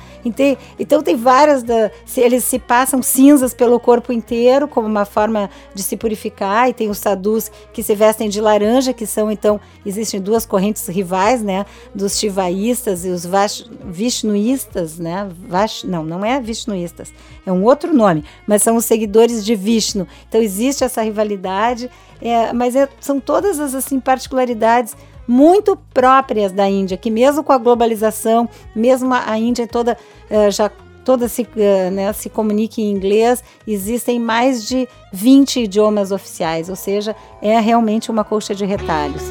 Então, 0.79 1.03
tem 1.03 1.17
várias 1.17 1.63
da, 1.63 1.91
eles 2.17 2.45
se 2.45 2.59
passam 2.59 3.03
cinzas 3.03 3.53
pelo 3.53 3.79
corpo 3.81 4.13
inteiro 4.13 4.69
como 4.69 4.87
uma 4.87 5.05
forma 5.05 5.51
de 5.75 5.83
se 5.83 5.97
purificar 5.97 6.69
e 6.69 6.73
tem 6.73 6.89
os 6.89 6.99
sadhus 6.99 7.51
que 7.73 7.83
se 7.83 7.95
vestem 7.95 8.29
de 8.29 8.41
laranja, 8.41 8.93
que 8.93 9.07
são 9.07 9.31
então 9.31 9.61
existem 9.85 10.21
duas 10.21 10.47
correntes 10.47 10.87
rivais, 10.87 11.43
né, 11.43 11.67
dos 11.95 12.19
shivaístas 12.19 13.05
e 13.05 13.09
os 13.09 13.25
vash, 13.25 13.69
vishnuístas, 13.85 14.99
né? 14.99 15.29
Vash, 15.49 15.85
não, 15.85 16.05
não 16.05 16.25
é 16.25 16.41
vishnuístas, 16.41 17.13
é 17.45 17.53
um 17.53 17.65
outro 17.65 17.95
nome, 17.95 18.25
mas 18.47 18.63
são 18.63 18.77
os 18.77 18.85
seguidores 18.85 19.45
de 19.45 19.55
Vishnu. 19.55 20.07
Então 20.29 20.41
existe 20.41 20.85
essa 20.85 21.03
rivalidade 21.03 21.91
é, 22.21 22.53
mas 22.53 22.75
é, 22.75 22.89
são 23.01 23.21
todas 23.21 23.61
as 23.61 23.75
assim, 23.75 24.01
particularidades 24.01 24.97
muito 25.29 25.77
próprias 25.93 26.51
da 26.51 26.69
Índia, 26.69 26.97
que 26.97 27.11
mesmo 27.11 27.45
com 27.45 27.53
a 27.53 27.59
globalização, 27.59 28.49
mesmo 28.75 29.13
a 29.13 29.39
Índia 29.39 29.69
toda 29.69 29.99
é, 30.31 30.51
já 30.51 30.71
toda 31.05 31.29
se, 31.29 31.47
é, 31.57 31.91
né, 31.91 32.13
se 32.13 32.29
comunica 32.29 32.83
em 32.83 32.91
inglês, 32.91 33.43
existem 33.67 34.21
mais 34.21 34.67
de 34.67 34.87
20 35.11 35.61
idiomas 35.61 36.13
oficiais, 36.13 36.69
ou 36.69 36.77
seja, 36.77 37.17
é 37.41 37.59
realmente 37.59 38.11
uma 38.11 38.25
colcha 38.25 38.55
de 38.55 38.67
retalhos. 38.67 39.23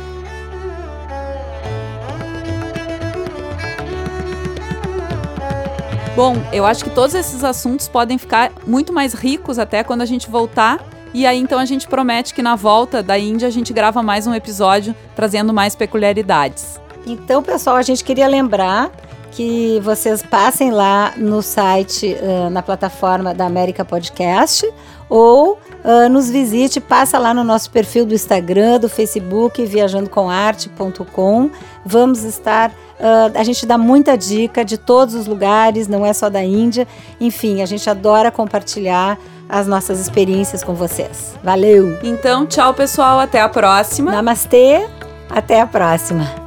Bom, 6.15 6.33
eu 6.51 6.65
acho 6.65 6.83
que 6.83 6.89
todos 6.89 7.13
esses 7.13 7.43
assuntos 7.43 7.87
podem 7.87 8.17
ficar 8.17 8.51
muito 8.65 8.91
mais 8.91 9.13
ricos 9.13 9.59
até 9.59 9.83
quando 9.83 10.01
a 10.01 10.05
gente 10.05 10.31
voltar 10.31 10.83
e 11.13 11.25
aí 11.25 11.39
então 11.39 11.59
a 11.59 11.65
gente 11.65 11.87
promete 11.87 12.33
que 12.33 12.41
na 12.41 12.55
volta 12.55 13.01
da 13.01 13.17
Índia 13.17 13.47
a 13.47 13.51
gente 13.51 13.73
grava 13.73 14.01
mais 14.03 14.27
um 14.27 14.33
episódio 14.33 14.95
trazendo 15.15 15.53
mais 15.53 15.75
peculiaridades. 15.75 16.79
Então, 17.05 17.41
pessoal, 17.41 17.77
a 17.77 17.81
gente 17.81 18.03
queria 18.03 18.27
lembrar 18.27 18.91
que 19.31 19.79
vocês 19.81 20.23
passem 20.23 20.71
lá 20.71 21.13
no 21.15 21.41
site, 21.41 22.17
na 22.51 22.61
plataforma 22.61 23.33
da 23.33 23.45
América 23.45 23.85
Podcast, 23.85 24.67
ou 25.09 25.53
uh, 25.83 26.09
nos 26.09 26.29
visite, 26.29 26.79
passa 26.79 27.17
lá 27.17 27.33
no 27.33 27.43
nosso 27.43 27.71
perfil 27.71 28.05
do 28.05 28.13
Instagram, 28.13 28.79
do 28.79 28.89
Facebook, 28.89 29.63
viajandocomarte.com. 29.65 31.49
Vamos 31.85 32.23
estar. 32.23 32.71
Uh, 32.71 33.31
a 33.35 33.43
gente 33.43 33.65
dá 33.65 33.77
muita 33.77 34.17
dica 34.17 34.65
de 34.65 34.77
todos 34.77 35.15
os 35.15 35.27
lugares, 35.27 35.87
não 35.87 36.05
é 36.05 36.11
só 36.13 36.29
da 36.29 36.43
Índia. 36.43 36.87
Enfim, 37.19 37.61
a 37.61 37.65
gente 37.65 37.89
adora 37.89 38.31
compartilhar 38.31 39.17
as 39.49 39.67
nossas 39.67 39.99
experiências 39.99 40.63
com 40.63 40.73
vocês. 40.73 41.35
Valeu! 41.43 41.97
Então, 42.03 42.45
tchau, 42.45 42.73
pessoal. 42.73 43.19
Até 43.19 43.41
a 43.41 43.49
próxima. 43.49 44.11
Namastê. 44.11 44.87
Até 45.29 45.61
a 45.61 45.67
próxima. 45.67 46.46